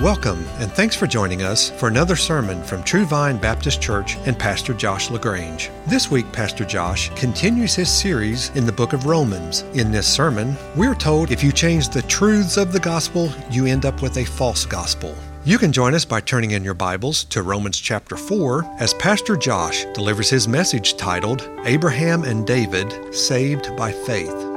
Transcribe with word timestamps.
Welcome, 0.00 0.46
and 0.58 0.72
thanks 0.72 0.96
for 0.96 1.06
joining 1.06 1.42
us 1.42 1.68
for 1.68 1.86
another 1.86 2.16
sermon 2.16 2.64
from 2.64 2.82
True 2.82 3.04
Vine 3.04 3.36
Baptist 3.36 3.82
Church 3.82 4.16
and 4.24 4.38
Pastor 4.38 4.72
Josh 4.72 5.10
LaGrange. 5.10 5.70
This 5.86 6.10
week, 6.10 6.32
Pastor 6.32 6.64
Josh 6.64 7.10
continues 7.16 7.74
his 7.74 7.92
series 7.92 8.48
in 8.56 8.64
the 8.64 8.72
book 8.72 8.94
of 8.94 9.04
Romans. 9.04 9.60
In 9.74 9.92
this 9.92 10.06
sermon, 10.10 10.56
we're 10.74 10.94
told 10.94 11.30
if 11.30 11.44
you 11.44 11.52
change 11.52 11.90
the 11.90 12.00
truths 12.00 12.56
of 12.56 12.72
the 12.72 12.80
gospel, 12.80 13.30
you 13.50 13.66
end 13.66 13.84
up 13.84 14.00
with 14.00 14.16
a 14.16 14.24
false 14.24 14.64
gospel. 14.64 15.14
You 15.44 15.58
can 15.58 15.70
join 15.70 15.94
us 15.94 16.06
by 16.06 16.22
turning 16.22 16.52
in 16.52 16.64
your 16.64 16.72
Bibles 16.72 17.24
to 17.24 17.42
Romans 17.42 17.78
chapter 17.78 18.16
4 18.16 18.76
as 18.78 18.94
Pastor 18.94 19.36
Josh 19.36 19.84
delivers 19.92 20.30
his 20.30 20.48
message 20.48 20.96
titled 20.96 21.46
Abraham 21.66 22.24
and 22.24 22.46
David 22.46 23.14
Saved 23.14 23.76
by 23.76 23.92
Faith. 23.92 24.49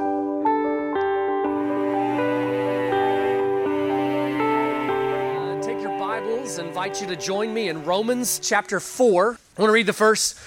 Invite 6.94 7.10
you 7.10 7.16
to 7.16 7.20
join 7.20 7.52
me 7.52 7.68
in 7.68 7.84
Romans 7.84 8.38
chapter 8.40 8.78
4. 8.78 9.32
I 9.58 9.60
want 9.60 9.68
to 9.68 9.72
read 9.72 9.86
the 9.86 9.92
first 9.92 10.38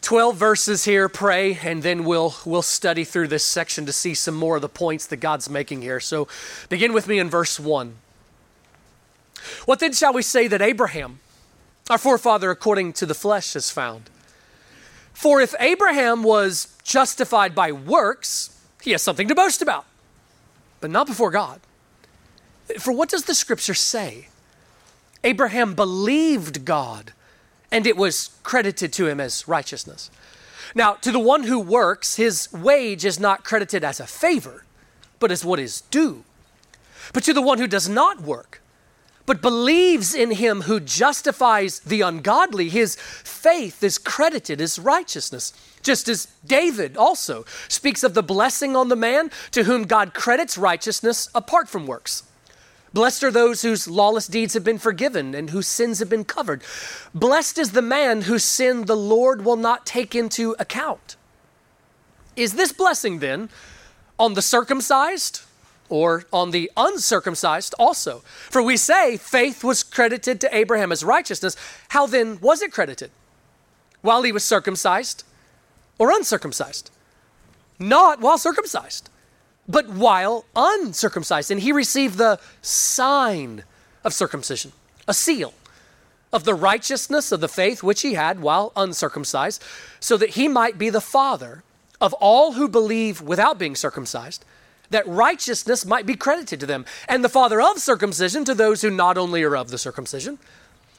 12 0.00 0.34
verses 0.34 0.84
here, 0.84 1.08
pray, 1.08 1.56
and 1.62 1.80
then 1.80 2.02
we'll, 2.02 2.34
we'll 2.44 2.62
study 2.62 3.04
through 3.04 3.28
this 3.28 3.44
section 3.44 3.86
to 3.86 3.92
see 3.92 4.12
some 4.14 4.34
more 4.34 4.56
of 4.56 4.62
the 4.62 4.68
points 4.68 5.06
that 5.06 5.18
God's 5.18 5.48
making 5.48 5.82
here. 5.82 6.00
So 6.00 6.26
begin 6.68 6.92
with 6.92 7.06
me 7.06 7.20
in 7.20 7.30
verse 7.30 7.60
1. 7.60 7.94
What 9.64 9.78
then 9.78 9.92
shall 9.92 10.12
we 10.12 10.22
say 10.22 10.48
that 10.48 10.60
Abraham, 10.60 11.20
our 11.88 11.98
forefather 11.98 12.50
according 12.50 12.94
to 12.94 13.06
the 13.06 13.14
flesh, 13.14 13.52
has 13.52 13.70
found? 13.70 14.10
For 15.12 15.40
if 15.40 15.54
Abraham 15.60 16.24
was 16.24 16.76
justified 16.82 17.54
by 17.54 17.70
works, 17.70 18.60
he 18.82 18.90
has 18.90 19.02
something 19.02 19.28
to 19.28 19.36
boast 19.36 19.62
about, 19.62 19.84
but 20.80 20.90
not 20.90 21.06
before 21.06 21.30
God. 21.30 21.60
For 22.80 22.90
what 22.90 23.08
does 23.08 23.26
the 23.26 23.36
scripture 23.36 23.74
say? 23.74 24.26
Abraham 25.24 25.74
believed 25.74 26.64
God, 26.64 27.12
and 27.70 27.86
it 27.86 27.96
was 27.96 28.30
credited 28.42 28.92
to 28.94 29.06
him 29.06 29.20
as 29.20 29.46
righteousness. 29.46 30.10
Now, 30.74 30.94
to 30.94 31.12
the 31.12 31.18
one 31.18 31.44
who 31.44 31.58
works, 31.58 32.16
his 32.16 32.52
wage 32.52 33.04
is 33.04 33.20
not 33.20 33.44
credited 33.44 33.84
as 33.84 34.00
a 34.00 34.06
favor, 34.06 34.64
but 35.18 35.30
as 35.30 35.44
what 35.44 35.60
is 35.60 35.82
due. 35.82 36.24
But 37.12 37.24
to 37.24 37.32
the 37.32 37.42
one 37.42 37.58
who 37.58 37.66
does 37.66 37.88
not 37.88 38.22
work, 38.22 38.60
but 39.26 39.42
believes 39.42 40.14
in 40.14 40.32
him 40.32 40.62
who 40.62 40.80
justifies 40.80 41.80
the 41.80 42.00
ungodly, 42.00 42.68
his 42.68 42.96
faith 42.96 43.82
is 43.84 43.98
credited 43.98 44.60
as 44.60 44.78
righteousness. 44.78 45.52
Just 45.82 46.08
as 46.08 46.26
David 46.44 46.96
also 46.96 47.44
speaks 47.68 48.02
of 48.02 48.14
the 48.14 48.22
blessing 48.22 48.74
on 48.74 48.88
the 48.88 48.96
man 48.96 49.30
to 49.52 49.64
whom 49.64 49.84
God 49.84 50.14
credits 50.14 50.58
righteousness 50.58 51.28
apart 51.34 51.68
from 51.68 51.86
works. 51.86 52.24
Blessed 52.92 53.24
are 53.24 53.30
those 53.30 53.62
whose 53.62 53.88
lawless 53.88 54.26
deeds 54.26 54.54
have 54.54 54.64
been 54.64 54.78
forgiven 54.78 55.34
and 55.34 55.50
whose 55.50 55.66
sins 55.66 55.98
have 55.98 56.10
been 56.10 56.24
covered. 56.24 56.62
Blessed 57.14 57.58
is 57.58 57.72
the 57.72 57.82
man 57.82 58.22
whose 58.22 58.44
sin 58.44 58.84
the 58.84 58.96
Lord 58.96 59.44
will 59.44 59.56
not 59.56 59.86
take 59.86 60.14
into 60.14 60.54
account. 60.58 61.16
Is 62.36 62.54
this 62.54 62.72
blessing 62.72 63.20
then 63.20 63.48
on 64.18 64.34
the 64.34 64.42
circumcised 64.42 65.42
or 65.88 66.24
on 66.32 66.50
the 66.50 66.70
uncircumcised 66.76 67.74
also? 67.78 68.22
For 68.50 68.62
we 68.62 68.76
say 68.76 69.16
faith 69.16 69.64
was 69.64 69.82
credited 69.82 70.40
to 70.42 70.54
Abraham 70.54 70.92
as 70.92 71.02
righteousness. 71.02 71.56
How 71.88 72.06
then 72.06 72.40
was 72.40 72.60
it 72.60 72.72
credited? 72.72 73.10
While 74.02 74.22
he 74.22 74.32
was 74.32 74.44
circumcised 74.44 75.24
or 75.98 76.10
uncircumcised? 76.10 76.90
Not 77.78 78.20
while 78.20 78.38
circumcised 78.38 79.08
but 79.68 79.88
while 79.88 80.44
uncircumcised. 80.54 81.50
And 81.50 81.60
he 81.60 81.72
received 81.72 82.18
the 82.18 82.38
sign 82.60 83.64
of 84.04 84.12
circumcision, 84.12 84.72
a 85.06 85.14
seal 85.14 85.54
of 86.32 86.44
the 86.44 86.54
righteousness 86.54 87.30
of 87.30 87.40
the 87.40 87.48
faith 87.48 87.82
which 87.82 88.02
he 88.02 88.14
had 88.14 88.40
while 88.40 88.72
uncircumcised, 88.74 89.62
so 90.00 90.16
that 90.16 90.30
he 90.30 90.48
might 90.48 90.78
be 90.78 90.90
the 90.90 91.00
father 91.00 91.62
of 92.00 92.14
all 92.14 92.52
who 92.52 92.68
believe 92.68 93.20
without 93.20 93.58
being 93.58 93.76
circumcised, 93.76 94.44
that 94.90 95.06
righteousness 95.06 95.86
might 95.86 96.06
be 96.06 96.16
credited 96.16 96.58
to 96.60 96.66
them, 96.66 96.84
and 97.08 97.22
the 97.22 97.28
father 97.28 97.60
of 97.60 97.78
circumcision 97.78 98.44
to 98.44 98.54
those 98.54 98.82
who 98.82 98.90
not 98.90 99.18
only 99.18 99.42
are 99.42 99.56
of 99.56 99.70
the 99.70 99.78
circumcision, 99.78 100.38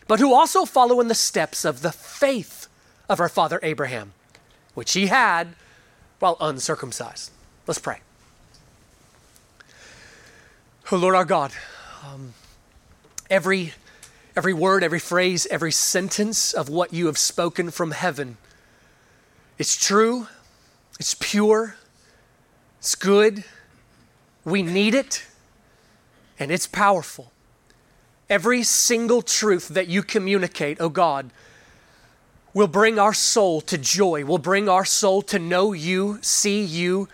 but 0.07 0.19
who 0.19 0.33
also 0.33 0.65
follow 0.65 0.99
in 0.99 1.07
the 1.07 1.15
steps 1.15 1.65
of 1.65 1.81
the 1.81 1.91
faith 1.91 2.67
of 3.09 3.19
our 3.19 3.29
father 3.29 3.59
Abraham, 3.63 4.13
which 4.73 4.93
he 4.93 5.07
had 5.07 5.55
while 6.19 6.37
uncircumcised. 6.39 7.31
Let's 7.67 7.79
pray. 7.79 7.99
Lord 10.97 11.15
our 11.15 11.25
God, 11.25 11.51
um, 12.05 12.33
every, 13.29 13.73
every 14.35 14.53
word, 14.53 14.83
every 14.83 14.99
phrase, 14.99 15.47
every 15.49 15.71
sentence 15.71 16.53
of 16.53 16.69
what 16.69 16.93
you 16.93 17.07
have 17.07 17.17
spoken 17.17 17.71
from 17.71 17.91
heaven, 17.91 18.37
it's 19.57 19.75
true, 19.75 20.27
it's 20.99 21.15
pure, 21.19 21.75
it's 22.79 22.95
good, 22.95 23.43
we 24.45 24.61
need 24.61 24.93
it, 24.93 25.25
and 26.37 26.51
it's 26.51 26.67
powerful. 26.67 27.31
Every 28.29 28.63
single 28.63 29.21
truth 29.21 29.69
that 29.69 29.87
you 29.87 30.03
communicate, 30.03 30.77
oh 30.79 30.89
God, 30.89 31.31
will 32.53 32.67
bring 32.67 32.99
our 32.99 33.13
soul 33.13 33.61
to 33.61 33.77
joy, 33.77 34.25
will 34.25 34.37
bring 34.37 34.69
our 34.69 34.85
soul 34.85 35.21
to 35.23 35.39
know 35.39 35.73
you, 35.73 36.19
see 36.21 36.63
you, 36.63 37.07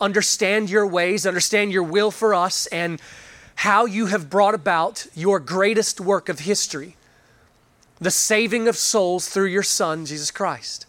understand 0.00 0.70
your 0.70 0.86
ways, 0.86 1.26
understand 1.26 1.72
your 1.72 1.82
will 1.82 2.10
for 2.10 2.34
us, 2.34 2.66
and 2.66 3.00
how 3.56 3.86
you 3.86 4.06
have 4.06 4.30
brought 4.30 4.54
about 4.54 5.06
your 5.14 5.40
greatest 5.40 6.00
work 6.00 6.28
of 6.28 6.40
history, 6.40 6.96
the 8.00 8.10
saving 8.10 8.68
of 8.68 8.76
souls 8.76 9.28
through 9.28 9.46
your 9.46 9.62
Son, 9.62 10.04
Jesus 10.06 10.30
Christ. 10.30 10.86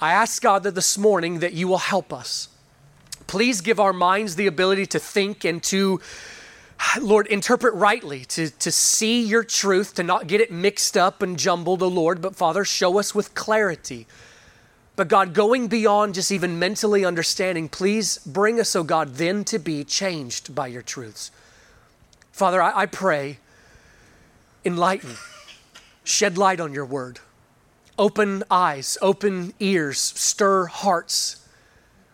I 0.00 0.12
ask 0.12 0.40
God 0.40 0.62
that 0.62 0.74
this 0.74 0.96
morning 0.96 1.40
that 1.40 1.52
you 1.52 1.68
will 1.68 1.78
help 1.78 2.12
us. 2.12 2.48
Please 3.26 3.60
give 3.60 3.78
our 3.78 3.92
minds 3.92 4.36
the 4.36 4.46
ability 4.46 4.86
to 4.86 4.98
think 4.98 5.44
and 5.44 5.62
to, 5.64 6.00
Lord, 7.00 7.26
interpret 7.26 7.74
rightly, 7.74 8.24
to, 8.26 8.50
to 8.50 8.72
see 8.72 9.22
your 9.22 9.44
truth, 9.44 9.94
to 9.94 10.02
not 10.02 10.26
get 10.26 10.40
it 10.40 10.50
mixed 10.50 10.96
up 10.96 11.22
and 11.22 11.38
jumbled, 11.38 11.82
O 11.82 11.86
oh 11.86 11.88
Lord, 11.88 12.22
but 12.22 12.34
Father, 12.34 12.64
show 12.64 12.98
us 12.98 13.14
with 13.14 13.34
clarity. 13.34 14.06
But 15.00 15.08
God, 15.08 15.32
going 15.32 15.68
beyond 15.68 16.12
just 16.12 16.30
even 16.30 16.58
mentally 16.58 17.06
understanding, 17.06 17.70
please 17.70 18.18
bring 18.18 18.60
us, 18.60 18.76
oh 18.76 18.82
God, 18.82 19.14
then 19.14 19.44
to 19.44 19.58
be 19.58 19.82
changed 19.82 20.54
by 20.54 20.66
your 20.66 20.82
truths. 20.82 21.30
Father, 22.32 22.60
I, 22.60 22.80
I 22.80 22.84
pray, 22.84 23.38
enlighten, 24.62 25.14
shed 26.04 26.36
light 26.36 26.60
on 26.60 26.74
your 26.74 26.84
word, 26.84 27.18
open 27.98 28.44
eyes, 28.50 28.98
open 29.00 29.54
ears, 29.58 29.98
stir 29.98 30.66
hearts. 30.66 31.39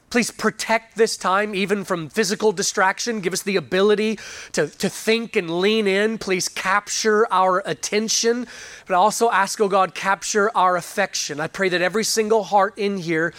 Please 0.09 0.31
protect 0.31 0.97
this 0.97 1.17
time 1.17 1.55
even 1.55 1.85
from 1.85 2.09
physical 2.09 2.53
distraction. 2.53 3.21
Give 3.21 3.33
us 3.33 3.43
the 3.43 3.57
ability 3.57 4.19
to, 4.53 4.69
to 4.69 4.89
think 4.89 5.35
and 5.35 5.61
lean 5.61 5.87
in. 5.87 6.19
Please 6.19 6.49
capture 6.49 7.27
our 7.33 7.63
attention. 7.67 8.47
But 8.87 8.95
I 8.95 8.99
also 8.99 9.31
ask, 9.31 9.61
oh 9.61 9.69
God, 9.69 9.95
capture 9.95 10.51
our 10.57 10.77
affection. 10.77 11.41
I 11.41 11.49
pray 11.49 11.69
that 11.71 11.83
every 11.83 12.05
single 12.05 12.45
heart 12.45 12.79
in 12.79 12.99
here 12.99 13.35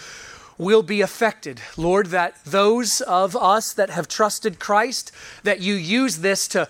will 0.58 0.82
be 0.82 1.00
affected. 1.00 1.60
Lord, 1.76 2.08
that 2.08 2.44
those 2.44 3.00
of 3.00 3.34
us 3.34 3.72
that 3.72 3.90
have 3.90 4.08
trusted 4.08 4.58
Christ, 4.58 5.12
that 5.44 5.60
you 5.60 5.74
use 5.74 6.18
this 6.18 6.48
to 6.48 6.68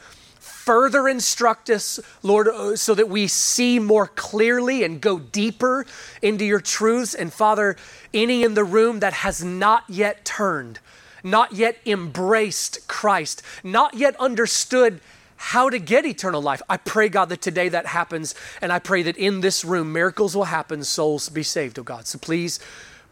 further 0.68 1.08
instruct 1.08 1.70
us, 1.70 1.98
Lord, 2.22 2.46
uh, 2.46 2.76
so 2.76 2.94
that 2.94 3.08
we 3.08 3.26
see 3.26 3.78
more 3.78 4.06
clearly 4.06 4.84
and 4.84 5.00
go 5.00 5.18
deeper 5.18 5.86
into 6.20 6.44
your 6.44 6.60
truths. 6.60 7.14
And 7.14 7.32
Father, 7.32 7.74
any 8.12 8.42
in 8.42 8.52
the 8.52 8.64
room 8.64 9.00
that 9.00 9.14
has 9.14 9.42
not 9.42 9.84
yet 9.88 10.26
turned, 10.26 10.78
not 11.24 11.54
yet 11.54 11.78
embraced 11.86 12.86
Christ, 12.86 13.40
not 13.64 13.94
yet 13.94 14.14
understood 14.20 15.00
how 15.38 15.70
to 15.70 15.78
get 15.78 16.04
eternal 16.04 16.42
life. 16.42 16.60
I 16.68 16.76
pray, 16.76 17.08
God, 17.08 17.30
that 17.30 17.40
today 17.40 17.70
that 17.70 17.86
happens. 17.86 18.34
And 18.60 18.70
I 18.70 18.78
pray 18.78 19.02
that 19.04 19.16
in 19.16 19.40
this 19.40 19.64
room, 19.64 19.90
miracles 19.90 20.36
will 20.36 20.44
happen, 20.44 20.84
souls 20.84 21.30
be 21.30 21.44
saved, 21.44 21.78
oh 21.78 21.82
God. 21.82 22.06
So 22.06 22.18
please 22.18 22.60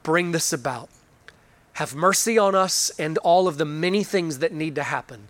bring 0.02 0.32
this 0.32 0.52
about. 0.52 0.90
Have 1.72 1.94
mercy 1.94 2.36
on 2.36 2.54
us 2.54 2.90
and 2.98 3.16
all 3.16 3.48
of 3.48 3.56
the 3.56 3.64
many 3.64 4.04
things 4.04 4.40
that 4.40 4.52
need 4.52 4.74
to 4.74 4.82
happen. 4.82 5.28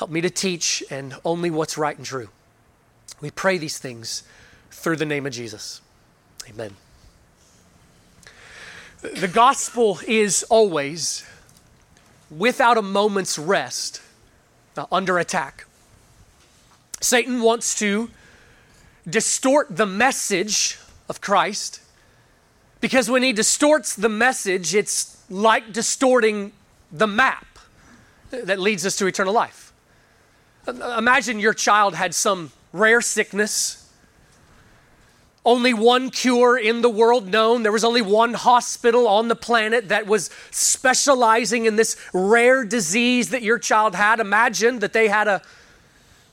Help 0.00 0.10
me 0.10 0.22
to 0.22 0.30
teach 0.30 0.82
and 0.88 1.14
only 1.26 1.50
what's 1.50 1.76
right 1.76 1.94
and 1.94 2.06
true. 2.06 2.30
We 3.20 3.30
pray 3.30 3.58
these 3.58 3.76
things 3.76 4.22
through 4.70 4.96
the 4.96 5.04
name 5.04 5.26
of 5.26 5.32
Jesus. 5.34 5.82
Amen. 6.48 6.74
The 9.02 9.28
gospel 9.28 10.00
is 10.08 10.42
always, 10.44 11.26
without 12.30 12.78
a 12.78 12.82
moment's 12.82 13.38
rest, 13.38 14.00
uh, 14.74 14.86
under 14.90 15.18
attack. 15.18 15.66
Satan 17.02 17.42
wants 17.42 17.78
to 17.80 18.08
distort 19.06 19.76
the 19.76 19.84
message 19.84 20.78
of 21.10 21.20
Christ 21.20 21.82
because 22.80 23.10
when 23.10 23.22
he 23.22 23.34
distorts 23.34 23.94
the 23.94 24.08
message, 24.08 24.74
it's 24.74 25.22
like 25.28 25.74
distorting 25.74 26.52
the 26.90 27.06
map 27.06 27.58
that 28.30 28.58
leads 28.58 28.86
us 28.86 28.96
to 28.96 29.06
eternal 29.06 29.34
life. 29.34 29.69
Uh, 30.70 30.96
imagine 30.98 31.38
your 31.38 31.54
child 31.54 31.94
had 31.94 32.14
some 32.14 32.52
rare 32.72 33.00
sickness 33.00 33.80
only 35.44 35.72
one 35.72 36.10
cure 36.10 36.58
in 36.58 36.82
the 36.82 36.90
world 36.90 37.26
known. 37.26 37.62
There 37.62 37.72
was 37.72 37.84
only 37.84 38.02
one 38.02 38.34
hospital 38.34 39.08
on 39.08 39.28
the 39.28 39.36
planet 39.36 39.88
that 39.88 40.06
was 40.06 40.30
specializing 40.50 41.64
in 41.64 41.76
this 41.76 41.96
rare 42.12 42.64
disease 42.64 43.30
that 43.30 43.42
your 43.42 43.58
child 43.58 43.94
had. 43.94 44.20
Imagine 44.20 44.80
that 44.80 44.92
they 44.92 45.08
had 45.08 45.28
a 45.28 45.42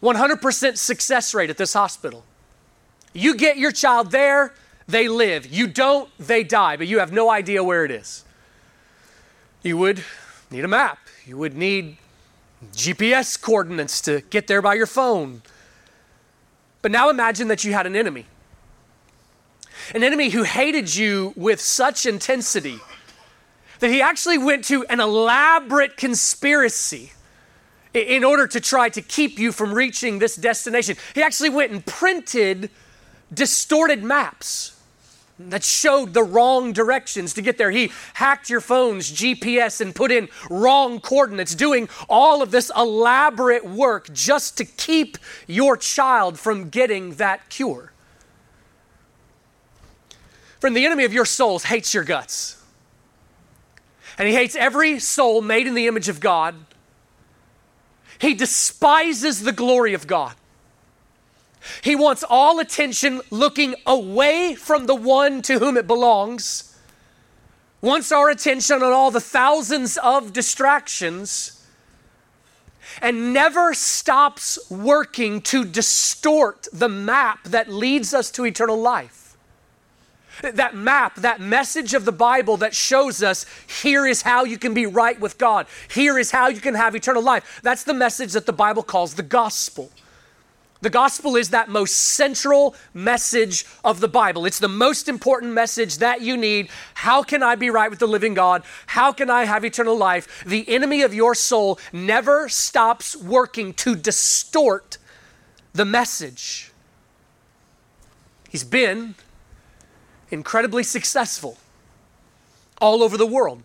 100% 0.04 0.78
success 0.78 1.34
rate 1.34 1.50
at 1.50 1.58
this 1.58 1.74
hospital. 1.74 2.26
You 3.14 3.36
get 3.36 3.58
your 3.58 3.72
child 3.72 4.12
there, 4.12 4.54
they 4.88 5.08
live. 5.08 5.48
You 5.48 5.68
don't, 5.68 6.10
they 6.20 6.44
die, 6.44 6.76
but 6.76 6.88
you 6.88 7.00
have 7.00 7.12
no 7.12 7.30
idea 7.30 7.64
where 7.64 7.86
it 7.86 7.92
is. 7.92 8.26
You 9.64 9.78
would 9.78 10.04
need 10.52 10.66
a 10.66 10.68
map. 10.68 11.00
You 11.26 11.38
would 11.38 11.56
need 11.56 11.98
GPS 12.74 13.40
coordinates 13.40 14.02
to 14.02 14.22
get 14.30 14.48
there 14.48 14.62
by 14.62 14.74
your 14.74 14.88
phone. 14.88 15.42
But 16.82 16.92
now 16.92 17.10
imagine 17.10 17.48
that 17.50 17.64
you 17.64 17.74
had 17.74 17.86
an 17.86 17.96
enemy 17.96 18.26
an 19.94 20.04
enemy 20.04 20.30
who 20.30 20.44
hated 20.44 20.94
you 20.96 21.34
with 21.36 21.62
such 21.62 22.06
intensity 22.06 22.80
that 23.80 23.90
he 23.90 24.02
actually 24.02 24.38
went 24.38 24.66
to 24.66 24.86
an 24.88 25.00
elaborate 25.00 25.98
conspiracy 25.98 27.12
in 27.94 28.24
order 28.24 28.48
to 28.48 28.60
try 28.60 28.90
to 28.90 29.02
keep 29.02 29.40
you 29.40 29.52
from 29.52 29.74
reaching 29.74 30.20
this 30.20 30.36
destination. 30.36 30.98
He 31.16 31.22
actually 31.22 31.50
went 31.50 31.72
and 31.72 31.86
printed 31.86 32.70
distorted 33.34 34.04
maps 34.04 34.77
that 35.40 35.64
showed 35.64 36.14
the 36.14 36.24
wrong 36.24 36.74
directions 36.74 37.34
to 37.36 37.42
get 37.42 37.58
there. 37.58 37.72
He 37.72 37.92
hacked 38.16 38.50
your 38.50 38.62
phone's 38.62 39.12
GPS 39.12 39.82
and 39.82 39.94
put 39.94 40.12
in 40.12 40.30
wrong 40.50 41.00
coordinates, 41.00 41.54
doing 41.54 41.90
all 42.10 42.42
of 42.42 42.52
this 42.52 42.72
elaborate 42.76 43.66
work 43.66 44.12
just 44.14 44.58
to 44.58 44.66
keep 44.66 45.18
your 45.46 45.78
child 45.78 46.40
from 46.40 46.70
getting 46.70 47.16
that 47.16 47.50
cure. 47.50 47.92
Friend, 50.60 50.76
the 50.76 50.86
enemy 50.86 51.04
of 51.04 51.14
your 51.14 51.26
souls 51.26 51.66
hates 51.66 51.94
your 51.94 52.04
guts. 52.04 52.64
And 54.18 54.28
he 54.28 54.34
hates 54.34 54.56
every 54.56 54.98
soul 54.98 55.42
made 55.42 55.68
in 55.68 55.76
the 55.76 55.86
image 55.86 56.10
of 56.10 56.20
God. 56.20 56.56
He 58.20 58.34
despises 58.34 59.44
the 59.44 59.52
glory 59.52 59.94
of 59.94 60.08
God. 60.08 60.34
He 61.82 61.96
wants 61.96 62.24
all 62.28 62.60
attention 62.60 63.22
looking 63.30 63.76
away 63.86 64.56
from 64.56 64.86
the 64.86 64.96
one 64.96 65.42
to 65.44 65.60
whom 65.60 65.78
it 65.78 65.88
belongs. 65.88 66.76
Wants 67.82 68.12
our 68.12 68.30
attention 68.30 68.82
on 68.82 68.92
all 68.92 69.12
the 69.12 69.22
thousands 69.22 69.98
of 69.98 70.34
distractions 70.34 71.54
and 73.02 73.34
never 73.34 73.74
stops 73.74 74.58
working 74.70 75.42
to 75.42 75.64
distort 75.66 76.68
the 76.74 76.90
map 76.90 77.44
that 77.46 77.70
leads 77.70 78.14
us 78.14 78.32
to 78.32 78.46
eternal 78.46 78.80
life. 78.80 79.38
That 80.42 80.76
map, 80.76 81.16
that 81.16 81.42
message 81.42 81.94
of 81.94 82.06
the 82.06 82.12
Bible 82.12 82.58
that 82.58 82.76
shows 82.76 83.24
us 83.24 83.46
here 83.82 84.06
is 84.06 84.22
how 84.22 84.44
you 84.44 84.58
can 84.58 84.74
be 84.74 84.86
right 84.86 85.20
with 85.20 85.38
God. 85.38 85.66
Here 85.90 86.18
is 86.20 86.30
how 86.30 86.48
you 86.48 86.62
can 86.62 86.76
have 86.76 86.96
eternal 86.96 87.24
life. 87.24 87.60
That's 87.64 87.84
the 87.84 87.94
message 87.94 88.34
that 88.34 88.46
the 88.46 88.54
Bible 88.54 88.84
calls 88.84 89.16
the 89.16 89.24
gospel. 89.24 89.92
The 90.82 90.90
gospel 90.90 91.36
is 91.36 91.50
that 91.50 91.70
most 91.70 91.96
central 91.96 92.76
message 92.94 93.66
of 93.84 94.00
the 94.00 94.08
Bible. 94.08 94.46
It's 94.46 94.60
the 94.60 94.68
most 94.68 95.10
important 95.10 95.54
message 95.54 95.98
that 95.98 96.22
you 96.22 96.38
need. 96.38 96.70
How 96.94 97.24
can 97.24 97.42
I 97.42 97.56
be 97.56 97.70
right 97.70 97.90
with 97.90 98.00
the 98.00 98.08
living 98.08 98.34
God? 98.34 98.64
How 98.86 99.12
can 99.12 99.30
I 99.30 99.46
have 99.46 99.66
eternal 99.66 99.98
life? 99.98 100.44
The 100.46 100.68
enemy 100.70 101.02
of 101.02 101.14
your 101.14 101.34
soul 101.34 101.80
never 101.92 102.48
stops 102.48 103.16
working 103.16 103.74
to 103.76 103.96
distort 103.96 104.98
the 105.74 105.86
message. 105.86 106.72
He's 108.50 108.64
been 108.64 109.16
incredibly 110.30 110.84
successful 110.84 111.58
all 112.80 113.02
over 113.02 113.18
the 113.18 113.26
world. 113.26 113.64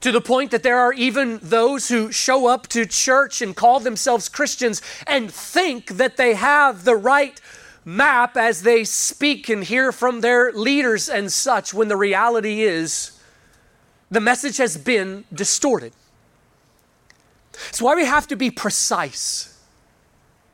To 0.00 0.12
the 0.12 0.20
point 0.20 0.50
that 0.50 0.62
there 0.62 0.78
are 0.78 0.92
even 0.92 1.40
those 1.42 1.88
who 1.88 2.12
show 2.12 2.46
up 2.46 2.68
to 2.68 2.86
church 2.86 3.40
and 3.42 3.56
call 3.56 3.80
themselves 3.80 4.28
Christians 4.28 4.82
and 5.06 5.32
think 5.32 5.96
that 5.96 6.16
they 6.16 6.34
have 6.34 6.84
the 6.84 6.96
right 6.96 7.40
map 7.84 8.36
as 8.36 8.62
they 8.62 8.84
speak 8.84 9.48
and 9.48 9.64
hear 9.64 9.92
from 9.92 10.20
their 10.20 10.52
leaders 10.52 11.08
and 11.08 11.32
such, 11.32 11.72
when 11.72 11.88
the 11.88 11.96
reality 11.96 12.62
is 12.62 13.18
the 14.10 14.20
message 14.20 14.58
has 14.58 14.76
been 14.76 15.24
distorted. 15.32 15.92
It's 17.68 17.80
why 17.80 17.94
we 17.94 18.04
have 18.04 18.26
to 18.28 18.36
be 18.36 18.50
precise 18.50 19.58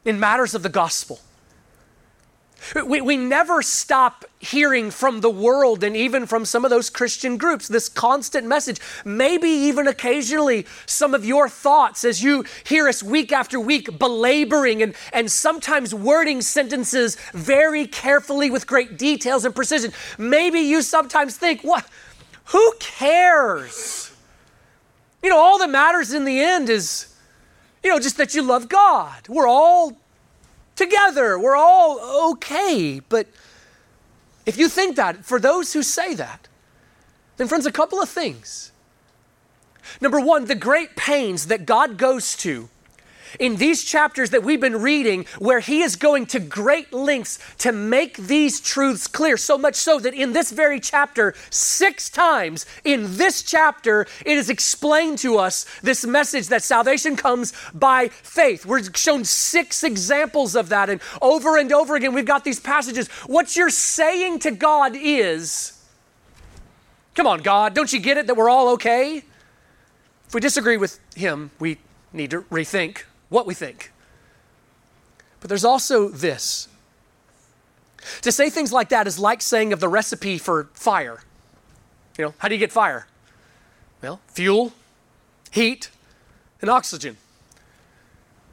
in 0.04 0.20
matters 0.20 0.54
of 0.54 0.62
the 0.62 0.68
gospel. 0.68 1.20
We, 2.74 3.00
we 3.00 3.16
never 3.16 3.62
stop 3.62 4.24
hearing 4.38 4.90
from 4.90 5.20
the 5.20 5.30
world 5.30 5.84
and 5.84 5.96
even 5.96 6.26
from 6.26 6.44
some 6.44 6.64
of 6.64 6.70
those 6.70 6.90
Christian 6.90 7.36
groups 7.36 7.68
this 7.68 7.88
constant 7.88 8.46
message. 8.46 8.80
Maybe 9.04 9.48
even 9.48 9.86
occasionally 9.86 10.66
some 10.86 11.14
of 11.14 11.24
your 11.24 11.48
thoughts 11.48 12.04
as 12.04 12.22
you 12.22 12.44
hear 12.64 12.88
us 12.88 13.02
week 13.02 13.32
after 13.32 13.60
week 13.60 13.98
belaboring 13.98 14.82
and, 14.82 14.94
and 15.12 15.30
sometimes 15.30 15.94
wording 15.94 16.40
sentences 16.40 17.16
very 17.32 17.86
carefully 17.86 18.50
with 18.50 18.66
great 18.66 18.98
details 18.98 19.44
and 19.44 19.54
precision. 19.54 19.92
Maybe 20.18 20.60
you 20.60 20.82
sometimes 20.82 21.36
think, 21.36 21.62
what? 21.62 21.86
Who 22.46 22.74
cares? 22.80 24.12
You 25.22 25.30
know, 25.30 25.38
all 25.38 25.58
that 25.58 25.70
matters 25.70 26.12
in 26.12 26.24
the 26.24 26.40
end 26.40 26.68
is, 26.68 27.14
you 27.84 27.90
know, 27.90 28.00
just 28.00 28.16
that 28.16 28.34
you 28.34 28.42
love 28.42 28.68
God. 28.68 29.28
We're 29.28 29.46
all 29.46 30.01
together. 30.76 31.38
We're 31.38 31.56
all 31.56 32.30
okay. 32.32 33.00
But 33.08 33.28
if 34.46 34.56
you 34.58 34.68
think 34.68 34.96
that, 34.96 35.24
for 35.24 35.38
those 35.38 35.72
who 35.72 35.82
say 35.82 36.14
that, 36.14 36.48
then, 37.36 37.48
friends, 37.48 37.66
a 37.66 37.72
couple 37.72 38.00
of 38.00 38.08
things. 38.08 38.72
Number 40.00 40.20
one, 40.20 40.44
the 40.44 40.54
great 40.54 40.96
pains 40.96 41.46
that 41.46 41.66
God 41.66 41.96
goes 41.96 42.36
to 42.38 42.68
in 43.38 43.56
these 43.56 43.84
chapters 43.84 44.30
that 44.30 44.42
we've 44.42 44.60
been 44.60 44.80
reading, 44.80 45.26
where 45.38 45.60
he 45.60 45.82
is 45.82 45.96
going 45.96 46.26
to 46.26 46.40
great 46.40 46.92
lengths 46.92 47.38
to 47.58 47.72
make 47.72 48.16
these 48.16 48.60
truths 48.60 49.06
clear. 49.06 49.36
So 49.36 49.58
much 49.58 49.74
so 49.74 49.98
that 50.00 50.14
in 50.14 50.32
this 50.32 50.50
very 50.50 50.80
chapter, 50.80 51.34
six 51.50 52.08
times 52.10 52.66
in 52.84 53.16
this 53.16 53.42
chapter, 53.42 54.06
it 54.24 54.36
is 54.36 54.50
explained 54.50 55.18
to 55.18 55.38
us 55.38 55.66
this 55.82 56.04
message 56.04 56.48
that 56.48 56.62
salvation 56.62 57.16
comes 57.16 57.52
by 57.74 58.08
faith. 58.08 58.66
We're 58.66 58.82
shown 58.94 59.24
six 59.24 59.82
examples 59.82 60.56
of 60.56 60.68
that. 60.70 60.90
And 60.90 61.00
over 61.20 61.56
and 61.56 61.72
over 61.72 61.96
again, 61.96 62.14
we've 62.14 62.24
got 62.24 62.44
these 62.44 62.60
passages. 62.60 63.08
What 63.26 63.56
you're 63.56 63.70
saying 63.70 64.40
to 64.40 64.50
God 64.50 64.96
is, 64.96 65.78
Come 67.14 67.26
on, 67.26 67.42
God, 67.42 67.74
don't 67.74 67.92
you 67.92 68.00
get 68.00 68.16
it 68.16 68.26
that 68.26 68.36
we're 68.36 68.48
all 68.48 68.70
okay? 68.70 69.22
If 70.26 70.34
we 70.34 70.40
disagree 70.40 70.78
with 70.78 70.98
Him, 71.14 71.50
we 71.58 71.76
need 72.12 72.30
to 72.30 72.42
rethink 72.42 73.02
what 73.32 73.46
we 73.46 73.54
think. 73.54 73.90
But 75.40 75.48
there's 75.48 75.64
also 75.64 76.08
this. 76.08 76.68
To 78.20 78.30
say 78.30 78.50
things 78.50 78.72
like 78.72 78.90
that 78.90 79.06
is 79.06 79.18
like 79.18 79.40
saying 79.42 79.72
of 79.72 79.80
the 79.80 79.88
recipe 79.88 80.38
for 80.38 80.68
fire. 80.74 81.22
You 82.18 82.26
know, 82.26 82.34
how 82.38 82.48
do 82.48 82.54
you 82.54 82.58
get 82.58 82.70
fire? 82.70 83.06
Well, 84.02 84.20
fuel, 84.28 84.72
heat, 85.50 85.90
and 86.60 86.70
oxygen. 86.70 87.16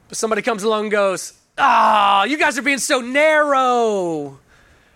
But 0.07 0.17
somebody 0.17 0.41
comes 0.41 0.63
along 0.63 0.83
and 0.83 0.91
goes, 0.91 1.33
Ah, 1.57 2.21
oh, 2.21 2.23
you 2.23 2.37
guys 2.37 2.57
are 2.57 2.61
being 2.61 2.77
so 2.77 3.01
narrow. 3.01 4.39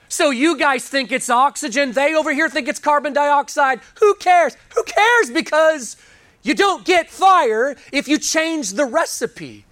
So 0.07 0.29
you 0.29 0.57
guys 0.57 0.87
think 0.87 1.11
it's 1.11 1.29
oxygen, 1.29 1.91
they 1.91 2.15
over 2.15 2.31
here 2.33 2.47
think 2.47 2.67
it's 2.67 2.79
carbon 2.79 3.13
dioxide. 3.13 3.81
Who 3.99 4.15
cares? 4.15 4.55
Who 4.75 4.83
cares? 4.83 5.31
Because 5.31 5.97
you 6.43 6.53
don't 6.53 6.85
get 6.85 7.09
fire 7.09 7.75
if 7.91 8.07
you 8.07 8.17
change 8.17 8.73
the 8.73 8.85
recipe. 8.85 9.65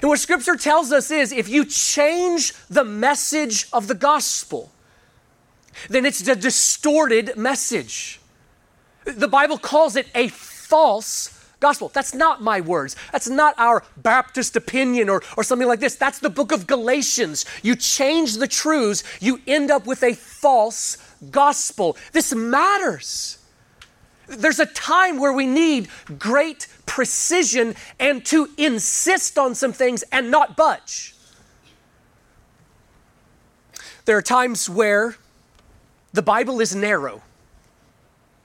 And 0.00 0.08
what 0.08 0.18
Scripture 0.18 0.56
tells 0.56 0.92
us 0.92 1.10
is 1.10 1.32
if 1.32 1.48
you 1.48 1.64
change 1.64 2.52
the 2.68 2.84
message 2.84 3.68
of 3.72 3.86
the 3.86 3.94
gospel, 3.94 4.70
then 5.88 6.06
it's 6.06 6.26
a 6.26 6.36
distorted 6.36 7.36
message. 7.36 8.20
The 9.04 9.28
Bible 9.28 9.58
calls 9.58 9.96
it 9.96 10.06
a 10.14 10.28
false 10.28 11.30
gospel. 11.60 11.90
That's 11.92 12.14
not 12.14 12.42
my 12.42 12.60
words. 12.60 12.96
That's 13.12 13.28
not 13.28 13.54
our 13.58 13.84
Baptist 13.96 14.56
opinion 14.56 15.08
or, 15.08 15.22
or 15.36 15.42
something 15.42 15.68
like 15.68 15.80
this. 15.80 15.96
That's 15.96 16.18
the 16.18 16.30
book 16.30 16.52
of 16.52 16.66
Galatians. 16.66 17.44
You 17.62 17.74
change 17.76 18.34
the 18.34 18.48
truths, 18.48 19.02
you 19.20 19.40
end 19.46 19.70
up 19.70 19.86
with 19.86 20.02
a 20.02 20.14
false 20.14 20.98
gospel. 21.30 21.96
This 22.12 22.34
matters. 22.34 23.38
There's 24.26 24.60
a 24.60 24.66
time 24.66 25.18
where 25.18 25.32
we 25.32 25.46
need 25.46 25.88
great 26.18 26.66
precision 26.86 27.74
and 27.98 28.24
to 28.26 28.48
insist 28.56 29.38
on 29.38 29.54
some 29.54 29.72
things 29.72 30.02
and 30.10 30.30
not 30.30 30.56
budge. 30.56 31.14
There 34.04 34.16
are 34.16 34.22
times 34.22 34.68
where 34.68 35.16
the 36.12 36.22
Bible 36.22 36.60
is 36.60 36.74
narrow. 36.74 37.22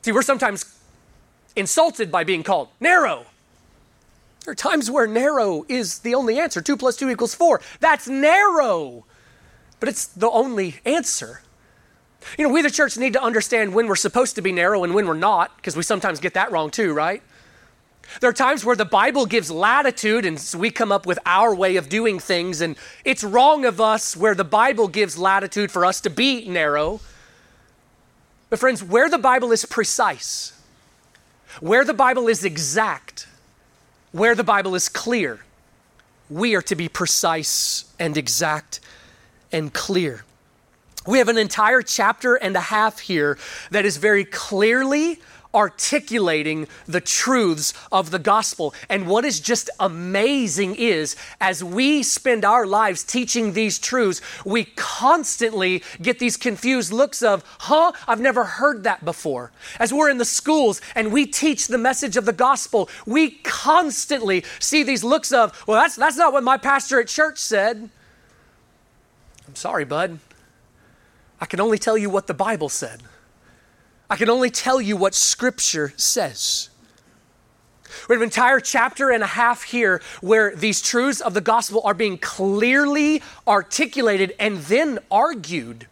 See, 0.01 0.11
we're 0.11 0.21
sometimes 0.21 0.79
insulted 1.55 2.11
by 2.11 2.23
being 2.23 2.43
called 2.43 2.69
narrow. 2.79 3.25
There 4.45 4.53
are 4.53 4.55
times 4.55 4.89
where 4.89 5.05
narrow 5.05 5.65
is 5.67 5.99
the 5.99 6.15
only 6.15 6.39
answer. 6.39 6.61
Two 6.61 6.77
plus 6.77 6.95
two 6.95 7.09
equals 7.09 7.35
four. 7.35 7.61
That's 7.79 8.07
narrow, 8.07 9.05
but 9.79 9.89
it's 9.89 10.07
the 10.07 10.29
only 10.29 10.79
answer. 10.85 11.41
You 12.37 12.47
know, 12.47 12.53
we 12.53 12.61
the 12.61 12.69
church 12.69 12.97
need 12.97 13.13
to 13.13 13.23
understand 13.23 13.73
when 13.73 13.87
we're 13.87 13.95
supposed 13.95 14.35
to 14.35 14.41
be 14.41 14.51
narrow 14.51 14.83
and 14.83 14.93
when 14.93 15.07
we're 15.07 15.13
not, 15.13 15.55
because 15.57 15.75
we 15.75 15.83
sometimes 15.83 16.19
get 16.19 16.33
that 16.33 16.51
wrong 16.51 16.69
too, 16.69 16.93
right? 16.93 17.21
There 18.21 18.29
are 18.29 18.33
times 18.33 18.65
where 18.65 18.75
the 18.75 18.85
Bible 18.85 19.25
gives 19.25 19.51
latitude 19.51 20.25
and 20.25 20.39
so 20.39 20.57
we 20.57 20.71
come 20.71 20.91
up 20.91 21.05
with 21.05 21.19
our 21.25 21.53
way 21.53 21.75
of 21.75 21.89
doing 21.89 22.19
things, 22.19 22.61
and 22.61 22.75
it's 23.05 23.23
wrong 23.23 23.65
of 23.65 23.79
us 23.79 24.17
where 24.17 24.35
the 24.35 24.43
Bible 24.43 24.87
gives 24.87 25.17
latitude 25.17 25.71
for 25.71 25.85
us 25.85 26.01
to 26.01 26.09
be 26.09 26.47
narrow. 26.47 26.99
But, 28.49 28.59
friends, 28.59 28.83
where 28.83 29.09
the 29.09 29.19
Bible 29.19 29.51
is 29.51 29.63
precise, 29.65 30.59
where 31.59 31.85
the 31.85 31.93
Bible 31.93 32.27
is 32.27 32.43
exact, 32.43 33.27
where 34.11 34.33
the 34.33 34.43
Bible 34.43 34.73
is 34.73 34.89
clear, 34.89 35.41
we 36.31 36.55
are 36.55 36.61
to 36.63 36.75
be 36.75 36.89
precise 36.89 37.85
and 37.99 38.17
exact 38.17 38.79
and 39.51 39.71
clear. 39.71 40.25
We 41.07 41.17
have 41.19 41.29
an 41.29 41.37
entire 41.37 41.81
chapter 41.81 42.35
and 42.35 42.55
a 42.55 42.61
half 42.61 42.99
here 42.99 43.37
that 43.71 43.85
is 43.85 43.97
very 43.97 44.25
clearly 44.25 45.19
articulating 45.53 46.67
the 46.87 47.01
truths 47.01 47.73
of 47.91 48.11
the 48.11 48.19
gospel. 48.19 48.73
And 48.87 49.07
what 49.07 49.25
is 49.25 49.39
just 49.39 49.69
amazing 49.79 50.75
is 50.75 51.15
as 51.41 51.63
we 51.63 52.03
spend 52.03 52.45
our 52.45 52.67
lives 52.67 53.03
teaching 53.03 53.53
these 53.53 53.79
truths, 53.79 54.21
we 54.45 54.65
constantly 54.75 55.83
get 56.01 56.19
these 56.19 56.37
confused 56.37 56.91
looks 56.91 57.23
of, 57.23 57.43
huh, 57.61 57.93
I've 58.07 58.21
never 58.21 58.43
heard 58.43 58.83
that 58.83 59.03
before. 59.03 59.51
As 59.79 59.91
we're 59.91 60.09
in 60.09 60.19
the 60.19 60.25
schools 60.25 60.81
and 60.93 61.11
we 61.11 61.25
teach 61.25 61.67
the 61.67 61.77
message 61.77 62.15
of 62.15 62.25
the 62.25 62.33
gospel, 62.33 62.89
we 63.05 63.31
constantly 63.43 64.43
see 64.59 64.83
these 64.83 65.03
looks 65.03 65.31
of, 65.31 65.63
well, 65.67 65.81
that's, 65.81 65.95
that's 65.95 66.17
not 66.17 66.33
what 66.33 66.43
my 66.43 66.57
pastor 66.57 66.99
at 66.99 67.07
church 67.07 67.39
said. 67.39 67.89
I'm 69.47 69.55
sorry, 69.55 69.85
bud. 69.85 70.19
I 71.41 71.45
can 71.45 71.59
only 71.59 71.77
tell 71.77 71.97
you 71.97 72.09
what 72.09 72.27
the 72.27 72.33
Bible 72.33 72.69
said. 72.69 73.03
I 74.09 74.15
can 74.15 74.29
only 74.29 74.49
tell 74.49 74.81
you 74.81 74.97
what 74.97 75.15
Scripture 75.15 75.93
says. 75.95 76.69
We 78.07 78.15
have 78.15 78.21
an 78.21 78.27
entire 78.27 78.59
chapter 78.59 79.09
and 79.09 79.23
a 79.23 79.27
half 79.27 79.63
here 79.63 80.01
where 80.21 80.55
these 80.55 80.81
truths 80.81 81.21
of 81.21 81.33
the 81.33 81.41
gospel 81.41 81.81
are 81.83 81.93
being 81.93 82.17
clearly 82.17 83.21
articulated 83.47 84.35
and 84.39 84.57
then 84.57 84.99
argued 85.09 85.87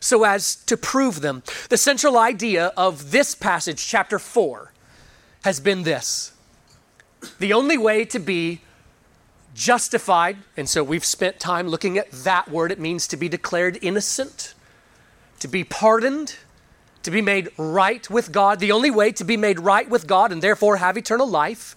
so 0.00 0.24
as 0.24 0.56
to 0.56 0.76
prove 0.76 1.20
them. 1.20 1.42
The 1.68 1.76
central 1.76 2.18
idea 2.18 2.72
of 2.76 3.10
this 3.10 3.34
passage, 3.34 3.86
chapter 3.86 4.18
4, 4.18 4.72
has 5.44 5.60
been 5.60 5.82
this 5.82 6.32
the 7.38 7.52
only 7.52 7.78
way 7.78 8.04
to 8.04 8.18
be 8.18 8.60
justified, 9.54 10.38
and 10.56 10.68
so 10.68 10.82
we've 10.82 11.04
spent 11.04 11.38
time 11.38 11.68
looking 11.68 11.98
at 11.98 12.10
that 12.10 12.50
word, 12.50 12.72
it 12.72 12.80
means 12.80 13.06
to 13.08 13.16
be 13.16 13.28
declared 13.28 13.78
innocent, 13.80 14.54
to 15.42 15.48
be 15.48 15.64
pardoned 15.64 16.36
to 17.02 17.10
be 17.10 17.20
made 17.20 17.50
right 17.56 18.08
with 18.08 18.30
God, 18.30 18.60
the 18.60 18.70
only 18.70 18.90
way 18.90 19.10
to 19.12 19.24
be 19.24 19.36
made 19.36 19.58
right 19.58 19.88
with 19.88 20.06
God 20.06 20.30
and 20.30 20.40
therefore 20.40 20.76
have 20.76 20.96
eternal 20.96 21.26
life 21.26 21.74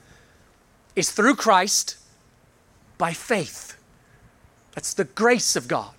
is 0.96 1.12
through 1.12 1.36
Christ 1.36 1.98
by 3.00 3.12
faith. 3.12 3.76
That's 4.74 4.94
the 4.94 5.04
grace 5.04 5.56
of 5.56 5.68
God. 5.68 5.92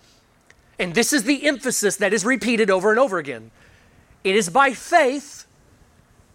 And 0.78 0.94
this 0.94 1.12
is 1.12 1.24
the 1.24 1.44
emphasis 1.46 1.96
that 1.96 2.12
is 2.12 2.24
repeated 2.24 2.70
over 2.70 2.90
and 2.90 3.00
over 3.00 3.18
again. 3.18 3.50
It 4.22 4.36
is 4.36 4.48
by 4.48 4.72
faith 4.72 5.46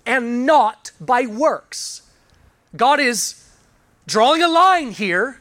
and 0.05 0.45
not 0.45 0.91
by 0.99 1.25
works. 1.25 2.01
God 2.75 2.99
is 2.99 3.47
drawing 4.05 4.41
a 4.41 4.47
line 4.47 4.91
here, 4.91 5.39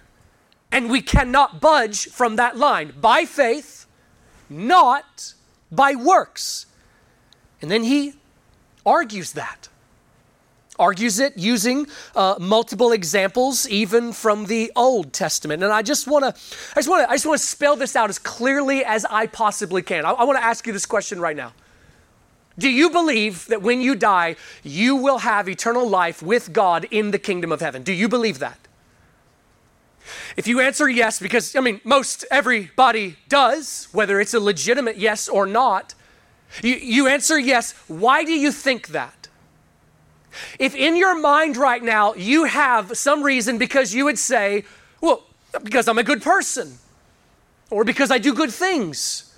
and 0.70 0.88
we 0.88 1.00
cannot 1.00 1.60
budge 1.60 2.06
from 2.08 2.36
that 2.36 2.56
line. 2.56 2.92
By 3.00 3.24
faith, 3.24 3.86
not 4.48 5.34
by 5.70 5.94
works. 5.94 6.66
And 7.62 7.70
then 7.70 7.84
he 7.84 8.14
argues 8.84 9.32
that. 9.32 9.68
Argues 10.78 11.18
it 11.18 11.36
using 11.36 11.86
uh, 12.16 12.36
multiple 12.40 12.92
examples, 12.92 13.68
even 13.68 14.14
from 14.14 14.46
the 14.46 14.72
Old 14.74 15.12
Testament. 15.12 15.62
And 15.62 15.70
I 15.70 15.82
just 15.82 16.06
want 16.06 16.24
to, 16.24 16.28
I 16.74 16.78
just 16.78 16.88
want 16.88 17.06
to, 17.06 17.10
I 17.10 17.14
just 17.14 17.26
want 17.26 17.38
to 17.38 17.46
spell 17.46 17.76
this 17.76 17.94
out 17.96 18.08
as 18.08 18.18
clearly 18.18 18.82
as 18.82 19.04
I 19.04 19.26
possibly 19.26 19.82
can. 19.82 20.06
I, 20.06 20.12
I 20.12 20.24
want 20.24 20.38
to 20.38 20.44
ask 20.44 20.66
you 20.66 20.72
this 20.72 20.86
question 20.86 21.20
right 21.20 21.36
now. 21.36 21.52
Do 22.58 22.70
you 22.70 22.90
believe 22.90 23.46
that 23.46 23.62
when 23.62 23.80
you 23.80 23.94
die, 23.94 24.36
you 24.62 24.96
will 24.96 25.18
have 25.18 25.48
eternal 25.48 25.88
life 25.88 26.22
with 26.22 26.52
God 26.52 26.86
in 26.90 27.10
the 27.10 27.18
kingdom 27.18 27.52
of 27.52 27.60
heaven? 27.60 27.82
Do 27.82 27.92
you 27.92 28.08
believe 28.08 28.38
that? 28.38 28.58
If 30.36 30.46
you 30.46 30.60
answer 30.60 30.88
yes, 30.88 31.20
because 31.20 31.54
I 31.54 31.60
mean, 31.60 31.80
most 31.84 32.24
everybody 32.30 33.16
does, 33.28 33.88
whether 33.92 34.20
it's 34.20 34.34
a 34.34 34.40
legitimate 34.40 34.96
yes 34.96 35.28
or 35.28 35.46
not, 35.46 35.94
you, 36.62 36.74
you 36.74 37.06
answer 37.06 37.38
yes. 37.38 37.72
Why 37.86 38.24
do 38.24 38.32
you 38.32 38.50
think 38.52 38.88
that? 38.88 39.28
If 40.58 40.74
in 40.74 40.96
your 40.96 41.18
mind 41.18 41.56
right 41.56 41.82
now 41.82 42.14
you 42.14 42.44
have 42.44 42.96
some 42.96 43.22
reason 43.22 43.58
because 43.58 43.94
you 43.94 44.04
would 44.04 44.18
say, 44.18 44.64
well, 45.00 45.24
because 45.62 45.88
I'm 45.88 45.98
a 45.98 46.04
good 46.04 46.22
person, 46.22 46.78
or 47.70 47.84
because 47.84 48.10
I 48.10 48.18
do 48.18 48.34
good 48.34 48.52
things, 48.52 49.29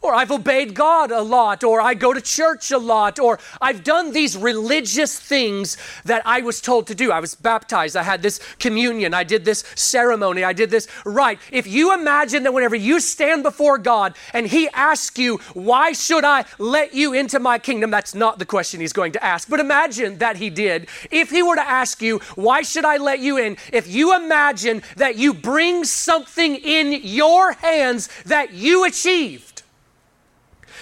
or 0.00 0.14
I've 0.14 0.30
obeyed 0.30 0.74
God 0.74 1.10
a 1.10 1.22
lot, 1.22 1.64
or 1.64 1.80
I 1.80 1.94
go 1.94 2.12
to 2.12 2.20
church 2.20 2.70
a 2.70 2.78
lot, 2.78 3.18
or 3.18 3.38
I've 3.60 3.82
done 3.84 4.12
these 4.12 4.36
religious 4.36 5.18
things 5.18 5.76
that 6.04 6.22
I 6.24 6.40
was 6.40 6.60
told 6.60 6.86
to 6.88 6.94
do. 6.94 7.10
I 7.10 7.20
was 7.20 7.34
baptized, 7.34 7.96
I 7.96 8.02
had 8.02 8.22
this 8.22 8.40
communion, 8.58 9.14
I 9.14 9.24
did 9.24 9.44
this 9.44 9.64
ceremony, 9.74 10.44
I 10.44 10.52
did 10.52 10.70
this 10.70 10.86
right. 11.04 11.38
If 11.50 11.66
you 11.66 11.92
imagine 11.94 12.44
that 12.44 12.54
whenever 12.54 12.76
you 12.76 13.00
stand 13.00 13.42
before 13.42 13.78
God 13.78 14.14
and 14.32 14.46
He 14.46 14.68
asks 14.68 15.18
you, 15.18 15.38
Why 15.54 15.92
should 15.92 16.24
I 16.24 16.44
let 16.58 16.94
you 16.94 17.12
into 17.12 17.38
my 17.40 17.58
kingdom? 17.58 17.90
That's 17.90 18.14
not 18.14 18.38
the 18.38 18.46
question 18.46 18.80
He's 18.80 18.92
going 18.92 19.12
to 19.12 19.24
ask. 19.24 19.48
But 19.48 19.60
imagine 19.60 20.18
that 20.18 20.36
He 20.36 20.50
did. 20.50 20.88
If 21.10 21.30
He 21.30 21.42
were 21.42 21.56
to 21.56 21.68
ask 21.68 22.00
you, 22.00 22.18
Why 22.36 22.62
should 22.62 22.84
I 22.84 22.98
let 22.98 23.18
you 23.18 23.38
in? 23.38 23.56
If 23.72 23.88
you 23.88 24.14
imagine 24.14 24.82
that 24.96 25.16
you 25.16 25.34
bring 25.34 25.84
something 25.84 26.56
in 26.56 27.00
your 27.02 27.52
hands 27.52 28.08
that 28.24 28.52
you 28.52 28.84
achieved, 28.84 29.47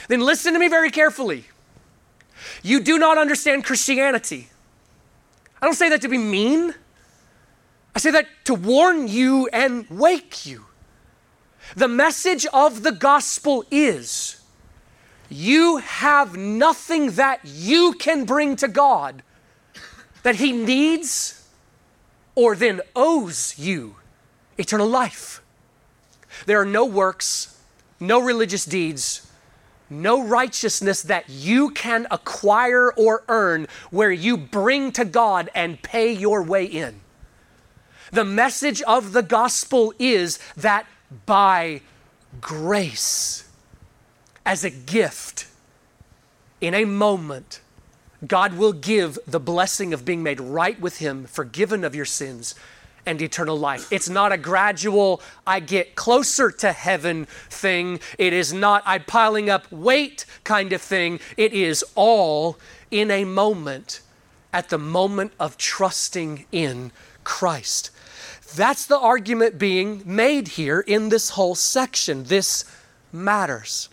then 0.09 0.21
listen 0.21 0.53
to 0.53 0.59
me 0.59 0.69
very 0.69 0.91
carefully. 0.91 1.45
You 2.63 2.81
do 2.81 2.99
not 2.99 3.19
understand 3.19 3.65
Christianity. 3.65 4.49
I 5.61 5.67
don't 5.67 5.75
say 5.75 5.89
that 5.89 6.03
to 6.03 6.09
be 6.09 6.19
mean. 6.19 6.75
I 7.95 7.99
say 7.99 8.11
that 8.11 8.27
to 8.45 8.55
warn 8.55 9.09
you 9.09 9.49
and 9.53 9.89
wake 9.89 10.47
you. 10.47 10.67
The 11.75 11.89
message 11.89 12.47
of 12.53 12.83
the 12.83 12.93
gospel 12.93 13.65
is 13.71 14.41
you 15.29 15.79
have 15.79 16.37
nothing 16.37 17.13
that 17.13 17.41
you 17.45 17.95
can 17.95 18.25
bring 18.25 18.55
to 18.57 18.69
God 18.69 19.23
that 20.23 20.37
He 20.37 20.53
needs 20.53 21.49
or 22.35 22.55
then 22.55 22.81
owes 22.95 23.59
you 23.59 23.97
eternal 24.59 24.89
life. 24.89 25.43
There 26.45 26.61
are 26.61 26.67
no 26.67 26.85
works, 26.85 27.59
no 27.99 28.21
religious 28.21 28.65
deeds, 28.65 29.26
no 29.89 30.23
righteousness 30.25 31.03
that 31.03 31.29
you 31.29 31.71
can 31.71 32.07
acquire 32.11 32.93
or 32.93 33.25
earn 33.29 33.67
where 33.91 34.13
you 34.13 34.37
bring 34.37 34.93
to 34.93 35.05
God 35.05 35.51
and 35.55 35.83
pay 35.83 36.13
your 36.13 36.43
way 36.43 36.65
in. 36.65 37.01
The 38.13 38.25
message 38.25 38.83
of 38.83 39.13
the 39.13 39.23
gospel 39.23 39.93
is 39.99 40.39
that 40.57 40.87
by 41.27 41.81
grace, 42.41 43.49
as 44.45 44.65
a 44.65 44.71
gift, 44.71 45.47
in 46.61 46.75
a 46.75 46.85
moment, 46.85 47.61
God 48.27 48.55
will 48.55 48.73
give 48.73 49.19
the 49.27 49.41
blessing 49.41 49.93
of 49.93 50.05
being 50.05 50.23
made 50.23 50.41
right 50.41 50.81
with 50.81 50.99
Him, 50.99 51.27
forgiven 51.27 51.85
of 51.85 51.95
your 51.95 52.05
sins, 52.05 52.55
and 53.07 53.23
eternal 53.23 53.57
life. 53.57 53.91
It's 53.93 54.09
not 54.09 54.33
a 54.33 54.37
gradual, 54.37 55.23
I 55.47 55.61
get 55.61 55.95
closer 55.95 56.51
to 56.51 56.73
heaven 56.73 57.27
thing. 57.49 58.01
It 58.19 58.33
is 58.33 58.53
not, 58.53 58.83
I'm 58.85 59.05
piling 59.05 59.49
up 59.49 59.71
weight 59.71 60.27
kind 60.45 60.73
of 60.73 60.83
thing. 60.83 61.21
It 61.37 61.53
is 61.53 61.85
all 61.95 62.59
in 62.91 63.11
a 63.11 63.25
moment, 63.25 64.01
at 64.53 64.69
the 64.69 64.79
moment 64.79 65.33
of 65.39 65.57
trusting 65.57 66.47
in 66.51 66.93
Christ. 67.25 67.91
That's 68.55 68.87
the 68.87 68.99
argument 68.99 69.59
being 69.59 70.03
made 70.05 70.49
here 70.49 70.81
in 70.81 71.09
this 71.09 71.31
whole 71.31 71.55
section. 71.55 72.25
This 72.25 72.65
matters. 73.13 73.89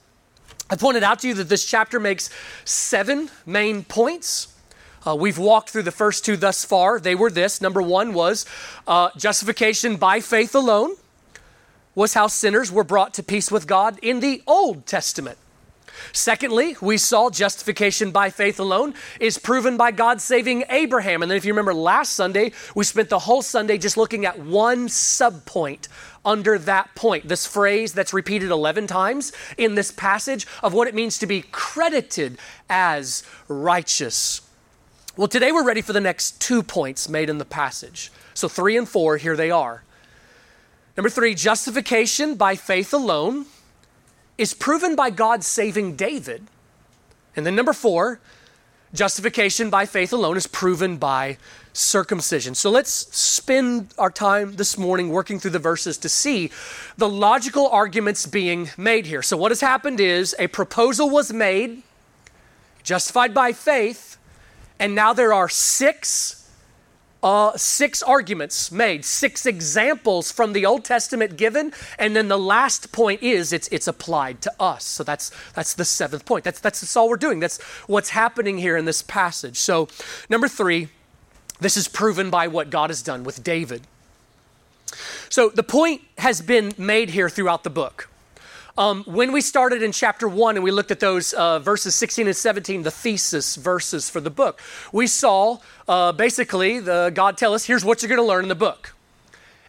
I 0.69 0.75
pointed 0.75 1.03
out 1.03 1.19
to 1.19 1.27
you 1.27 1.33
that 1.35 1.49
this 1.49 1.65
chapter 1.65 1.99
makes 1.99 2.29
seven 2.63 3.29
main 3.45 3.83
points. 3.83 4.52
Uh, 5.05 5.15
we've 5.15 5.37
walked 5.37 5.69
through 5.69 5.83
the 5.83 5.91
first 5.91 6.25
two 6.25 6.37
thus 6.37 6.63
far. 6.63 6.99
They 6.99 7.15
were 7.15 7.29
this 7.29 7.61
number 7.61 7.81
one 7.81 8.13
was 8.13 8.45
uh, 8.87 9.09
justification 9.17 9.97
by 9.97 10.19
faith 10.19 10.55
alone, 10.55 10.95
was 11.95 12.13
how 12.13 12.27
sinners 12.27 12.71
were 12.71 12.83
brought 12.83 13.13
to 13.15 13.23
peace 13.23 13.51
with 13.51 13.67
God 13.67 13.99
in 14.01 14.19
the 14.19 14.41
Old 14.47 14.85
Testament. 14.85 15.37
Secondly, 16.11 16.75
we 16.81 16.97
saw 16.97 17.29
justification 17.29 18.11
by 18.11 18.29
faith 18.29 18.59
alone 18.59 18.93
is 19.19 19.37
proven 19.37 19.77
by 19.77 19.91
God 19.91 20.21
saving 20.21 20.63
Abraham. 20.69 21.21
And 21.21 21.29
then, 21.29 21.37
if 21.37 21.45
you 21.45 21.53
remember 21.53 21.73
last 21.73 22.13
Sunday, 22.13 22.51
we 22.75 22.83
spent 22.83 23.09
the 23.09 23.19
whole 23.19 23.41
Sunday 23.41 23.77
just 23.77 23.97
looking 23.97 24.25
at 24.25 24.39
one 24.39 24.87
subpoint 24.87 25.87
under 26.25 26.57
that 26.57 26.93
point. 26.95 27.27
This 27.27 27.45
phrase 27.45 27.93
that's 27.93 28.13
repeated 28.13 28.49
11 28.49 28.87
times 28.87 29.33
in 29.57 29.75
this 29.75 29.91
passage 29.91 30.47
of 30.61 30.73
what 30.73 30.87
it 30.87 30.95
means 30.95 31.17
to 31.19 31.27
be 31.27 31.43
credited 31.51 32.37
as 32.69 33.23
righteous. 33.47 34.41
Well, 35.15 35.27
today 35.27 35.51
we're 35.51 35.63
ready 35.63 35.83
for 35.83 35.93
the 35.93 36.01
next 36.01 36.41
two 36.41 36.63
points 36.63 37.07
made 37.07 37.29
in 37.29 37.37
the 37.37 37.45
passage. 37.45 38.11
So, 38.33 38.47
three 38.47 38.75
and 38.75 38.89
four, 38.89 39.17
here 39.17 39.35
they 39.35 39.51
are. 39.51 39.83
Number 40.97 41.09
three, 41.09 41.35
justification 41.35 42.33
by 42.33 42.55
faith 42.55 42.95
alone 42.95 43.45
is 44.39 44.55
proven 44.55 44.95
by 44.95 45.11
God 45.11 45.43
saving 45.43 45.95
David. 45.95 46.47
And 47.35 47.45
then 47.45 47.55
number 47.55 47.73
four, 47.73 48.21
justification 48.91 49.69
by 49.69 49.85
faith 49.85 50.13
alone 50.13 50.35
is 50.35 50.47
proven 50.47 50.97
by 50.97 51.37
circumcision. 51.73 52.55
So 52.55 52.71
let's 52.71 52.89
spend 53.15 53.93
our 53.99 54.09
time 54.09 54.55
this 54.55 54.79
morning 54.79 55.09
working 55.09 55.37
through 55.37 55.51
the 55.51 55.59
verses 55.59 55.95
to 55.99 56.09
see 56.09 56.49
the 56.97 57.07
logical 57.09 57.67
arguments 57.67 58.25
being 58.25 58.71
made 58.77 59.05
here. 59.05 59.21
So, 59.21 59.37
what 59.37 59.51
has 59.51 59.61
happened 59.61 59.99
is 59.99 60.35
a 60.39 60.47
proposal 60.47 61.07
was 61.07 61.31
made, 61.31 61.83
justified 62.81 63.35
by 63.35 63.53
faith, 63.53 64.17
and 64.83 64.95
now 64.95 65.13
there 65.13 65.31
are 65.31 65.47
six 65.47 66.41
uh, 67.23 67.55
six 67.55 68.03
arguments 68.03 68.69
made, 68.69 69.05
six 69.05 69.45
examples 69.45 70.29
from 70.29 70.51
the 70.51 70.65
Old 70.65 70.83
Testament 70.83 71.37
given, 71.37 71.71
and 71.97 72.13
then 72.13 72.27
the 72.27 72.37
last 72.37 72.91
point 72.91 73.23
is 73.23 73.53
it's 73.53 73.69
it's 73.69 73.87
applied 73.87 74.41
to 74.41 74.51
us. 74.59 74.83
So 74.83 75.05
that's 75.05 75.31
that's 75.53 75.73
the 75.73 75.85
seventh 75.85 76.25
point. 76.25 76.43
That's 76.43 76.59
that's, 76.59 76.81
that's 76.81 76.97
all 76.97 77.07
we're 77.07 77.15
doing. 77.15 77.39
That's 77.39 77.61
what's 77.87 78.09
happening 78.09 78.57
here 78.57 78.75
in 78.75 78.83
this 78.83 79.01
passage. 79.01 79.55
So 79.55 79.87
number 80.29 80.49
three, 80.49 80.89
this 81.61 81.77
is 81.77 81.87
proven 81.87 82.29
by 82.29 82.49
what 82.49 82.69
God 82.69 82.89
has 82.89 83.01
done 83.01 83.23
with 83.23 83.41
David. 83.41 83.83
So 85.29 85.47
the 85.47 85.63
point 85.63 86.01
has 86.17 86.41
been 86.41 86.73
made 86.77 87.11
here 87.11 87.29
throughout 87.29 87.63
the 87.63 87.69
book. 87.69 88.09
Um, 88.75 89.03
when 89.03 89.31
we 89.31 89.41
started 89.41 89.83
in 89.83 89.91
chapter 89.91 90.27
one 90.27 90.55
and 90.55 90.63
we 90.63 90.71
looked 90.71 90.89
at 90.89 90.99
those 90.99 91.33
uh, 91.33 91.59
verses 91.59 91.93
16 91.93 92.25
and 92.25 92.35
17, 92.35 92.81
the 92.81 92.89
thesis 92.89 93.55
verses 93.55 94.09
for 94.09 94.19
the 94.19 94.31
book, 94.31 94.59
we 94.91 95.05
saw 95.05 95.59
uh, 95.87 96.11
basically 96.11 96.79
the 96.79 97.11
God 97.13 97.37
tell 97.37 97.53
us, 97.53 97.65
here's 97.65 97.85
what 97.85 98.01
you're 98.01 98.09
going 98.09 98.17
to 98.17 98.25
learn 98.25 98.45
in 98.45 98.49
the 98.49 98.55
book. 98.55 98.95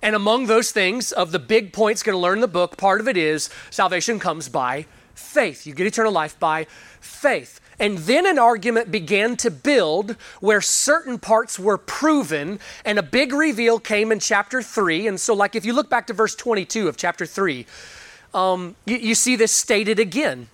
And 0.01 0.17
among 0.17 0.47
those 0.47 0.71
things, 0.73 1.13
of 1.13 1.33
the 1.33 1.39
big 1.39 1.75
points 1.75 2.03
going 2.03 2.15
to 2.15 2.19
learn 2.19 2.39
in 2.39 2.41
the 2.41 2.49
book, 2.49 2.79
part 2.79 2.99
of 2.99 3.07
it 3.07 3.19
is 3.19 3.51
salvation 3.71 4.19
comes 4.19 4.49
by 4.49 4.87
faith. 5.15 5.67
You 5.67 5.75
get 5.75 5.87
eternal 5.87 6.13
life 6.13 6.39
by 6.39 6.67
faith. 7.01 7.61
And 7.79 7.99
then 7.99 8.25
an 8.25 8.39
argument 8.39 8.91
began 8.91 9.37
to 9.39 9.51
build 9.51 10.13
where 10.41 10.61
certain 10.61 11.19
parts 11.19 11.59
were 11.59 11.77
proven, 11.77 12.61
and 12.85 12.99
a 12.99 13.03
big 13.03 13.33
reveal 13.33 13.81
came 13.81 14.13
in 14.13 14.21
chapter 14.21 14.63
3. 14.63 15.09
And 15.09 15.21
so, 15.21 15.35
like, 15.35 15.55
if 15.55 15.65
you 15.65 15.73
look 15.73 15.91
back 15.91 16.07
to 16.07 16.13
verse 16.13 16.35
22 16.35 16.89
of 16.89 16.97
chapter 16.97 17.27
3, 17.27 17.67
um, 18.35 18.77
you, 18.85 18.97
you 18.97 19.15
see 19.15 19.37
this 19.37 19.53
stated 19.53 19.99
again. 19.99 20.49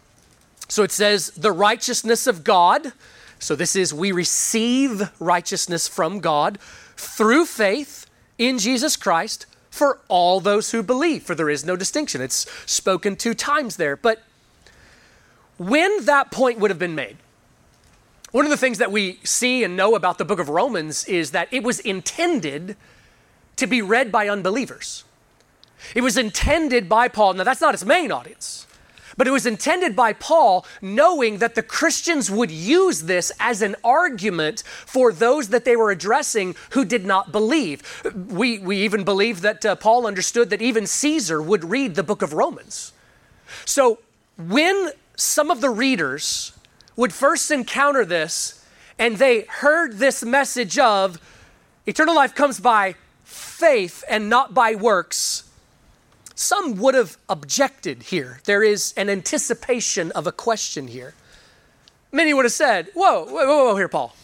So 0.69 0.83
it 0.83 0.93
says, 0.93 1.31
the 1.31 1.51
righteousness 1.51 2.27
of 2.27 2.45
God. 2.45 2.93
So 3.39 3.57
this 3.57 3.75
is, 3.75 3.93
we 3.93 4.13
receive 4.13 5.11
righteousness 5.19 5.89
from 5.89 6.21
God 6.21 6.59
through 6.97 7.47
faith 7.47 8.07
in 8.39 8.59
Jesus 8.59 8.97
Christ 8.97 9.47
for 9.71 9.99
all 10.09 10.41
those 10.41 10.73
who 10.73 10.83
believe, 10.83 11.23
for 11.23 11.35
there 11.35 11.51
is 11.51 11.65
no 11.65 11.77
distinction. 11.77 12.21
It's 12.21 12.47
spoken 12.71 13.17
two 13.17 13.35
times 13.35 13.77
there. 13.77 13.97
But 13.97 14.23
when 15.59 16.05
that 16.05 16.31
point 16.31 16.59
would 16.59 16.71
have 16.71 16.79
been 16.79 16.95
made, 16.95 17.17
one 18.33 18.45
of 18.45 18.51
the 18.51 18.57
things 18.57 18.79
that 18.79 18.93
we 18.93 19.19
see 19.25 19.65
and 19.65 19.77
know 19.77 19.95
about 19.97 20.19
the 20.19 20.25
book 20.25 20.39
of 20.39 20.49
Romans 20.49 21.05
is 21.07 21.33
that 21.33 21.49
it 21.51 21.65
was 21.65 21.81
intended 21.81 22.77
to 23.57 23.67
be 23.67 23.83
read 23.83 24.13
by 24.13 24.29
unbelievers. 24.29 25.05
It 25.95 26.03
was 26.03 26.17
intended 26.17 26.89
by 26.89 27.09
Paul. 27.09 27.35
Now, 27.35 27.45
that's 27.45 27.61
not 27.61 27.75
its 27.75 27.85
main 27.85 28.13
audience, 28.13 28.67
but 29.17 29.27
it 29.27 29.31
was 29.31 29.47
intended 29.47 29.97
by 29.97 30.13
Paul 30.13 30.65
knowing 30.81 31.39
that 31.39 31.55
the 31.55 31.63
Christians 31.63 32.31
would 32.31 32.51
use 32.51 33.03
this 33.03 33.33
as 33.41 33.63
an 33.63 33.77
argument 33.83 34.63
for 34.65 35.13
those 35.13 35.49
that 35.49 35.65
they 35.65 35.77
were 35.77 35.91
addressing 35.91 36.55
who 36.71 36.85
did 36.85 37.05
not 37.05 37.33
believe. 37.33 38.03
We, 38.15 38.59
we 38.59 38.79
even 38.79 39.05
believe 39.05 39.41
that 39.41 39.65
uh, 39.65 39.77
Paul 39.77 40.07
understood 40.07 40.51
that 40.51 40.63
even 40.63 40.87
Caesar 40.87 41.43
would 41.43 41.65
read 41.65 41.95
the 41.95 42.03
book 42.03 42.23
of 42.23 42.33
Romans. 42.33 42.93
So, 43.65 43.99
when 44.39 44.91
some 45.17 45.51
of 45.51 45.61
the 45.61 45.71
readers 45.71 46.53
would 46.97 47.13
first 47.13 47.51
encounter 47.51 48.05
this 48.05 48.65
and 48.99 49.17
they 49.17 49.43
heard 49.43 49.99
this 49.99 50.25
message 50.25 50.79
of 50.79 51.19
eternal 51.87 52.15
life 52.15 52.35
comes 52.35 52.61
by 52.61 52.95
faith 53.25 54.05
and 54.09 54.29
not 54.29 54.55
by 54.55 54.75
works, 54.75 55.50
some 56.41 56.77
would 56.77 56.95
have 56.95 57.19
objected 57.29 58.05
here. 58.05 58.41
There 58.45 58.63
is 58.63 58.95
an 58.97 59.11
anticipation 59.11 60.11
of 60.13 60.27
a 60.27 60.33
question 60.33 60.89
here. 60.89 61.13
Many 62.13 62.33
would 62.33 62.47
have 62.47 62.53
said, 62.53 62.89
Whoa, 62.95 63.27
whoa, 63.27 63.47
whoa, 63.47 63.65
whoa 63.67 63.77
here, 63.77 63.89
Paul. 63.89 64.17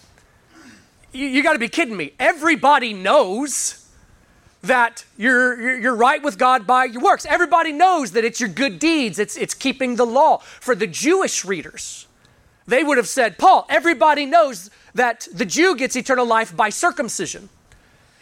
You, 1.12 1.26
you 1.26 1.42
got 1.42 1.52
to 1.52 1.58
be 1.58 1.68
kidding 1.68 1.94
me. 1.94 2.14
Everybody 2.18 2.94
knows 2.94 3.86
that 4.62 5.04
you're, 5.18 5.78
you're, 5.78 5.94
right 5.94 6.22
with 6.22 6.38
God 6.38 6.66
by 6.66 6.86
your 6.86 7.02
works. 7.02 7.26
Everybody 7.26 7.70
knows 7.70 8.12
that 8.12 8.24
it's 8.24 8.40
your 8.40 8.48
good 8.48 8.78
deeds, 8.78 9.18
it's, 9.18 9.36
it's 9.36 9.52
keeping 9.52 9.96
the 9.96 10.06
law. 10.06 10.38
For 10.38 10.74
the 10.74 10.86
Jewish 10.86 11.44
readers, 11.44 12.06
they 12.66 12.82
would 12.82 12.96
have 12.96 13.08
said, 13.08 13.36
Paul, 13.36 13.66
everybody 13.68 14.24
knows 14.24 14.70
that 14.94 15.28
the 15.32 15.44
Jew 15.44 15.76
gets 15.76 15.94
eternal 15.94 16.26
life 16.26 16.56
by 16.56 16.70
circumcision 16.70 17.50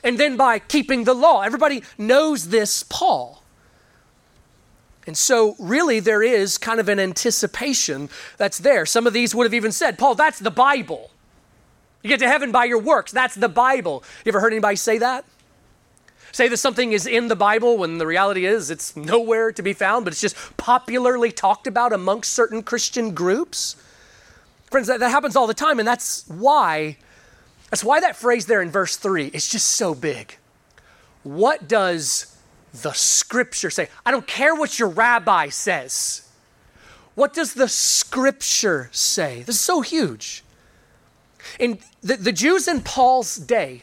and 0.02 0.18
then 0.18 0.36
by 0.36 0.58
keeping 0.58 1.04
the 1.04 1.14
law. 1.14 1.42
Everybody 1.42 1.84
knows 1.96 2.48
this, 2.48 2.82
Paul. 2.82 3.43
And 5.06 5.16
so, 5.16 5.54
really, 5.58 6.00
there 6.00 6.22
is 6.22 6.56
kind 6.56 6.80
of 6.80 6.88
an 6.88 6.98
anticipation 6.98 8.08
that's 8.38 8.58
there. 8.58 8.86
Some 8.86 9.06
of 9.06 9.12
these 9.12 9.34
would 9.34 9.44
have 9.44 9.54
even 9.54 9.72
said, 9.72 9.98
Paul, 9.98 10.14
that's 10.14 10.38
the 10.38 10.50
Bible. 10.50 11.10
You 12.02 12.08
get 12.08 12.20
to 12.20 12.28
heaven 12.28 12.52
by 12.52 12.64
your 12.64 12.78
works. 12.78 13.12
That's 13.12 13.34
the 13.34 13.48
Bible. 13.48 14.02
You 14.24 14.30
ever 14.30 14.40
heard 14.40 14.52
anybody 14.52 14.76
say 14.76 14.98
that? 14.98 15.24
Say 16.32 16.48
that 16.48 16.56
something 16.56 16.92
is 16.92 17.06
in 17.06 17.28
the 17.28 17.36
Bible 17.36 17.78
when 17.78 17.98
the 17.98 18.06
reality 18.06 18.44
is 18.44 18.70
it's 18.70 18.96
nowhere 18.96 19.52
to 19.52 19.62
be 19.62 19.72
found, 19.72 20.04
but 20.04 20.12
it's 20.12 20.20
just 20.20 20.36
popularly 20.56 21.30
talked 21.30 21.66
about 21.66 21.92
amongst 21.92 22.32
certain 22.32 22.62
Christian 22.62 23.14
groups. 23.14 23.76
Friends, 24.70 24.88
that, 24.88 25.00
that 25.00 25.10
happens 25.10 25.36
all 25.36 25.46
the 25.46 25.54
time, 25.54 25.78
and 25.78 25.86
that's 25.86 26.26
why, 26.26 26.96
that's 27.70 27.84
why 27.84 28.00
that 28.00 28.16
phrase 28.16 28.46
there 28.46 28.60
in 28.60 28.70
verse 28.70 28.96
3 28.96 29.26
is 29.28 29.48
just 29.48 29.68
so 29.68 29.94
big. 29.94 30.36
What 31.22 31.68
does 31.68 32.33
the 32.82 32.92
scripture 32.92 33.70
say? 33.70 33.88
I 34.04 34.10
don't 34.10 34.26
care 34.26 34.54
what 34.54 34.78
your 34.78 34.88
rabbi 34.88 35.48
says. 35.48 36.28
What 37.14 37.32
does 37.32 37.54
the 37.54 37.68
scripture 37.68 38.88
say? 38.92 39.42
This 39.42 39.56
is 39.56 39.60
so 39.60 39.80
huge. 39.80 40.42
In 41.58 41.78
the, 42.02 42.16
the 42.16 42.32
Jews 42.32 42.66
in 42.66 42.80
Paul's 42.80 43.36
day, 43.36 43.82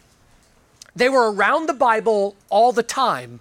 they 0.96 1.08
were 1.08 1.32
around 1.32 1.68
the 1.68 1.74
Bible 1.74 2.36
all 2.50 2.74
the 2.74 2.84
time, 2.84 3.40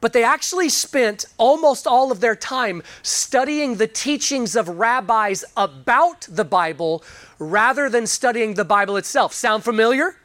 but 0.00 0.12
they 0.12 0.24
actually 0.24 0.68
spent 0.68 1.24
almost 1.38 1.86
all 1.86 2.12
of 2.12 2.20
their 2.20 2.36
time 2.36 2.82
studying 3.02 3.76
the 3.76 3.86
teachings 3.86 4.54
of 4.54 4.68
rabbis 4.68 5.44
about 5.56 6.26
the 6.28 6.44
Bible 6.44 7.02
rather 7.38 7.88
than 7.88 8.06
studying 8.06 8.54
the 8.54 8.64
Bible 8.64 8.96
itself. 8.96 9.32
Sound 9.32 9.64
familiar? 9.64 10.16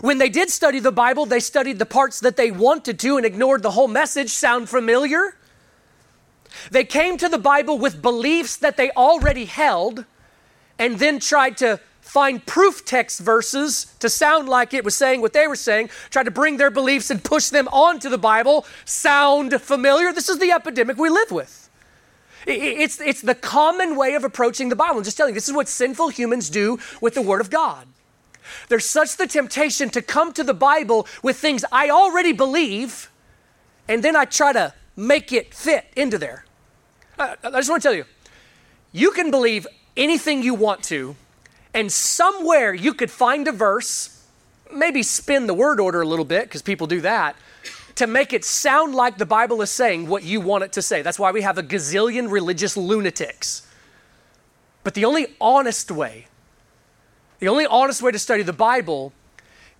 When 0.00 0.18
they 0.18 0.28
did 0.28 0.50
study 0.50 0.78
the 0.80 0.92
Bible, 0.92 1.26
they 1.26 1.40
studied 1.40 1.78
the 1.78 1.86
parts 1.86 2.20
that 2.20 2.36
they 2.36 2.50
wanted 2.50 2.98
to 3.00 3.16
and 3.16 3.26
ignored 3.26 3.62
the 3.62 3.72
whole 3.72 3.88
message. 3.88 4.30
Sound 4.30 4.68
familiar? 4.68 5.36
They 6.70 6.84
came 6.84 7.18
to 7.18 7.28
the 7.28 7.38
Bible 7.38 7.78
with 7.78 8.00
beliefs 8.00 8.56
that 8.56 8.76
they 8.76 8.90
already 8.92 9.44
held 9.44 10.04
and 10.78 10.98
then 10.98 11.20
tried 11.20 11.56
to 11.58 11.80
find 12.00 12.44
proof 12.44 12.84
text 12.84 13.20
verses 13.20 13.94
to 14.00 14.08
sound 14.08 14.48
like 14.48 14.74
it 14.74 14.84
was 14.84 14.94
saying 14.94 15.20
what 15.20 15.32
they 15.32 15.46
were 15.46 15.56
saying, 15.56 15.88
tried 16.10 16.24
to 16.24 16.30
bring 16.30 16.56
their 16.56 16.70
beliefs 16.70 17.10
and 17.10 17.22
push 17.22 17.48
them 17.48 17.68
onto 17.68 18.08
the 18.08 18.18
Bible. 18.18 18.66
Sound 18.84 19.60
familiar? 19.60 20.12
This 20.12 20.28
is 20.28 20.38
the 20.38 20.52
epidemic 20.52 20.96
we 20.96 21.08
live 21.08 21.30
with. 21.30 21.70
It's, 22.46 23.00
it's 23.00 23.22
the 23.22 23.36
common 23.36 23.96
way 23.96 24.14
of 24.14 24.24
approaching 24.24 24.68
the 24.68 24.76
Bible. 24.76 24.98
I'm 24.98 25.04
just 25.04 25.16
telling 25.16 25.32
you, 25.32 25.34
this 25.34 25.48
is 25.48 25.54
what 25.54 25.68
sinful 25.68 26.08
humans 26.08 26.50
do 26.50 26.78
with 27.00 27.14
the 27.14 27.22
Word 27.22 27.40
of 27.40 27.50
God. 27.50 27.86
There's 28.68 28.86
such 28.86 29.16
the 29.16 29.26
temptation 29.26 29.90
to 29.90 30.02
come 30.02 30.32
to 30.34 30.44
the 30.44 30.54
Bible 30.54 31.06
with 31.22 31.36
things 31.36 31.64
I 31.70 31.90
already 31.90 32.32
believe, 32.32 33.10
and 33.88 34.02
then 34.02 34.16
I 34.16 34.24
try 34.24 34.52
to 34.52 34.74
make 34.96 35.32
it 35.32 35.54
fit 35.54 35.86
into 35.96 36.18
there. 36.18 36.44
I, 37.18 37.36
I 37.42 37.50
just 37.50 37.70
want 37.70 37.82
to 37.82 37.88
tell 37.88 37.96
you, 37.96 38.04
you 38.92 39.10
can 39.10 39.30
believe 39.30 39.66
anything 39.96 40.42
you 40.42 40.54
want 40.54 40.82
to, 40.84 41.16
and 41.74 41.90
somewhere 41.90 42.74
you 42.74 42.94
could 42.94 43.10
find 43.10 43.48
a 43.48 43.52
verse, 43.52 44.24
maybe 44.72 45.02
spin 45.02 45.46
the 45.46 45.54
word 45.54 45.80
order 45.80 46.00
a 46.00 46.06
little 46.06 46.24
bit, 46.24 46.44
because 46.44 46.62
people 46.62 46.86
do 46.86 47.00
that, 47.00 47.36
to 47.94 48.06
make 48.06 48.32
it 48.32 48.44
sound 48.44 48.94
like 48.94 49.18
the 49.18 49.26
Bible 49.26 49.60
is 49.60 49.70
saying 49.70 50.08
what 50.08 50.22
you 50.22 50.40
want 50.40 50.64
it 50.64 50.72
to 50.72 50.82
say. 50.82 51.02
That's 51.02 51.18
why 51.18 51.30
we 51.30 51.42
have 51.42 51.58
a 51.58 51.62
gazillion 51.62 52.30
religious 52.30 52.76
lunatics. 52.76 53.66
But 54.82 54.94
the 54.94 55.04
only 55.04 55.26
honest 55.40 55.90
way, 55.90 56.26
the 57.42 57.48
only 57.48 57.66
honest 57.66 58.02
way 58.02 58.12
to 58.12 58.20
study 58.20 58.44
the 58.44 58.52
Bible 58.52 59.12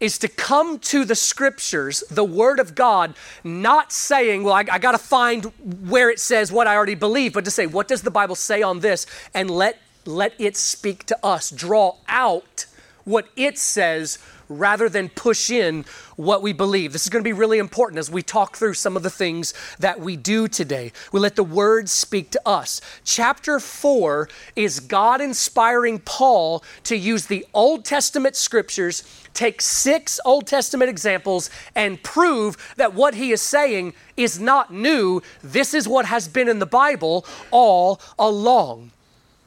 is 0.00 0.18
to 0.18 0.26
come 0.26 0.80
to 0.80 1.04
the 1.04 1.14
scriptures, 1.14 2.02
the 2.10 2.24
Word 2.24 2.58
of 2.58 2.74
God, 2.74 3.14
not 3.44 3.92
saying, 3.92 4.42
well, 4.42 4.54
I, 4.54 4.64
I 4.68 4.80
got 4.80 4.92
to 4.92 4.98
find 4.98 5.44
where 5.88 6.10
it 6.10 6.18
says 6.18 6.50
what 6.50 6.66
I 6.66 6.74
already 6.74 6.96
believe, 6.96 7.34
but 7.34 7.44
to 7.44 7.52
say, 7.52 7.66
what 7.66 7.86
does 7.86 8.02
the 8.02 8.10
Bible 8.10 8.34
say 8.34 8.62
on 8.62 8.80
this? 8.80 9.06
And 9.32 9.48
let, 9.48 9.78
let 10.04 10.34
it 10.40 10.56
speak 10.56 11.04
to 11.04 11.18
us. 11.24 11.50
Draw 11.50 11.94
out 12.08 12.66
what 13.04 13.28
it 13.36 13.58
says 13.58 14.18
rather 14.58 14.88
than 14.88 15.08
push 15.08 15.50
in 15.50 15.84
what 16.16 16.42
we 16.42 16.52
believe. 16.52 16.92
This 16.92 17.02
is 17.02 17.08
going 17.08 17.22
to 17.22 17.28
be 17.28 17.32
really 17.32 17.58
important 17.58 17.98
as 17.98 18.10
we 18.10 18.22
talk 18.22 18.56
through 18.56 18.74
some 18.74 18.96
of 18.96 19.02
the 19.02 19.10
things 19.10 19.54
that 19.78 20.00
we 20.00 20.16
do 20.16 20.48
today. 20.48 20.92
We 21.12 21.20
let 21.20 21.36
the 21.36 21.44
word 21.44 21.88
speak 21.88 22.30
to 22.30 22.40
us. 22.46 22.80
Chapter 23.04 23.58
4 23.58 24.28
is 24.56 24.80
God 24.80 25.20
inspiring 25.20 25.98
Paul 26.00 26.62
to 26.84 26.96
use 26.96 27.26
the 27.26 27.46
Old 27.54 27.84
Testament 27.84 28.36
scriptures, 28.36 29.02
take 29.34 29.60
six 29.60 30.20
Old 30.24 30.46
Testament 30.46 30.90
examples, 30.90 31.50
and 31.74 32.02
prove 32.02 32.74
that 32.76 32.94
what 32.94 33.14
he 33.14 33.32
is 33.32 33.42
saying 33.42 33.94
is 34.16 34.38
not 34.38 34.72
new. 34.72 35.22
This 35.42 35.74
is 35.74 35.88
what 35.88 36.06
has 36.06 36.28
been 36.28 36.48
in 36.48 36.58
the 36.58 36.66
Bible 36.66 37.26
all 37.50 38.00
along. 38.18 38.90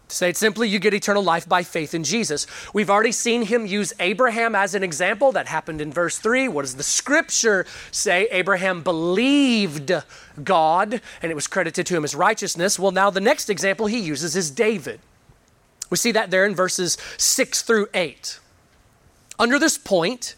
To 0.07 0.15
say 0.15 0.29
it 0.29 0.37
simply, 0.37 0.69
you 0.69 0.77
get 0.77 0.93
eternal 0.93 1.23
life 1.23 1.49
by 1.49 1.63
faith 1.63 1.95
in 1.95 2.03
Jesus. 2.03 2.45
We've 2.73 2.91
already 2.91 3.11
seen 3.11 3.43
him 3.43 3.65
use 3.65 3.91
Abraham 3.99 4.53
as 4.53 4.75
an 4.75 4.83
example. 4.83 5.31
That 5.31 5.47
happened 5.47 5.81
in 5.81 5.91
verse 5.91 6.19
3. 6.19 6.47
What 6.47 6.61
does 6.61 6.75
the 6.75 6.83
scripture 6.83 7.65
say? 7.89 8.27
Abraham 8.31 8.83
believed 8.83 9.91
God 10.43 11.01
and 11.21 11.31
it 11.31 11.35
was 11.35 11.47
credited 11.47 11.87
to 11.87 11.95
him 11.95 12.03
as 12.03 12.13
righteousness. 12.13 12.77
Well, 12.77 12.91
now 12.91 13.09
the 13.09 13.21
next 13.21 13.49
example 13.49 13.87
he 13.87 13.99
uses 13.99 14.35
is 14.35 14.51
David. 14.51 14.99
We 15.89 15.97
see 15.97 16.11
that 16.11 16.29
there 16.29 16.45
in 16.45 16.53
verses 16.53 16.97
6 17.17 17.63
through 17.63 17.87
8. 17.93 18.39
Under 19.39 19.57
this 19.57 19.77
point, 19.77 20.35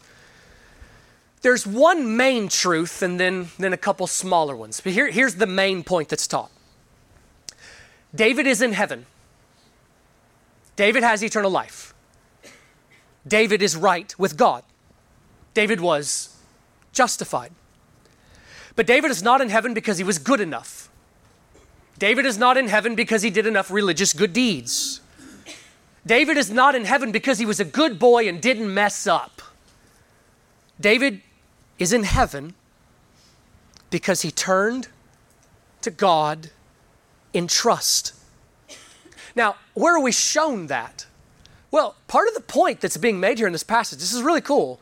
there's 1.41 1.67
one 1.67 2.15
main 2.15 2.47
truth 2.47 3.01
and 3.01 3.19
then, 3.19 3.49
then 3.59 3.73
a 3.73 3.77
couple 3.77 4.07
smaller 4.07 4.55
ones. 4.55 4.79
But 4.81 4.93
here, 4.93 5.09
here's 5.09 5.35
the 5.35 5.45
main 5.45 5.83
point 5.83 6.09
that's 6.09 6.27
taught 6.27 6.51
David 8.15 8.47
is 8.47 8.61
in 8.61 8.71
heaven. 8.71 9.05
David 10.77 11.03
has 11.03 11.21
eternal 11.23 11.51
life. 11.51 11.93
David 13.27 13.61
is 13.61 13.75
right 13.75 14.17
with 14.17 14.37
God. 14.37 14.63
David 15.53 15.81
was 15.81 16.37
justified. 16.93 17.51
But 18.77 18.87
David 18.87 19.11
is 19.11 19.23
not 19.23 19.41
in 19.41 19.49
heaven 19.49 19.73
because 19.73 19.97
he 19.97 20.03
was 20.03 20.19
good 20.19 20.39
enough. 20.39 20.89
David 21.97 22.25
is 22.27 22.37
not 22.37 22.57
in 22.57 22.67
heaven 22.67 22.93
because 22.95 23.23
he 23.23 23.31
did 23.31 23.47
enough 23.47 23.71
religious 23.71 24.13
good 24.13 24.33
deeds. 24.33 25.01
David 26.05 26.37
is 26.37 26.51
not 26.51 26.75
in 26.75 26.85
heaven 26.85 27.11
because 27.11 27.39
he 27.39 27.45
was 27.45 27.59
a 27.59 27.65
good 27.65 27.97
boy 27.97 28.29
and 28.29 28.39
didn't 28.39 28.71
mess 28.71 29.07
up. 29.07 29.41
David 30.79 31.21
is 31.79 31.91
in 31.91 32.03
heaven 32.03 32.53
because 33.89 34.21
he 34.21 34.29
turned 34.29 34.89
to 35.81 35.89
God 35.89 36.51
in 37.33 37.47
trust. 37.47 38.13
Now, 39.37 39.55
where 39.75 39.95
are 39.95 40.01
we 40.01 40.11
shown 40.11 40.65
that? 40.65 41.05
Well, 41.69 41.95
part 42.07 42.27
of 42.27 42.33
the 42.33 42.41
point 42.41 42.81
that's 42.81 42.97
being 42.97 43.19
made 43.19 43.37
here 43.37 43.45
in 43.45 43.53
this 43.53 43.63
passage, 43.63 43.99
this 43.99 44.11
is 44.11 44.23
really 44.23 44.41
cool, 44.41 44.79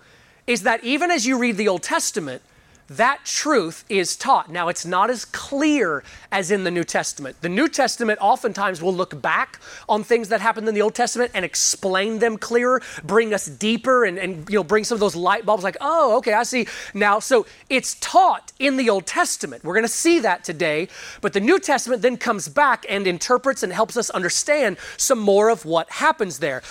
is 0.47 0.63
that 0.63 0.81
even 0.81 1.11
as 1.11 1.27
you 1.27 1.37
read 1.37 1.57
the 1.57 1.67
Old 1.67 1.83
Testament, 1.83 2.41
that 2.87 3.25
truth 3.25 3.83
is 3.89 4.15
taught. 4.15 4.49
Now, 4.51 4.67
it's 4.67 4.85
not 4.85 5.09
as 5.09 5.25
clear 5.25 6.03
as 6.31 6.51
in 6.51 6.63
the 6.63 6.71
New 6.71 6.83
Testament. 6.83 7.41
The 7.41 7.49
New 7.49 7.67
Testament 7.67 8.19
oftentimes 8.21 8.81
will 8.81 8.93
look 8.93 9.21
back 9.21 9.59
on 9.89 10.03
things 10.03 10.29
that 10.29 10.41
happened 10.41 10.67
in 10.67 10.75
the 10.75 10.81
Old 10.81 10.93
Testament 10.93 11.31
and 11.33 11.43
explain 11.43 12.19
them 12.19 12.37
clearer, 12.37 12.81
bring 13.03 13.33
us 13.33 13.47
deeper, 13.47 14.05
and, 14.05 14.17
and 14.19 14.47
you 14.49 14.57
know, 14.57 14.63
bring 14.63 14.83
some 14.83 14.95
of 14.95 14.99
those 14.99 15.15
light 15.15 15.45
bulbs 15.45 15.63
like, 15.63 15.77
oh, 15.81 16.17
okay, 16.17 16.33
I 16.33 16.43
see 16.43 16.67
now. 16.93 17.19
So 17.19 17.45
it's 17.69 17.95
taught 17.99 18.51
in 18.59 18.77
the 18.77 18.89
Old 18.89 19.07
Testament. 19.07 19.63
We're 19.63 19.73
going 19.73 19.83
to 19.83 19.89
see 19.89 20.19
that 20.19 20.43
today. 20.43 20.87
But 21.21 21.33
the 21.33 21.39
New 21.39 21.59
Testament 21.59 22.01
then 22.01 22.17
comes 22.17 22.47
back 22.47 22.85
and 22.87 23.07
interprets 23.07 23.63
and 23.63 23.73
helps 23.73 23.97
us 23.97 24.09
understand 24.11 24.77
some 24.97 25.19
more 25.19 25.49
of 25.49 25.65
what 25.65 25.89
happens 25.89 26.39
there. 26.39 26.61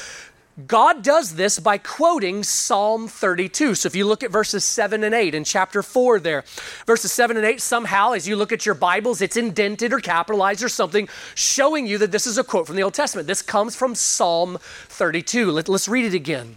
God 0.68 1.02
does 1.02 1.34
this 1.34 1.58
by 1.58 1.78
quoting 1.78 2.44
Psalm 2.44 3.08
32. 3.08 3.74
So 3.74 3.88
if 3.88 3.96
you 3.96 4.06
look 4.06 4.22
at 4.22 4.30
verses 4.30 4.64
7 4.64 5.02
and 5.02 5.12
8 5.12 5.34
in 5.34 5.42
chapter 5.42 5.82
4 5.82 6.20
there, 6.20 6.44
verses 6.86 7.10
7 7.10 7.36
and 7.36 7.44
8, 7.44 7.60
somehow 7.60 8.12
as 8.12 8.28
you 8.28 8.36
look 8.36 8.52
at 8.52 8.64
your 8.64 8.76
Bibles, 8.76 9.20
it's 9.20 9.36
indented 9.36 9.92
or 9.92 9.98
capitalized 9.98 10.62
or 10.62 10.68
something, 10.68 11.08
showing 11.34 11.88
you 11.88 11.98
that 11.98 12.12
this 12.12 12.24
is 12.24 12.38
a 12.38 12.44
quote 12.44 12.68
from 12.68 12.76
the 12.76 12.84
Old 12.84 12.94
Testament. 12.94 13.26
This 13.26 13.42
comes 13.42 13.74
from 13.74 13.96
Psalm 13.96 14.58
32. 14.60 15.50
Let, 15.50 15.68
us 15.68 15.88
read 15.88 16.04
it 16.04 16.14
again. 16.14 16.56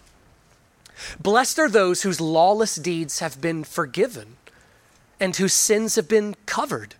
Blessed 1.19 1.57
are 1.57 1.69
those 1.69 2.03
whose 2.03 2.21
lawless 2.21 2.75
deeds 2.75 3.17
have 3.17 3.41
been 3.41 3.63
forgiven 3.63 4.37
and 5.19 5.35
whose 5.35 5.53
sins 5.53 5.95
have 5.95 6.07
been 6.07 6.35
covered. 6.45 6.93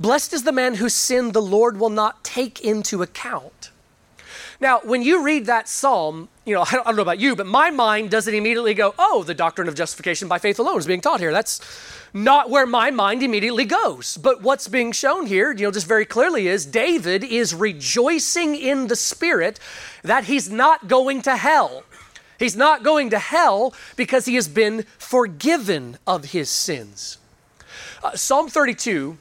Blessed 0.00 0.32
is 0.32 0.44
the 0.44 0.52
man 0.52 0.76
whose 0.76 0.94
sin 0.94 1.32
the 1.32 1.42
Lord 1.42 1.78
will 1.78 1.90
not 1.90 2.24
take 2.24 2.58
into 2.62 3.02
account. 3.02 3.70
Now, 4.60 4.80
when 4.84 5.02
you 5.02 5.22
read 5.22 5.46
that 5.46 5.68
psalm, 5.68 6.28
you 6.44 6.54
know, 6.54 6.62
I 6.66 6.70
don't, 6.72 6.86
I 6.86 6.90
don't, 6.90 6.96
know 6.96 7.02
about 7.02 7.20
you, 7.20 7.36
but 7.36 7.46
my 7.46 7.70
mind 7.70 8.10
doesn't 8.10 8.34
immediately 8.34 8.74
go, 8.74 8.94
oh, 8.98 9.22
the 9.22 9.34
doctrine 9.34 9.68
of 9.68 9.74
justification 9.74 10.28
by 10.28 10.38
faith 10.38 10.58
alone 10.58 10.78
is 10.78 10.86
being 10.86 11.00
taught 11.00 11.20
here. 11.20 11.32
That's 11.32 11.60
not 12.14 12.48
where 12.48 12.66
my 12.66 12.90
mind 12.90 13.22
immediately 13.22 13.64
goes. 13.64 14.16
But 14.16 14.42
what's 14.42 14.68
being 14.68 14.92
shown 14.92 15.26
here, 15.26 15.52
you 15.52 15.66
know, 15.66 15.70
just 15.70 15.86
very 15.86 16.06
clearly 16.06 16.48
is 16.48 16.64
David 16.64 17.24
is 17.24 17.54
rejoicing 17.54 18.54
in 18.54 18.86
the 18.86 18.96
Spirit 18.96 19.60
that 20.02 20.24
he's 20.24 20.50
not 20.50 20.88
going 20.88 21.22
to 21.22 21.36
hell. 21.36 21.84
He's 22.38 22.56
not 22.56 22.82
going 22.82 23.10
to 23.10 23.18
hell 23.18 23.74
because 23.96 24.26
he 24.26 24.34
has 24.34 24.48
been 24.48 24.84
forgiven 24.98 25.98
of 26.06 26.26
his 26.26 26.50
sins. 26.50 27.18
Uh, 28.02 28.14
Psalm 28.14 28.48
32 28.48 29.16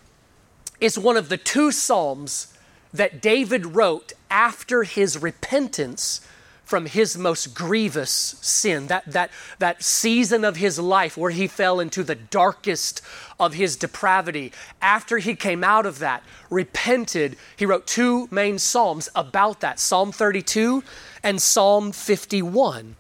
is 0.82 1.00
one 1.00 1.16
of 1.18 1.30
the 1.30 1.38
two 1.38 1.72
Psalms 1.72 2.55
that 2.98 3.22
David 3.22 3.76
wrote 3.76 4.14
after 4.30 4.84
his 4.84 5.18
repentance 5.22 6.22
from 6.66 6.88
his 6.88 7.16
most 7.16 7.54
grievous 7.54 8.10
sin, 8.10 8.88
that, 8.88 9.06
that, 9.06 9.30
that 9.60 9.84
season 9.84 10.44
of 10.44 10.58
his 10.58 10.80
life 10.80 11.16
where 11.16 11.30
he 11.30 11.48
fell 11.48 11.80
into 11.80 12.04
the 12.04 12.16
darkest 12.16 13.02
of 13.40 13.54
his 13.54 13.76
depravity. 13.76 14.52
After 14.82 15.20
he 15.20 15.36
came 15.36 15.64
out 15.64 15.86
of 15.86 16.00
that, 16.00 16.24
repented, 16.50 17.38
he 17.56 17.68
wrote 17.68 17.86
two 17.86 18.28
main 18.32 18.58
Psalms 18.58 19.10
about 19.16 19.60
that 19.62 19.80
Psalm 19.80 20.12
32 20.12 20.84
and 21.22 21.40
Psalm 21.40 21.92
51. 21.92 22.96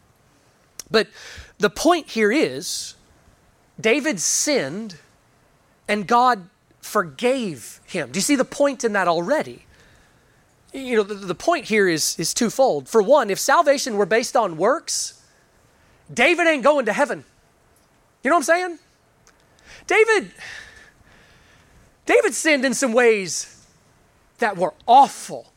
But 0.91 1.07
the 1.57 1.71
point 1.71 2.09
here 2.09 2.31
is 2.31 2.93
David 3.81 4.19
sinned 4.19 4.97
and 5.87 6.05
God 6.05 6.49
forgave 6.81 7.81
him. 7.85 8.11
Do 8.11 8.17
you 8.17 8.21
see 8.21 8.35
the 8.35 8.45
point 8.45 8.83
in 8.83 8.93
that 8.93 9.07
already? 9.07 9.64
You 10.75 10.97
know, 10.97 11.03
the, 11.03 11.13
the 11.13 11.35
point 11.35 11.65
here 11.65 11.87
is, 11.87 12.19
is 12.19 12.33
twofold. 12.33 12.89
For 12.89 13.01
one, 13.01 13.29
if 13.29 13.39
salvation 13.39 13.97
were 13.97 14.05
based 14.05 14.35
on 14.35 14.57
works, 14.57 15.21
David 16.13 16.47
ain't 16.47 16.63
going 16.63 16.85
to 16.85 16.93
heaven. 16.93 17.23
You 18.23 18.29
know 18.29 18.35
what 18.35 18.41
I'm 18.41 18.43
saying? 18.43 18.79
David, 19.87 20.31
David 22.05 22.33
sinned 22.33 22.65
in 22.65 22.73
some 22.73 22.91
ways 22.91 23.65
that 24.39 24.57
were 24.57 24.73
awful. 24.85 25.53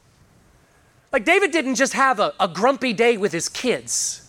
Like 1.13 1.25
David 1.25 1.51
didn't 1.51 1.75
just 1.75 1.95
have 1.95 2.21
a, 2.21 2.35
a 2.39 2.47
grumpy 2.47 2.93
day 2.93 3.17
with 3.17 3.33
his 3.33 3.49
kids. 3.49 4.25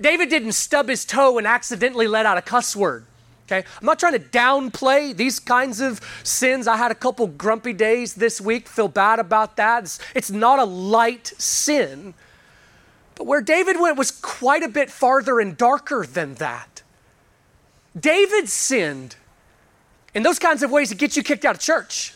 David 0.00 0.28
didn't 0.28 0.52
stub 0.52 0.88
his 0.88 1.04
toe 1.04 1.36
and 1.36 1.46
accidentally 1.46 2.06
let 2.06 2.24
out 2.24 2.38
a 2.38 2.42
cuss 2.42 2.76
word. 2.76 3.04
Okay? 3.50 3.66
I'm 3.80 3.86
not 3.86 3.98
trying 3.98 4.12
to 4.12 4.20
downplay 4.20 5.16
these 5.16 5.40
kinds 5.40 5.80
of 5.80 6.00
sins. 6.22 6.68
I 6.68 6.76
had 6.76 6.92
a 6.92 6.94
couple 6.94 7.26
grumpy 7.26 7.72
days 7.72 8.14
this 8.14 8.40
week, 8.40 8.68
feel 8.68 8.86
bad 8.86 9.18
about 9.18 9.56
that. 9.56 9.84
It's, 9.84 9.98
it's 10.14 10.30
not 10.30 10.60
a 10.60 10.64
light 10.64 11.26
sin. 11.38 12.14
But 13.16 13.26
where 13.26 13.40
David 13.40 13.80
went 13.80 13.98
was 13.98 14.12
quite 14.12 14.62
a 14.62 14.68
bit 14.68 14.90
farther 14.90 15.40
and 15.40 15.56
darker 15.56 16.06
than 16.06 16.34
that. 16.34 16.82
David 17.98 18.48
sinned 18.48 19.16
in 20.14 20.22
those 20.22 20.38
kinds 20.38 20.62
of 20.62 20.70
ways 20.70 20.90
that 20.90 20.98
get 20.98 21.16
you 21.16 21.22
kicked 21.24 21.44
out 21.44 21.56
of 21.56 21.60
church. 21.60 22.14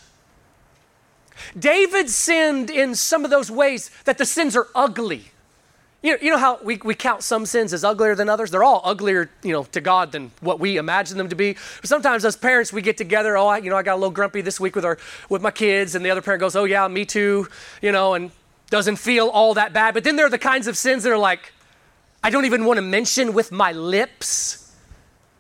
David 1.59 2.09
sinned 2.11 2.71
in 2.71 2.95
some 2.95 3.25
of 3.25 3.31
those 3.31 3.51
ways 3.51 3.91
that 4.05 4.19
the 4.19 4.25
sins 4.25 4.55
are 4.55 4.69
ugly. 4.73 5.33
You 6.05 6.11
know, 6.11 6.19
you 6.21 6.31
know 6.31 6.37
how 6.37 6.59
we, 6.63 6.77
we 6.85 6.95
count 6.95 7.23
some 7.23 7.47
sins 7.47 7.73
as 7.73 7.83
uglier 7.83 8.15
than 8.15 8.29
others? 8.29 8.51
They're 8.51 8.63
all 8.63 8.83
uglier, 8.85 9.31
you 9.43 9.53
know, 9.53 9.65
to 9.65 9.81
God 9.81 10.13
than 10.13 10.33
what 10.43 10.61
we 10.61 10.77
imagine 10.77 11.17
them 11.17 11.31
to 11.31 11.35
be. 11.35 11.57
Sometimes 11.83 12.27
as 12.27 12.37
parents, 12.37 12.75
we 12.75 12.83
get 12.83 12.99
together, 12.99 13.39
oh, 13.39 13.47
I, 13.47 13.57
you 13.57 13.71
know, 13.71 13.77
I 13.77 13.83
got 13.83 13.95
a 13.95 13.97
little 13.97 14.11
grumpy 14.11 14.43
this 14.43 14.61
week 14.61 14.77
with 14.77 14.85
our 14.85 14.99
with 15.31 15.41
my 15.41 15.51
kids, 15.51 15.95
and 15.95 16.05
the 16.05 16.11
other 16.11 16.21
parent 16.21 16.41
goes, 16.41 16.55
oh 16.57 16.65
yeah, 16.65 16.87
me 16.89 17.07
too, 17.07 17.49
you 17.81 17.91
know, 17.91 18.13
and 18.13 18.33
doesn't 18.69 18.97
feel 18.97 19.29
all 19.29 19.55
that 19.55 19.73
bad. 19.73 19.95
But 19.95 20.05
then 20.05 20.17
there 20.17 20.27
are 20.27 20.31
the 20.31 20.37
kinds 20.37 20.67
of 20.67 20.77
sins 20.77 21.05
that 21.05 21.11
are 21.11 21.17
like, 21.17 21.55
I 22.23 22.29
don't 22.29 22.45
even 22.45 22.67
want 22.67 22.77
to 22.77 22.83
mention 22.83 23.33
with 23.33 23.51
my 23.51 23.73
lips 23.73 24.77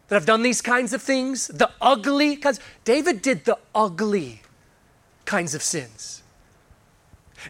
that 0.09 0.17
I've 0.17 0.25
done 0.25 0.41
these 0.41 0.63
kinds 0.63 0.95
of 0.95 1.03
things, 1.03 1.49
the 1.49 1.71
ugly 1.79 2.37
kinds. 2.37 2.59
David 2.85 3.21
did 3.21 3.45
the 3.45 3.59
ugly 3.75 4.41
kinds 5.27 5.55
of 5.55 5.63
sins. 5.63 6.23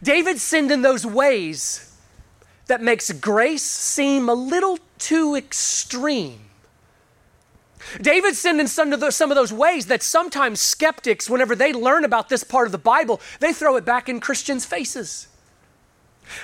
David 0.02 0.40
sinned 0.40 0.72
in 0.72 0.82
those 0.82 1.06
ways 1.06 1.93
that 2.66 2.82
makes 2.82 3.12
grace 3.12 3.62
seem 3.62 4.28
a 4.28 4.34
little 4.34 4.78
too 4.98 5.34
extreme. 5.34 6.40
David 8.00 8.34
sinned 8.34 8.60
in 8.60 8.68
some 8.68 8.92
of, 8.92 9.00
those, 9.00 9.14
some 9.14 9.30
of 9.30 9.34
those 9.34 9.52
ways 9.52 9.86
that 9.86 10.02
sometimes 10.02 10.60
skeptics, 10.60 11.28
whenever 11.28 11.54
they 11.54 11.72
learn 11.72 12.04
about 12.04 12.28
this 12.28 12.42
part 12.42 12.66
of 12.66 12.72
the 12.72 12.78
Bible, 12.78 13.20
they 13.40 13.52
throw 13.52 13.76
it 13.76 13.84
back 13.84 14.08
in 14.08 14.20
Christians' 14.20 14.64
faces. 14.64 15.28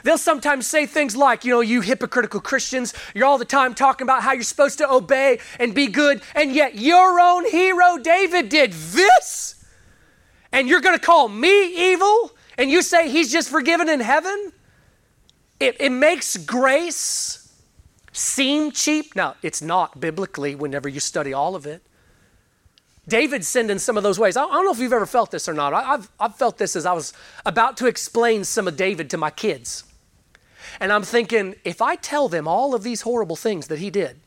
They'll 0.04 0.18
sometimes 0.18 0.66
say 0.66 0.85
things 0.85 1.16
like, 1.16 1.44
you 1.44 1.52
know, 1.52 1.62
you 1.62 1.80
hypocritical 1.80 2.40
Christians, 2.40 2.92
you're 3.14 3.24
all 3.24 3.38
the 3.38 3.46
time 3.46 3.74
talking 3.74 4.04
about 4.04 4.22
how 4.22 4.33
you're 4.33 4.42
supposed 4.42 4.76
to 4.78 4.90
obey 4.90 5.38
and 5.59 5.74
be 5.74 5.87
good, 5.87 6.20
and 6.35 6.52
yet 6.54 6.74
your 6.74 7.18
own 7.18 7.48
hero 7.50 7.96
David 7.96 8.50
did 8.50 8.72
this, 8.72 9.64
and 10.52 10.68
you're 10.68 10.83
going 10.83 10.98
to 10.98 11.04
call 11.04 11.28
me 11.28 11.92
evil, 11.92 12.33
and 12.59 12.70
you 12.70 12.83
say 12.83 13.09
he's 13.09 13.33
just 13.33 13.48
forgiven 13.48 13.88
in 13.88 14.00
heaven? 14.00 14.52
It, 15.61 15.77
it 15.79 15.92
makes 15.92 16.38
grace 16.38 17.55
seem 18.12 18.73
cheap. 18.73 19.14
Now, 19.14 19.37
it's 19.42 19.62
not 19.62 20.01
biblically 20.01 20.55
whenever 20.55 20.88
you 20.88 21.01
study 21.01 21.33
all 21.33 21.55
of 21.55 21.66
it. 21.66 21.83
David 23.07 23.44
sinned 23.44 23.70
in 23.70 23.79
some 23.79 23.96
of 23.96 24.03
those 24.03 24.18
ways. 24.18 24.37
I 24.37 24.42
don't 24.42 24.64
know 24.64 24.73
if 24.73 24.79
you've 24.79 24.92
ever 24.92 25.07
felt 25.07 25.31
this 25.31 25.49
or 25.49 25.53
not. 25.53 25.73
I've, 25.75 26.11
I've 26.18 26.37
felt 26.37 26.59
this 26.59 26.77
as 26.77 26.87
I 26.87 26.92
was 26.92 27.12
about 27.44 27.77
to 27.79 27.87
explain 27.87 28.44
some 28.44 28.66
of 28.68 28.77
David 28.77 29.11
to 29.11 29.18
my 29.18 29.31
kids. 29.31 29.85
And 30.79 30.92
I'm 30.92 31.03
thinking, 31.03 31.57
if 31.64 31.83
I 31.83 31.96
tell 31.96 32.29
them 32.29 32.46
all 32.46 32.75
of 32.75 32.83
these 32.83 33.03
horrible 33.03 33.37
things 33.37 33.66
that 33.66 33.79
he 33.79 33.90
did, 33.90 34.20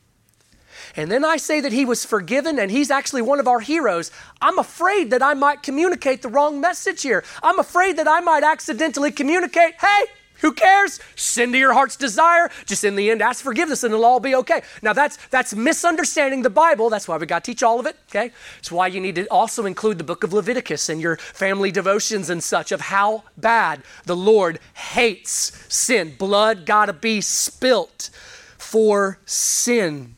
and 0.96 1.10
then 1.10 1.24
I 1.24 1.36
say 1.38 1.60
that 1.60 1.72
he 1.72 1.84
was 1.84 2.04
forgiven 2.04 2.58
and 2.58 2.70
he's 2.70 2.90
actually 2.90 3.22
one 3.22 3.40
of 3.40 3.48
our 3.48 3.60
heroes, 3.60 4.10
I'm 4.42 4.58
afraid 4.58 5.10
that 5.10 5.22
I 5.22 5.34
might 5.34 5.62
communicate 5.62 6.20
the 6.22 6.28
wrong 6.28 6.60
message 6.60 7.02
here. 7.02 7.24
I'm 7.42 7.58
afraid 7.58 7.96
that 7.96 8.06
I 8.06 8.20
might 8.20 8.44
accidentally 8.44 9.10
communicate, 9.10 9.74
hey, 9.80 10.04
who 10.44 10.52
cares? 10.52 11.00
Sin 11.16 11.52
to 11.52 11.58
your 11.58 11.72
heart's 11.72 11.96
desire. 11.96 12.50
Just 12.66 12.84
in 12.84 12.96
the 12.96 13.10
end, 13.10 13.22
ask 13.22 13.42
forgiveness 13.42 13.82
and 13.82 13.94
it'll 13.94 14.04
all 14.04 14.20
be 14.20 14.34
okay. 14.34 14.60
Now 14.82 14.92
that's 14.92 15.16
that's 15.28 15.54
misunderstanding 15.54 16.42
the 16.42 16.50
Bible. 16.50 16.90
That's 16.90 17.08
why 17.08 17.16
we 17.16 17.24
got 17.24 17.44
to 17.44 17.50
teach 17.50 17.62
all 17.62 17.80
of 17.80 17.86
it. 17.86 17.96
Okay, 18.10 18.30
it's 18.58 18.70
why 18.70 18.88
you 18.88 19.00
need 19.00 19.14
to 19.14 19.26
also 19.28 19.64
include 19.64 19.96
the 19.96 20.04
book 20.04 20.22
of 20.22 20.34
Leviticus 20.34 20.90
in 20.90 21.00
your 21.00 21.16
family 21.16 21.70
devotions 21.70 22.28
and 22.28 22.42
such 22.42 22.72
of 22.72 22.82
how 22.82 23.24
bad 23.38 23.82
the 24.04 24.14
Lord 24.14 24.60
hates 24.74 25.64
sin. 25.74 26.14
Blood 26.18 26.66
got 26.66 26.86
to 26.86 26.92
be 26.92 27.22
spilt 27.22 28.10
for 28.58 29.18
sin. 29.24 30.14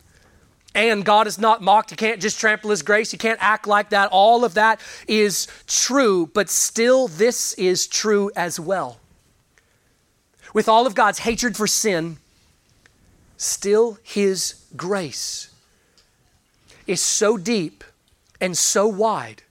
And 0.75 1.05
God 1.05 1.29
is 1.29 1.39
not 1.39 1.62
mocked. 1.62 1.93
You 1.93 1.97
can't 1.97 2.21
just 2.21 2.41
trample 2.41 2.71
His 2.71 2.83
grace. 2.83 3.12
You 3.12 3.19
can't 3.21 3.39
act 3.41 3.69
like 3.69 3.91
that. 3.91 4.09
All 4.11 4.45
of 4.45 4.55
that 4.55 4.81
is 5.07 5.47
true, 5.69 6.27
but 6.35 6.51
still, 6.51 7.07
this 7.07 7.53
is 7.53 7.87
true 7.87 8.33
as 8.35 8.59
well 8.59 8.99
with 10.57 10.71
all 10.71 10.87
of 10.87 10.95
God's 10.95 11.19
hatred 11.19 11.55
for 11.55 11.66
sin, 11.66 12.16
still 13.37 13.99
His 14.03 14.64
grace 14.75 15.51
is 16.87 17.03
so 17.03 17.37
deep 17.37 17.85
and 18.40 18.57
so 18.57 18.87
wide. 18.87 19.42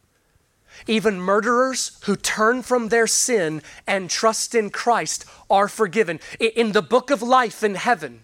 Even 0.88 1.20
murderers 1.22 2.00
who 2.06 2.16
turn 2.16 2.64
from 2.64 2.90
their 2.90 3.06
sin 3.06 3.62
and 3.86 4.10
trust 4.10 4.56
in 4.56 4.72
Christ 4.72 5.26
are 5.48 5.68
forgiven. 5.68 6.20
In 6.40 6.72
the 6.72 6.82
book 6.82 7.12
of 7.12 7.22
life 7.22 7.64
in 7.64 7.76
heaven, 7.76 8.22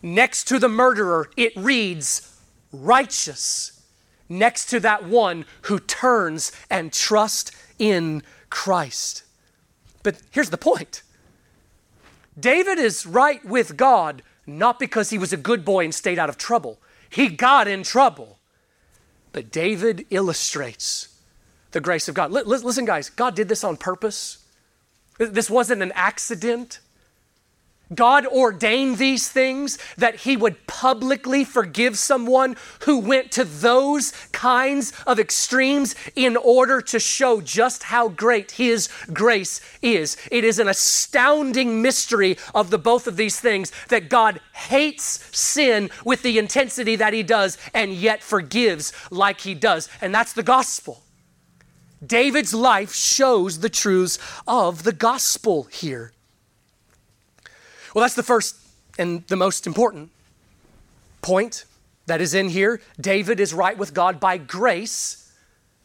next 0.00 0.44
to 0.44 0.60
the 0.60 0.68
murderer, 0.68 1.28
it 1.36 1.56
reads, 1.56 2.38
righteous, 2.70 3.82
next 4.28 4.66
to 4.66 4.78
that 4.78 5.06
one 5.06 5.44
who 5.62 5.80
turns 5.80 6.52
and 6.70 6.92
trusts 6.92 7.50
in 7.80 8.22
Christ. 8.48 9.24
But 10.04 10.18
here's 10.30 10.50
the 10.50 10.56
point 10.56 11.02
David 12.38 12.78
is 12.78 13.06
right 13.06 13.44
with 13.44 13.76
God 13.76 14.22
not 14.46 14.78
because 14.78 15.10
he 15.10 15.18
was 15.18 15.32
a 15.32 15.38
good 15.38 15.64
boy 15.64 15.84
and 15.84 15.94
stayed 15.94 16.18
out 16.18 16.28
of 16.28 16.36
trouble. 16.36 16.78
He 17.08 17.28
got 17.28 17.66
in 17.68 17.82
trouble. 17.82 18.38
But 19.32 19.50
David 19.50 20.06
illustrates 20.10 21.20
the 21.72 21.80
grace 21.80 22.08
of 22.08 22.14
God. 22.14 22.30
Listen, 22.30 22.84
guys, 22.84 23.10
God 23.10 23.34
did 23.34 23.48
this 23.48 23.64
on 23.64 23.76
purpose. 23.76 24.44
This 25.18 25.48
wasn't 25.48 25.82
an 25.82 25.92
accident. 25.94 26.80
God 27.92 28.26
ordained 28.26 28.96
these 28.96 29.28
things 29.28 29.78
that 29.98 30.16
He 30.16 30.36
would 30.36 30.66
publicly 30.66 31.44
forgive 31.44 31.98
someone 31.98 32.56
who 32.80 32.98
went 32.98 33.30
to 33.32 33.44
those 33.44 34.12
kinds 34.32 34.92
of 35.06 35.20
extremes 35.20 35.94
in 36.16 36.36
order 36.36 36.80
to 36.80 36.98
show 36.98 37.40
just 37.40 37.84
how 37.84 38.08
great 38.08 38.52
His 38.52 38.88
grace 39.12 39.60
is. 39.82 40.16
It 40.30 40.44
is 40.44 40.58
an 40.58 40.68
astounding 40.68 41.82
mystery 41.82 42.38
of 42.54 42.70
the 42.70 42.78
both 42.78 43.06
of 43.06 43.16
these 43.16 43.38
things 43.38 43.70
that 43.88 44.08
God 44.08 44.40
hates 44.54 45.28
sin 45.36 45.90
with 46.04 46.22
the 46.22 46.38
intensity 46.38 46.96
that 46.96 47.12
He 47.12 47.22
does 47.22 47.58
and 47.74 47.92
yet 47.92 48.22
forgives 48.22 48.92
like 49.10 49.40
He 49.40 49.54
does. 49.54 49.90
And 50.00 50.14
that's 50.14 50.32
the 50.32 50.42
gospel. 50.42 51.02
David's 52.04 52.54
life 52.54 52.94
shows 52.94 53.60
the 53.60 53.68
truths 53.68 54.18
of 54.46 54.82
the 54.84 54.92
gospel 54.92 55.64
here. 55.64 56.12
Well, 57.94 58.02
that's 58.02 58.14
the 58.14 58.24
first 58.24 58.56
and 58.98 59.26
the 59.28 59.36
most 59.36 59.66
important 59.66 60.10
point 61.22 61.64
that 62.06 62.20
is 62.20 62.34
in 62.34 62.48
here. 62.48 62.80
David 63.00 63.40
is 63.40 63.54
right 63.54 63.78
with 63.78 63.94
God 63.94 64.20
by 64.20 64.36
grace 64.36 65.32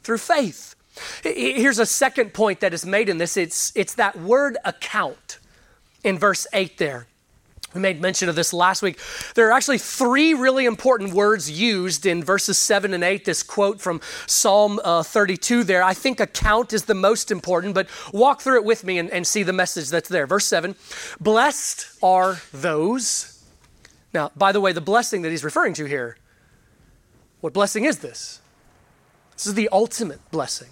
through 0.04 0.18
faith. 0.18 0.76
Here's 1.24 1.80
a 1.80 1.86
second 1.86 2.34
point 2.34 2.60
that 2.60 2.74
is 2.74 2.86
made 2.86 3.10
in 3.10 3.20
this 3.20 3.38
it's, 3.38 3.72
it's 3.76 3.94
that 3.96 4.20
word 4.20 4.58
account 4.66 5.38
in 6.04 6.18
verse 6.18 6.48
8 6.52 6.78
there. 6.78 7.08
We 7.74 7.82
made 7.82 8.02
mention 8.02 8.30
of 8.30 8.36
this 8.36 8.52
last 8.52 8.82
week. 8.82 9.00
There 9.36 9.48
are 9.48 9.52
actually 9.52 9.78
three 9.78 10.34
really 10.34 10.66
important 10.66 11.14
words 11.14 11.52
used 11.52 12.08
in 12.08 12.24
verses 12.24 12.58
7 12.58 12.94
and 12.96 13.04
8. 13.04 13.26
This 13.26 13.44
quote 13.44 13.80
from 13.80 14.02
Psalm 14.26 14.80
uh, 14.84 15.04
32 15.04 15.64
there. 15.64 15.84
I 15.84 15.94
think 15.94 16.20
account 16.20 16.74
is 16.74 16.86
the 16.86 16.96
most 16.96 17.30
important, 17.30 17.76
but 17.76 17.88
walk 18.12 18.42
through 18.42 18.58
it 18.58 18.66
with 18.66 18.84
me 18.84 18.98
and, 18.98 19.12
and 19.12 19.26
see 19.26 19.44
the 19.44 19.54
message 19.54 19.90
that's 19.90 20.10
there. 20.10 20.26
Verse 20.26 20.46
7 20.46 20.76
Blessed 21.20 21.88
are 22.02 22.42
those. 22.52 23.44
Now, 24.16 24.32
by 24.36 24.52
the 24.52 24.60
way, 24.60 24.72
the 24.72 24.82
blessing 24.82 25.22
that 25.22 25.30
he's 25.30 25.44
referring 25.44 25.76
to 25.76 25.86
here, 25.86 26.18
what 27.42 27.54
blessing 27.54 27.86
is 27.86 28.00
this? 28.00 28.42
This 29.34 29.46
is 29.46 29.54
the 29.54 29.70
ultimate 29.72 30.20
blessing. 30.32 30.70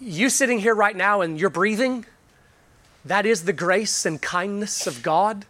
You 0.00 0.30
sitting 0.30 0.60
here 0.60 0.74
right 0.74 0.96
now 0.96 1.22
and 1.22 1.38
you're 1.38 1.50
breathing, 1.50 2.06
that 3.04 3.26
is 3.26 3.44
the 3.44 3.52
grace 3.52 4.06
and 4.06 4.22
kindness 4.22 4.86
of 4.86 5.02
God. 5.02 5.44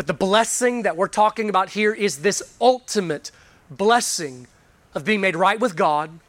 But 0.00 0.06
the 0.06 0.14
blessing 0.14 0.84
that 0.84 0.96
we're 0.96 1.08
talking 1.08 1.50
about 1.50 1.68
here 1.68 1.92
is 1.92 2.20
this 2.20 2.56
ultimate 2.58 3.30
blessing 3.70 4.46
of 4.94 5.04
being 5.04 5.20
made 5.20 5.36
right 5.36 5.60
with 5.60 5.76
God 5.76 6.20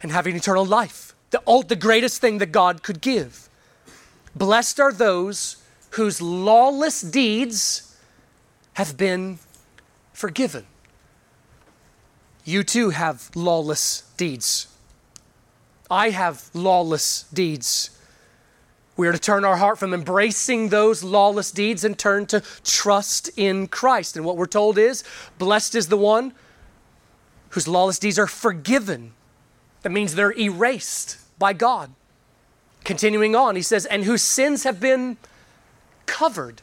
and 0.00 0.12
having 0.12 0.36
eternal 0.36 0.64
life, 0.64 1.16
the, 1.30 1.64
the 1.66 1.74
greatest 1.74 2.20
thing 2.20 2.38
that 2.38 2.52
God 2.52 2.84
could 2.84 3.00
give. 3.00 3.48
Blessed 4.36 4.78
are 4.78 4.92
those 4.92 5.56
whose 5.94 6.22
lawless 6.22 7.00
deeds 7.00 7.96
have 8.74 8.96
been 8.96 9.40
forgiven. 10.12 10.66
You 12.44 12.62
too 12.62 12.90
have 12.90 13.32
lawless 13.34 14.02
deeds. 14.16 14.68
I 15.90 16.10
have 16.10 16.50
lawless 16.54 17.24
deeds. 17.34 17.97
We 18.98 19.06
are 19.06 19.12
to 19.12 19.18
turn 19.18 19.44
our 19.44 19.56
heart 19.56 19.78
from 19.78 19.94
embracing 19.94 20.70
those 20.70 21.04
lawless 21.04 21.52
deeds 21.52 21.84
and 21.84 21.96
turn 21.96 22.26
to 22.26 22.42
trust 22.64 23.30
in 23.36 23.68
Christ. 23.68 24.16
And 24.16 24.26
what 24.26 24.36
we're 24.36 24.46
told 24.46 24.76
is 24.76 25.04
blessed 25.38 25.76
is 25.76 25.86
the 25.86 25.96
one 25.96 26.32
whose 27.50 27.68
lawless 27.68 28.00
deeds 28.00 28.18
are 28.18 28.26
forgiven. 28.26 29.12
That 29.82 29.90
means 29.90 30.16
they're 30.16 30.36
erased 30.36 31.16
by 31.38 31.52
God. 31.52 31.92
Continuing 32.82 33.36
on, 33.36 33.54
he 33.54 33.62
says, 33.62 33.86
and 33.86 34.02
whose 34.02 34.22
sins 34.22 34.64
have 34.64 34.80
been 34.80 35.16
covered. 36.06 36.62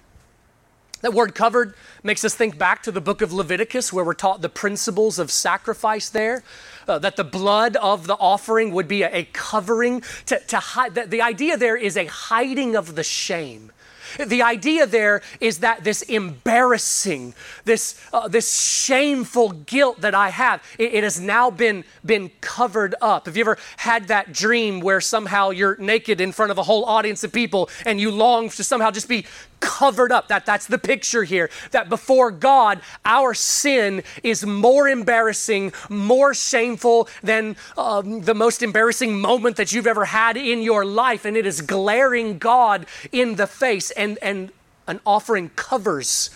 That 1.05 1.13
word 1.13 1.35
covered 1.35 1.75
makes 2.01 2.25
us 2.25 2.33
think 2.33 2.57
back 2.57 2.81
to 2.81 2.91
the 2.91 2.99
book 2.99 3.21
of 3.21 3.31
Leviticus, 3.31 3.93
where 3.93 4.03
we're 4.03 4.15
taught 4.15 4.41
the 4.41 4.49
principles 4.49 5.19
of 5.19 5.29
sacrifice 5.29 6.09
there 6.09 6.41
uh, 6.87 6.97
that 6.97 7.15
the 7.15 7.23
blood 7.23 7.75
of 7.75 8.07
the 8.07 8.15
offering 8.15 8.73
would 8.73 8.87
be 8.87 9.03
a, 9.03 9.17
a 9.17 9.25
covering 9.25 10.01
to, 10.25 10.39
to 10.47 10.57
hide. 10.57 10.95
The, 10.95 11.05
the 11.05 11.21
idea 11.21 11.57
there 11.57 11.77
is 11.77 11.95
a 11.95 12.07
hiding 12.07 12.75
of 12.75 12.95
the 12.95 13.03
shame. 13.03 13.71
The 14.17 14.41
idea 14.43 14.85
there 14.85 15.21
is 15.39 15.59
that 15.59 15.83
this 15.83 16.01
embarrassing, 16.03 17.33
this, 17.65 17.99
uh, 18.13 18.27
this 18.27 18.57
shameful 18.57 19.49
guilt 19.49 20.01
that 20.01 20.15
I 20.15 20.29
have, 20.29 20.63
it, 20.79 20.93
it, 20.93 21.03
has 21.03 21.19
now 21.19 21.51
been, 21.51 21.83
been 22.05 22.31
covered 22.41 22.95
up. 23.01 23.25
Have 23.25 23.35
you 23.35 23.43
ever 23.43 23.57
had 23.77 24.07
that 24.07 24.31
dream 24.31 24.79
where 24.79 25.01
somehow 25.01 25.49
you're 25.49 25.75
naked 25.77 26.21
in 26.21 26.31
front 26.31 26.51
of 26.51 26.57
a 26.57 26.63
whole 26.63 26.85
audience 26.85 27.23
of 27.23 27.33
people 27.33 27.69
and 27.85 27.99
you 27.99 28.09
long 28.09 28.49
to 28.49 28.63
somehow 28.63 28.89
just 28.89 29.09
be 29.09 29.25
covered 29.59 30.11
up. 30.11 30.27
That, 30.27 30.45
that's 30.45 30.67
the 30.67 30.77
picture 30.77 31.23
here. 31.23 31.49
That 31.71 31.89
before 31.89 32.31
God, 32.31 32.81
our 33.03 33.33
sin 33.33 34.03
is 34.23 34.45
more 34.45 34.87
embarrassing, 34.87 35.73
more 35.89 36.33
shameful 36.33 37.09
than 37.23 37.55
um, 37.77 38.21
the 38.21 38.33
most 38.33 38.61
embarrassing 38.63 39.19
moment 39.19 39.57
that 39.57 39.73
you've 39.73 39.87
ever 39.87 40.05
had 40.05 40.37
in 40.37 40.61
your 40.61 40.85
life. 40.85 41.25
And 41.25 41.35
it 41.35 41.45
is 41.45 41.61
glaring 41.61 42.37
God 42.37 42.85
in 43.11 43.35
the 43.35 43.47
face, 43.47 43.91
and, 43.91 44.17
and 44.21 44.51
an 44.87 44.99
offering 45.05 45.49
covers 45.55 46.29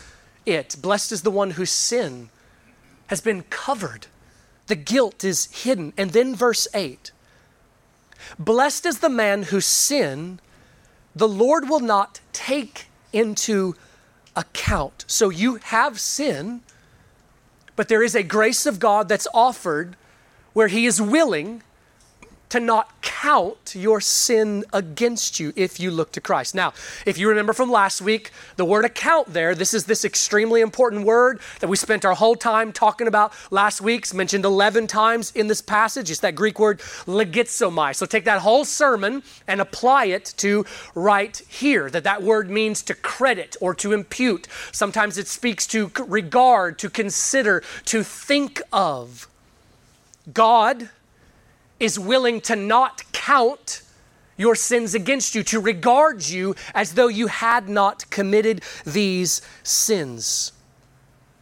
it. 0.45 0.75
Blessed 0.82 1.12
is 1.12 1.21
the 1.21 1.32
one 1.32 1.51
whose 1.51 1.71
sin 1.71 2.29
has 3.08 3.21
been 3.21 3.43
covered, 3.49 4.08
the 4.67 4.75
guilt 4.75 5.23
is 5.23 5.45
hidden. 5.63 5.93
And 5.97 6.12
then 6.12 6.36
verse 6.36 6.67
8 6.73 7.12
Blessed 8.38 8.86
is 8.86 8.99
the 8.99 9.10
man 9.10 9.43
whose 9.43 9.65
sin 9.65 10.39
the 11.15 11.27
Lord 11.27 11.67
will 11.67 11.79
not 11.79 12.21
take 12.34 12.86
into 13.12 13.76
account. 14.36 15.06
So 15.08 15.30
you 15.30 15.56
have 15.56 16.00
sin, 16.00 16.62
but 17.76 17.88
there 17.88 18.04
is 18.04 18.15
a 18.15 18.24
grace 18.24 18.65
of 18.65 18.80
God 18.80 19.10
that's 19.10 19.28
offered 19.34 19.95
where 20.54 20.67
He 20.67 20.86
is 20.86 21.02
willing 21.02 21.63
to 22.49 22.59
not 22.59 23.01
count 23.01 23.75
your 23.75 24.01
sin 24.01 24.65
against 24.73 25.39
you 25.39 25.53
if 25.55 25.79
you 25.79 25.91
look 25.91 26.12
to 26.13 26.21
Christ. 26.21 26.55
Now, 26.55 26.73
if 27.05 27.17
you 27.17 27.29
remember 27.29 27.53
from 27.53 27.71
last 27.71 28.01
week, 28.01 28.31
the 28.55 28.65
word 28.65 28.85
account 28.85 29.33
there, 29.33 29.53
this 29.53 29.73
is 29.73 29.85
this 29.85 30.03
extremely 30.03 30.62
important 30.62 31.05
word 31.05 31.39
that 31.59 31.67
we 31.67 31.77
spent 31.77 32.05
our 32.05 32.15
whole 32.15 32.35
time 32.35 32.71
talking 32.71 33.07
about 33.07 33.33
last 33.51 33.81
week's 33.81 34.13
mentioned 34.13 34.45
11 34.45 34.88
times 34.88 35.31
in 35.35 35.47
this 35.47 35.62
passage. 35.62 36.09
It's 36.09 36.21
that 36.21 36.35
Greek 36.35 36.59
word 36.59 36.79
logizomai. 37.05 37.95
So 37.95 38.05
take 38.05 38.25
that 38.25 38.41
whole 38.41 38.65
sermon 38.65 39.23
and 39.47 39.62
apply 39.62 40.05
it 40.05 40.33
to 40.38 40.65
right 40.95 41.38
here. 41.47 41.89
That 41.89 42.03
that 42.03 42.23
word 42.23 42.49
means 42.49 42.81
to 42.83 42.93
credit 42.93 43.55
or 43.62 43.75
to 43.75 43.93
impute. 43.93 44.47
Sometimes 44.71 45.17
it 45.17 45.27
speaks 45.27 45.67
to 45.67 45.91
regard, 46.07 46.79
to 46.79 46.89
consider, 46.89 47.63
to 47.85 48.03
think 48.03 48.62
of. 48.71 49.27
God 50.33 50.89
is 51.80 52.00
willing 52.00 52.42
to 52.42 52.56
not 52.56 53.04
count 53.12 53.82
your 54.38 54.56
sins 54.56 54.96
against 54.96 55.36
you, 55.36 55.44
to 55.44 55.60
regard 55.60 56.26
you 56.26 56.56
as 56.74 56.94
though 56.94 57.10
you 57.10 57.28
had 57.28 57.68
not 57.68 58.10
committed 58.10 58.62
these 58.86 59.42
sins. 59.63 60.54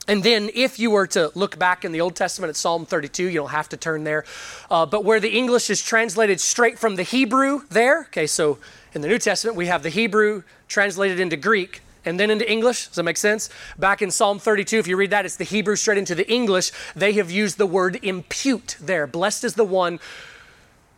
And 0.08 0.24
then, 0.24 0.50
if 0.56 0.80
you 0.80 0.90
were 0.90 1.06
to 1.08 1.32
look 1.36 1.60
back 1.60 1.84
in 1.84 1.92
the 1.92 2.02
Old 2.02 2.16
Testament 2.16 2.50
at 2.50 2.56
Psalm 2.56 2.86
32, 2.86 3.26
you 3.26 3.34
don't 3.34 3.50
have 3.50 3.70
to 3.70 3.78
turn 3.78 4.04
there, 4.04 4.24
uh, 4.72 4.86
but 4.86 5.04
where 5.04 5.20
the 5.20 5.38
English 5.38 5.70
is 5.70 5.84
translated 5.84 6.40
straight 6.40 6.80
from 6.80 6.96
the 6.96 7.04
Hebrew 7.04 7.62
there, 7.70 8.02
okay, 8.04 8.26
so 8.26 8.58
in 8.94 9.02
the 9.02 9.08
New 9.08 9.20
Testament, 9.20 9.58
we 9.58 9.68
have 9.68 9.84
the 9.84 9.90
Hebrew 9.90 10.44
translated 10.68 11.20
into 11.20 11.36
Greek 11.36 11.82
and 12.06 12.20
then 12.20 12.30
into 12.30 12.50
English. 12.50 12.88
Does 12.88 12.96
that 12.96 13.04
make 13.04 13.18
sense? 13.18 13.50
Back 13.78 14.02
in 14.02 14.12
Psalm 14.12 14.40
32, 14.40 14.80
if 14.80 14.88
you 14.88 14.98
read 14.98 15.12
that, 15.12 15.26
it's 15.26 15.36
the 15.36 15.44
Hebrew 15.44 15.76
straight 15.76 15.98
into 15.98 16.16
the 16.16 16.30
English. 16.30 16.72
They 16.96 17.14
have 17.14 17.30
used 17.30 17.58
the 17.58 17.66
word 17.66 18.00
impute 18.04 18.78
there. 18.80 19.08
Blessed 19.08 19.44
is 19.44 19.56
the 19.56 19.66
one 19.66 20.00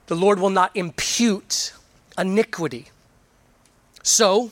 the 0.08 0.16
Lord 0.16 0.40
will 0.40 0.50
not 0.50 0.76
impute 0.76 1.74
iniquity. 2.18 2.88
So, 4.02 4.52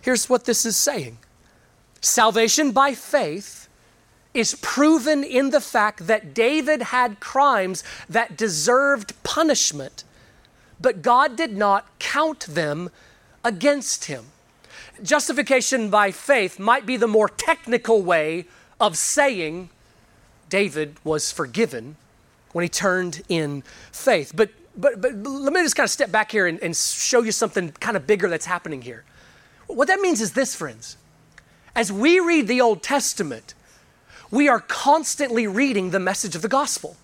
here's 0.00 0.28
what 0.28 0.46
this 0.46 0.64
is 0.64 0.76
saying 0.76 1.18
salvation 2.00 2.72
by 2.72 2.94
faith 2.94 3.68
is 4.32 4.54
proven 4.62 5.24
in 5.24 5.50
the 5.50 5.60
fact 5.60 6.06
that 6.06 6.32
David 6.32 6.82
had 6.82 7.20
crimes 7.20 7.84
that 8.08 8.36
deserved 8.36 9.12
punishment, 9.22 10.04
but 10.80 11.02
God 11.02 11.36
did 11.36 11.56
not 11.56 11.86
count 11.98 12.40
them 12.40 12.90
against 13.44 14.06
him 14.06 14.26
justification 15.02 15.90
by 15.90 16.10
faith 16.10 16.58
might 16.58 16.86
be 16.86 16.96
the 16.96 17.08
more 17.08 17.28
technical 17.28 18.02
way 18.02 18.46
of 18.80 18.96
saying 18.96 19.70
David 20.48 20.96
was 21.04 21.30
forgiven 21.32 21.96
when 22.52 22.62
he 22.62 22.68
turned 22.68 23.22
in 23.28 23.62
faith. 23.92 24.32
But, 24.34 24.50
but, 24.76 25.00
but 25.00 25.14
let 25.14 25.52
me 25.52 25.62
just 25.62 25.76
kind 25.76 25.84
of 25.84 25.90
step 25.90 26.10
back 26.10 26.32
here 26.32 26.46
and, 26.46 26.58
and 26.60 26.76
show 26.76 27.22
you 27.22 27.32
something 27.32 27.72
kind 27.72 27.96
of 27.96 28.06
bigger 28.06 28.28
that's 28.28 28.46
happening 28.46 28.82
here. 28.82 29.04
What 29.66 29.88
that 29.88 30.00
means 30.00 30.20
is 30.20 30.32
this, 30.32 30.54
friends. 30.54 30.96
As 31.74 31.92
we 31.92 32.18
read 32.18 32.48
the 32.48 32.60
Old 32.60 32.82
Testament, 32.82 33.54
we 34.30 34.48
are 34.48 34.60
constantly 34.60 35.46
reading 35.46 35.90
the 35.90 36.00
message 36.00 36.34
of 36.34 36.42
the 36.42 36.48
gospel 36.48 36.96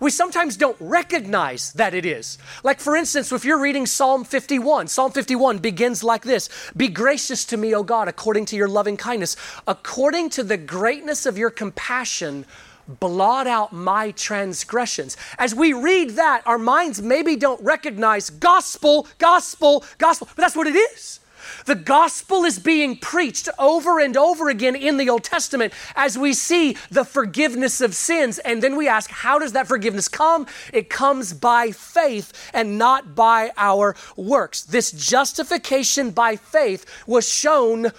we 0.00 0.10
sometimes 0.10 0.56
don't 0.56 0.76
recognize 0.80 1.72
that 1.74 1.94
it 1.94 2.04
is. 2.04 2.38
Like, 2.62 2.80
for 2.80 2.96
instance, 2.96 3.32
if 3.32 3.44
you're 3.44 3.60
reading 3.60 3.86
Psalm 3.86 4.24
51, 4.24 4.88
Psalm 4.88 5.12
51 5.12 5.58
begins 5.58 6.02
like 6.04 6.22
this 6.22 6.48
Be 6.76 6.88
gracious 6.88 7.44
to 7.46 7.56
me, 7.56 7.74
O 7.74 7.82
God, 7.82 8.08
according 8.08 8.46
to 8.46 8.56
your 8.56 8.68
loving 8.68 8.96
kindness, 8.96 9.36
according 9.66 10.30
to 10.30 10.42
the 10.42 10.56
greatness 10.56 11.26
of 11.26 11.38
your 11.38 11.50
compassion. 11.50 12.46
Blot 12.88 13.48
out 13.48 13.72
my 13.72 14.12
transgressions. 14.12 15.16
As 15.38 15.54
we 15.54 15.72
read 15.72 16.10
that, 16.10 16.42
our 16.46 16.58
minds 16.58 17.02
maybe 17.02 17.34
don't 17.34 17.60
recognize 17.60 18.30
gospel, 18.30 19.08
gospel, 19.18 19.84
gospel, 19.98 20.28
but 20.36 20.42
that's 20.42 20.54
what 20.54 20.68
it 20.68 20.76
is. 20.76 21.18
The 21.66 21.74
gospel 21.74 22.44
is 22.44 22.58
being 22.58 22.96
preached 22.96 23.48
over 23.58 24.00
and 24.00 24.16
over 24.16 24.48
again 24.48 24.74
in 24.74 24.96
the 24.96 25.10
Old 25.10 25.24
Testament 25.24 25.72
as 25.94 26.16
we 26.16 26.32
see 26.32 26.76
the 26.90 27.04
forgiveness 27.04 27.80
of 27.80 27.94
sins. 27.94 28.38
And 28.38 28.62
then 28.62 28.76
we 28.76 28.88
ask, 28.88 29.10
how 29.10 29.38
does 29.38 29.52
that 29.52 29.66
forgiveness 29.66 30.08
come? 30.08 30.46
It 30.72 30.88
comes 30.88 31.32
by 31.32 31.72
faith 31.72 32.32
and 32.54 32.78
not 32.78 33.14
by 33.14 33.52
our 33.56 33.94
works. 34.16 34.62
This 34.62 34.92
justification 34.92 36.12
by 36.12 36.36
faith 36.36 36.86
was 37.06 37.28
shown 37.28 37.92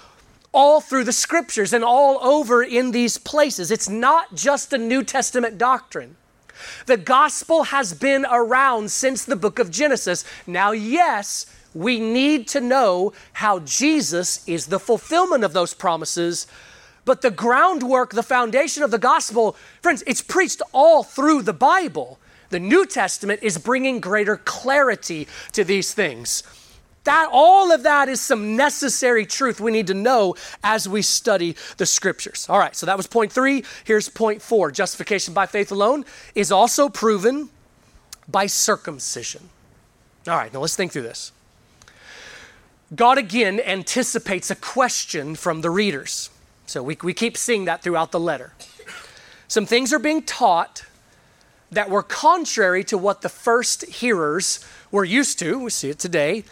all 0.54 0.80
through 0.82 1.04
the 1.04 1.14
scriptures 1.14 1.74
and 1.74 1.84
all 1.84 2.24
over 2.24 2.64
in 2.64 2.92
these 2.92 3.18
places. 3.18 3.70
It's 3.70 3.90
not 3.90 4.34
just 4.34 4.74
a 4.74 4.78
New 4.78 5.04
Testament 5.04 5.58
doctrine. 5.58 6.16
The 6.86 6.98
gospel 6.98 7.64
has 7.64 7.94
been 7.94 8.26
around 8.26 8.92
since 8.92 9.26
the 9.26 9.36
book 9.36 9.60
of 9.60 9.70
Genesis. 9.70 10.24
Now, 10.48 10.72
yes, 10.72 11.46
we 11.78 12.00
need 12.00 12.48
to 12.50 12.60
know 12.60 13.14
how 13.34 13.60
Jesus 13.60 14.46
is 14.48 14.66
the 14.66 14.80
fulfillment 14.80 15.44
of 15.44 15.54
those 15.54 15.76
promises. 15.76 16.48
But 17.06 17.22
the 17.22 17.30
groundwork, 17.30 18.14
the 18.14 18.24
foundation 18.24 18.82
of 18.82 18.90
the 18.90 18.98
gospel, 18.98 19.56
friends, 19.82 20.04
it's 20.08 20.22
preached 20.22 20.62
all 20.74 21.04
through 21.04 21.44
the 21.44 21.54
Bible. 21.54 22.20
The 22.50 22.60
New 22.60 22.86
Testament 22.86 23.42
is 23.44 23.60
bringing 23.60 24.00
greater 24.00 24.38
clarity 24.38 25.28
to 25.52 25.64
these 25.64 25.94
things. 25.94 26.42
That 27.04 27.30
all 27.32 27.72
of 27.72 27.84
that 27.84 28.10
is 28.10 28.22
some 28.22 28.58
necessary 28.58 29.26
truth 29.26 29.62
we 29.62 29.72
need 29.72 29.88
to 29.88 29.94
know 29.94 30.36
as 30.64 30.90
we 30.90 31.02
study 31.04 31.56
the 31.78 31.86
scriptures. 31.86 32.48
All 32.50 32.60
right, 32.60 32.76
so 32.76 32.88
that 32.88 32.98
was 32.98 33.06
point 33.06 33.32
3. 33.32 33.64
Here's 33.86 34.10
point 34.10 34.42
4. 34.42 34.72
Justification 34.72 35.34
by 35.34 35.46
faith 35.46 35.72
alone 35.72 36.06
is 36.34 36.52
also 36.52 36.90
proven 36.90 37.50
by 38.28 38.48
circumcision. 38.48 39.50
All 40.28 40.36
right, 40.36 40.52
now 40.52 40.60
let's 40.60 40.76
think 40.76 40.92
through 40.92 41.04
this. 41.04 41.32
God 42.96 43.18
again 43.18 43.60
anticipates 43.60 44.50
a 44.50 44.56
question 44.56 45.36
from 45.36 45.62
the 45.62 45.70
readers. 45.70 46.30
So 46.66 46.82
we, 46.82 46.98
we 47.04 47.14
keep 47.14 47.38
seeing 47.38 47.66
that 47.66 47.82
throughout 47.82 48.12
the 48.12 48.20
letter. 48.20 48.54
Some 49.48 49.66
things 49.66 49.94
are 49.94 50.00
being 50.00 50.22
taught 50.22 50.86
that 51.72 51.90
were 51.90 52.04
contrary 52.04 52.84
to 52.86 52.98
what 52.98 53.22
the 53.22 53.30
first 53.30 53.86
hearers 53.86 54.66
were 54.92 55.04
used 55.04 55.38
to. 55.40 55.60
We 55.60 55.70
see 55.70 55.90
it 55.90 56.00
today. 56.00 56.44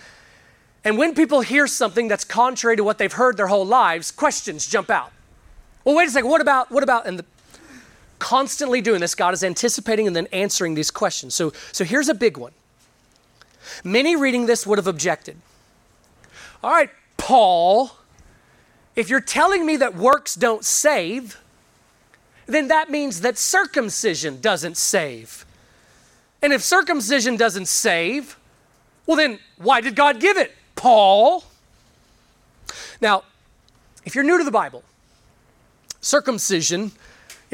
And 0.84 0.98
when 0.98 1.16
people 1.16 1.42
hear 1.42 1.68
something 1.68 2.08
that's 2.08 2.24
contrary 2.24 2.76
to 2.76 2.84
what 2.84 2.98
they've 2.98 3.12
heard 3.12 3.38
their 3.38 3.48
whole 3.48 3.66
lives, 3.66 4.12
questions 4.12 4.68
jump 4.68 4.90
out. 4.90 5.12
Well, 5.84 5.96
wait 5.96 6.08
a 6.08 6.12
second, 6.12 6.30
what 6.30 6.42
about, 6.42 6.72
what 6.72 6.84
about, 6.84 7.08
and 7.08 7.20
the, 7.20 7.26
constantly 8.20 8.82
doing 8.82 9.02
this, 9.02 9.16
God 9.16 9.34
is 9.34 9.44
anticipating 9.44 10.08
and 10.08 10.16
then 10.16 10.28
answering 10.28 10.76
these 10.76 10.92
questions. 10.92 11.34
So, 11.34 11.54
so 11.72 11.84
here's 11.84 12.10
a 12.10 12.14
big 12.14 12.38
one. 12.38 12.52
Many 13.84 14.16
reading 14.16 14.46
this 14.46 14.68
would 14.68 14.78
have 14.78 14.88
objected. 14.88 15.38
All 16.66 16.72
right, 16.72 16.90
Paul, 17.18 17.92
if 18.96 19.08
you're 19.08 19.22
telling 19.22 19.68
me 19.68 19.78
that 19.78 19.94
works 19.94 20.34
don't 20.34 20.66
save, 20.66 21.40
then 22.48 22.70
that 22.70 22.90
means 22.90 23.22
that 23.22 23.38
circumcision 23.38 24.42
doesn't 24.42 24.76
save. 24.76 25.46
And 26.42 26.52
if 26.52 26.64
circumcision 26.64 27.38
doesn't 27.38 27.68
save, 27.68 28.40
well, 29.06 29.16
then 29.16 29.38
why 29.60 29.80
did 29.80 29.96
God 29.96 30.20
give 30.20 30.38
it, 30.38 30.54
Paul? 30.76 31.44
Now, 33.00 33.26
if 34.04 34.16
you're 34.16 34.24
new 34.24 34.40
to 34.40 34.44
the 34.44 34.50
Bible, 34.50 34.82
circumcision 36.02 36.94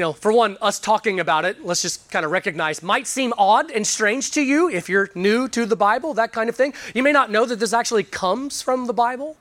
you 0.02 0.08
know, 0.08 0.14
for 0.14 0.34
one, 0.34 0.58
us 0.64 0.80
talking 0.80 1.20
about 1.20 1.46
it, 1.46 1.64
let's 1.64 1.84
just 1.84 2.10
kind 2.10 2.26
of 2.26 2.32
recognize, 2.32 2.82
might 2.82 3.06
seem 3.06 3.36
odd 3.38 3.70
and 3.70 3.86
strange 3.86 4.32
to 4.32 4.42
you 4.42 4.68
if 4.68 4.90
you're 4.90 5.12
new 5.14 5.48
to 5.50 5.64
the 5.64 5.76
Bible, 5.76 6.16
that 6.16 6.34
kind 6.34 6.50
of 6.50 6.56
thing. 6.56 6.74
You 6.96 7.04
may 7.04 7.12
not 7.12 7.30
know 7.30 7.46
that 7.46 7.60
this 7.60 7.72
actually 7.72 8.06
comes 8.06 8.64
from 8.64 8.88
the 8.88 8.94
Bible. 8.94 9.38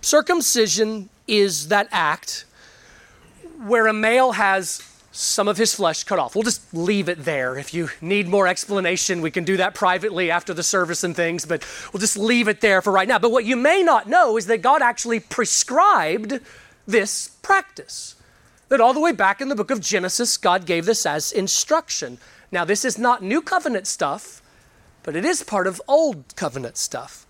Circumcision 0.00 1.10
is 1.28 1.68
that 1.68 1.88
act 1.92 2.46
where 3.66 3.86
a 3.86 3.92
male 3.92 4.32
has 4.32 4.82
some 5.12 5.46
of 5.46 5.58
his 5.58 5.74
flesh 5.74 6.04
cut 6.04 6.18
off. 6.18 6.34
We'll 6.34 6.44
just 6.44 6.72
leave 6.72 7.10
it 7.10 7.26
there. 7.26 7.58
If 7.58 7.74
you 7.74 7.90
need 8.00 8.28
more 8.28 8.46
explanation, 8.46 9.20
we 9.20 9.30
can 9.30 9.44
do 9.44 9.58
that 9.58 9.74
privately 9.74 10.30
after 10.30 10.54
the 10.54 10.62
service 10.62 11.04
and 11.04 11.14
things, 11.14 11.44
but 11.44 11.66
we'll 11.92 12.00
just 12.00 12.16
leave 12.16 12.48
it 12.48 12.62
there 12.62 12.80
for 12.80 12.94
right 12.94 13.06
now. 13.06 13.18
But 13.18 13.30
what 13.30 13.44
you 13.44 13.56
may 13.56 13.82
not 13.82 14.08
know 14.08 14.38
is 14.38 14.46
that 14.46 14.62
God 14.62 14.80
actually 14.80 15.20
prescribed 15.20 16.40
this 16.86 17.28
practice. 17.42 18.14
That 18.70 18.80
all 18.80 18.94
the 18.94 19.00
way 19.00 19.10
back 19.10 19.40
in 19.40 19.48
the 19.48 19.56
book 19.56 19.72
of 19.72 19.80
Genesis, 19.80 20.36
God 20.36 20.64
gave 20.64 20.86
this 20.86 21.04
as 21.04 21.32
instruction. 21.32 22.18
Now, 22.52 22.64
this 22.64 22.84
is 22.84 22.98
not 22.98 23.20
new 23.20 23.42
covenant 23.42 23.88
stuff, 23.88 24.42
but 25.02 25.16
it 25.16 25.24
is 25.24 25.42
part 25.42 25.66
of 25.66 25.82
old 25.88 26.36
covenant 26.36 26.76
stuff. 26.76 27.26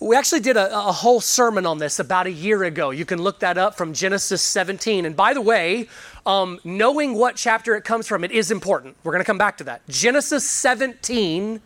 We 0.00 0.16
actually 0.16 0.40
did 0.40 0.56
a, 0.56 0.76
a, 0.76 0.90
whole 0.90 1.20
sermon 1.20 1.64
on 1.64 1.78
this 1.78 2.00
about 2.00 2.26
a 2.26 2.32
year 2.32 2.64
ago. 2.64 2.90
You 2.90 3.04
can 3.04 3.22
look 3.22 3.38
that 3.38 3.56
up 3.56 3.76
from 3.76 3.92
Genesis 3.92 4.42
17. 4.42 5.06
And 5.06 5.14
by 5.14 5.32
the 5.32 5.40
way, 5.40 5.88
um, 6.26 6.58
knowing 6.64 7.14
what 7.14 7.36
chapter 7.36 7.76
it 7.76 7.84
comes 7.84 8.08
from, 8.08 8.24
it 8.24 8.32
is 8.32 8.50
important. 8.50 8.96
We're 9.04 9.12
going 9.12 9.22
to 9.22 9.26
come 9.26 9.38
back 9.38 9.58
to 9.58 9.64
that. 9.64 9.88
Genesis 9.88 10.44
17 10.44 11.60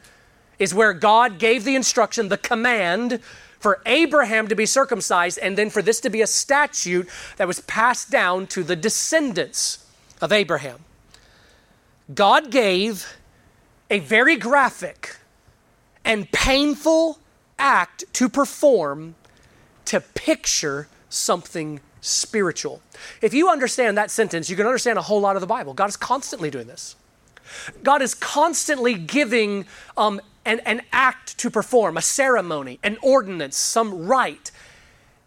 is 0.58 0.74
where 0.74 0.92
God 0.92 1.38
gave 1.38 1.64
the 1.64 1.76
instruction, 1.76 2.28
the 2.28 2.36
command 2.36 3.20
for 3.58 3.80
Abraham 3.86 4.48
to 4.48 4.54
be 4.54 4.66
circumcised, 4.66 5.38
and 5.38 5.56
then 5.56 5.70
for 5.70 5.82
this 5.82 6.00
to 6.00 6.10
be 6.10 6.22
a 6.22 6.26
statute 6.26 7.08
that 7.36 7.48
was 7.48 7.60
passed 7.60 8.10
down 8.10 8.46
to 8.48 8.62
the 8.62 8.76
descendants 8.76 9.86
of 10.20 10.32
Abraham. 10.32 10.80
God 12.14 12.50
gave 12.50 13.16
a 13.90 13.98
very 14.00 14.36
graphic 14.36 15.16
and 16.04 16.30
painful 16.30 17.18
act 17.58 18.04
to 18.12 18.28
perform 18.28 19.14
to 19.86 20.00
picture 20.00 20.88
something 21.08 21.80
spiritual. 22.00 22.80
If 23.20 23.34
you 23.34 23.48
understand 23.48 23.98
that 23.98 24.10
sentence, 24.10 24.48
you 24.48 24.56
can 24.56 24.66
understand 24.66 24.98
a 24.98 25.02
whole 25.02 25.20
lot 25.20 25.36
of 25.36 25.40
the 25.40 25.46
Bible. 25.46 25.74
God 25.74 25.88
is 25.88 25.96
constantly 25.96 26.50
doing 26.50 26.66
this. 26.66 26.96
God 27.82 28.02
is 28.02 28.14
constantly 28.14 28.94
giving 28.94 29.66
um, 29.96 30.20
an, 30.46 30.60
an 30.60 30.82
act 30.92 31.36
to 31.38 31.50
perform, 31.50 31.96
a 31.96 32.02
ceremony, 32.02 32.78
an 32.82 32.96
ordinance, 33.02 33.56
some 33.56 34.06
rite. 34.06 34.50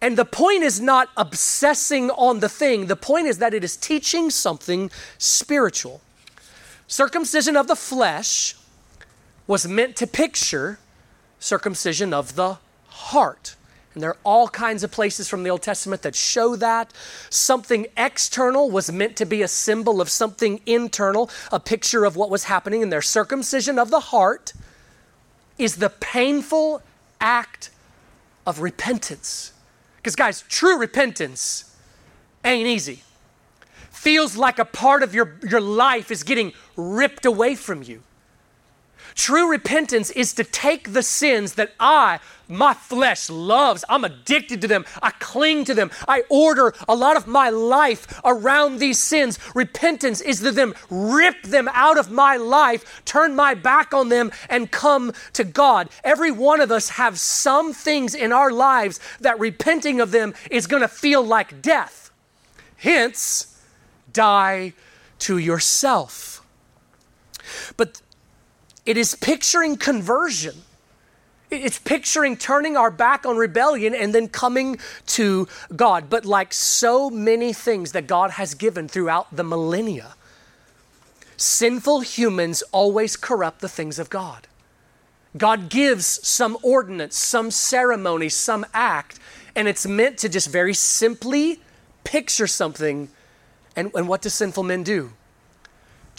And 0.02 0.18
the 0.18 0.26
point 0.26 0.64
is 0.64 0.80
not 0.80 1.10
obsessing 1.18 2.10
on 2.12 2.40
the 2.40 2.50
thing, 2.50 2.88
the 2.88 2.96
point 2.96 3.28
is 3.28 3.38
that 3.40 3.54
it 3.54 3.64
is 3.64 3.76
teaching 3.76 4.30
something 4.30 4.90
spiritual. 5.18 6.02
Circumcision 6.88 7.56
of 7.56 7.68
the 7.68 7.76
flesh 7.76 8.56
was 9.46 9.68
meant 9.68 9.96
to 9.98 10.08
picture 10.08 10.80
circumcision 11.40 12.14
of 12.14 12.36
the 12.36 12.58
heart. 12.88 13.56
And 13.94 14.04
there 14.04 14.12
are 14.12 14.18
all 14.24 14.48
kinds 14.48 14.84
of 14.84 14.92
places 14.92 15.28
from 15.28 15.44
the 15.44 15.50
Old 15.50 15.64
Testament 15.64 16.04
that 16.04 16.16
show 16.16 16.56
that. 16.56 16.94
Something 17.30 17.88
external 17.98 18.70
was 18.70 18.92
meant 18.92 19.16
to 19.18 19.26
be 19.26 19.42
a 19.42 19.48
symbol 19.48 20.00
of 20.00 20.10
something 20.10 20.62
internal, 20.66 21.30
a 21.52 21.60
picture 21.60 22.06
of 22.06 22.16
what 22.16 22.30
was 22.30 22.46
happening 22.46 22.82
in 22.82 22.90
their 22.90 23.02
circumcision 23.02 23.78
of 23.80 23.90
the 23.90 24.00
heart 24.00 24.54
is 25.60 25.76
the 25.76 25.90
painful 25.90 26.82
act 27.22 27.70
of 28.48 28.62
repentance. 28.62 29.54
Because, 29.98 30.16
guys, 30.16 30.44
true 30.50 30.80
repentance 30.80 31.76
ain't 32.44 32.68
easy. 32.68 33.04
Feels 33.92 34.38
like 34.38 34.58
a 34.58 34.66
part 34.66 35.04
of 35.04 35.14
your, 35.14 35.38
your 35.48 35.60
life 35.60 36.10
is 36.10 36.24
getting 36.24 36.54
ripped 36.78 37.26
away 37.26 37.54
from 37.54 37.84
you. 37.84 38.02
True 39.20 39.52
repentance 39.52 40.12
is 40.12 40.32
to 40.36 40.46
take 40.46 40.94
the 40.94 41.04
sins 41.04 41.56
that 41.56 41.74
I, 41.78 42.22
my 42.48 42.74
flesh, 42.74 43.30
loves. 43.30 43.84
I'm 43.90 44.06
addicted 44.06 44.62
to 44.62 44.68
them. 44.70 44.86
I 45.04 45.12
cling 45.12 45.66
to 45.66 45.74
them. 45.74 45.92
I 46.08 46.24
order 46.30 46.74
a 46.88 46.96
lot 46.96 47.18
of 47.18 47.28
my 47.28 47.50
life 47.50 48.22
around 48.24 48.80
these 48.80 48.98
sins. 48.98 49.38
Repentance 49.54 50.22
is 50.22 50.40
to 50.40 50.54
them 50.54 50.74
rip 50.90 51.44
them 51.44 51.70
out 51.74 51.98
of 51.98 52.10
my 52.10 52.38
life, 52.38 53.02
turn 53.04 53.36
my 53.36 53.56
back 53.56 53.94
on 53.94 54.08
them, 54.08 54.32
and 54.48 54.72
come 54.72 55.12
to 55.34 55.44
God. 55.44 55.90
Every 56.06 56.32
one 56.32 56.62
of 56.62 56.72
us 56.72 56.92
have 56.92 57.20
some 57.20 57.74
things 57.74 58.16
in 58.16 58.32
our 58.32 58.52
lives 58.52 59.02
that 59.20 59.38
repenting 59.38 60.00
of 60.00 60.12
them 60.12 60.34
is 60.50 60.66
going 60.66 60.82
to 60.82 60.88
feel 60.88 61.22
like 61.22 61.62
death. 61.62 62.10
Hence, 62.78 63.62
die 64.14 64.72
to 65.20 65.38
yourself. 65.38 66.42
But 67.76 68.02
it 68.90 68.98
is 68.98 69.14
picturing 69.14 69.78
conversion. 69.78 70.64
It's 71.52 71.78
picturing 71.78 72.36
turning 72.36 72.76
our 72.76 72.90
back 72.90 73.24
on 73.24 73.38
rebellion 73.38 73.94
and 73.94 74.16
then 74.16 74.28
coming 74.28 74.80
to 75.18 75.48
God. 75.76 76.10
But 76.10 76.26
like 76.26 76.54
so 76.54 77.08
many 77.08 77.54
things 77.54 77.92
that 77.92 78.08
God 78.08 78.32
has 78.32 78.56
given 78.56 78.88
throughout 78.88 79.28
the 79.36 79.44
millennia, 79.44 80.16
sinful 81.38 82.00
humans 82.00 82.64
always 82.72 83.16
corrupt 83.16 83.62
the 83.62 83.70
things 83.70 84.00
of 84.00 84.10
God. 84.10 84.48
God 85.38 85.70
gives 85.70 86.08
some 86.28 86.58
ordinance, 86.64 87.16
some 87.16 87.52
ceremony, 87.52 88.28
some 88.28 88.66
act, 88.74 89.20
and 89.56 89.68
it's 89.68 89.86
meant 89.86 90.18
to 90.18 90.30
just 90.30 90.50
very 90.50 90.74
simply 90.74 91.62
picture 92.04 92.48
something. 92.48 93.10
And, 93.76 93.92
and 93.94 94.08
what 94.08 94.24
do 94.24 94.30
sinful 94.30 94.64
men 94.64 94.82
do? 94.82 95.12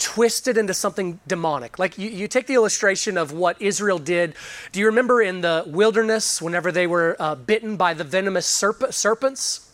Twisted 0.01 0.57
into 0.57 0.73
something 0.73 1.19
demonic. 1.27 1.79
Like 1.79 1.97
you, 1.97 2.09
you 2.09 2.27
take 2.27 2.47
the 2.47 2.55
illustration 2.55 3.17
of 3.17 3.31
what 3.31 3.61
Israel 3.61 3.99
did. 3.99 4.33
Do 4.71 4.79
you 4.79 4.87
remember 4.87 5.21
in 5.21 5.41
the 5.41 5.63
wilderness 5.67 6.41
whenever 6.41 6.71
they 6.71 6.87
were 6.87 7.15
uh, 7.19 7.35
bitten 7.35 7.77
by 7.77 7.93
the 7.93 8.03
venomous 8.03 8.47
serp- 8.47 8.91
serpents? 8.91 9.71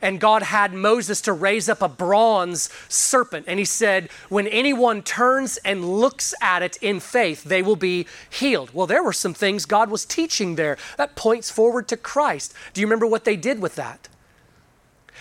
And 0.00 0.18
God 0.18 0.42
had 0.42 0.72
Moses 0.72 1.20
to 1.22 1.32
raise 1.34 1.68
up 1.68 1.82
a 1.82 1.88
bronze 1.88 2.70
serpent. 2.88 3.44
And 3.46 3.58
he 3.58 3.64
said, 3.66 4.08
When 4.30 4.46
anyone 4.46 5.02
turns 5.02 5.58
and 5.58 5.84
looks 5.84 6.34
at 6.40 6.62
it 6.62 6.78
in 6.80 6.98
faith, 6.98 7.44
they 7.44 7.62
will 7.62 7.76
be 7.76 8.06
healed. 8.30 8.70
Well, 8.72 8.86
there 8.86 9.04
were 9.04 9.12
some 9.12 9.34
things 9.34 9.66
God 9.66 9.90
was 9.90 10.06
teaching 10.06 10.54
there 10.54 10.78
that 10.96 11.16
points 11.16 11.50
forward 11.50 11.86
to 11.88 11.96
Christ. 11.98 12.54
Do 12.72 12.80
you 12.80 12.86
remember 12.86 13.06
what 13.06 13.24
they 13.24 13.36
did 13.36 13.60
with 13.60 13.76
that? 13.76 14.08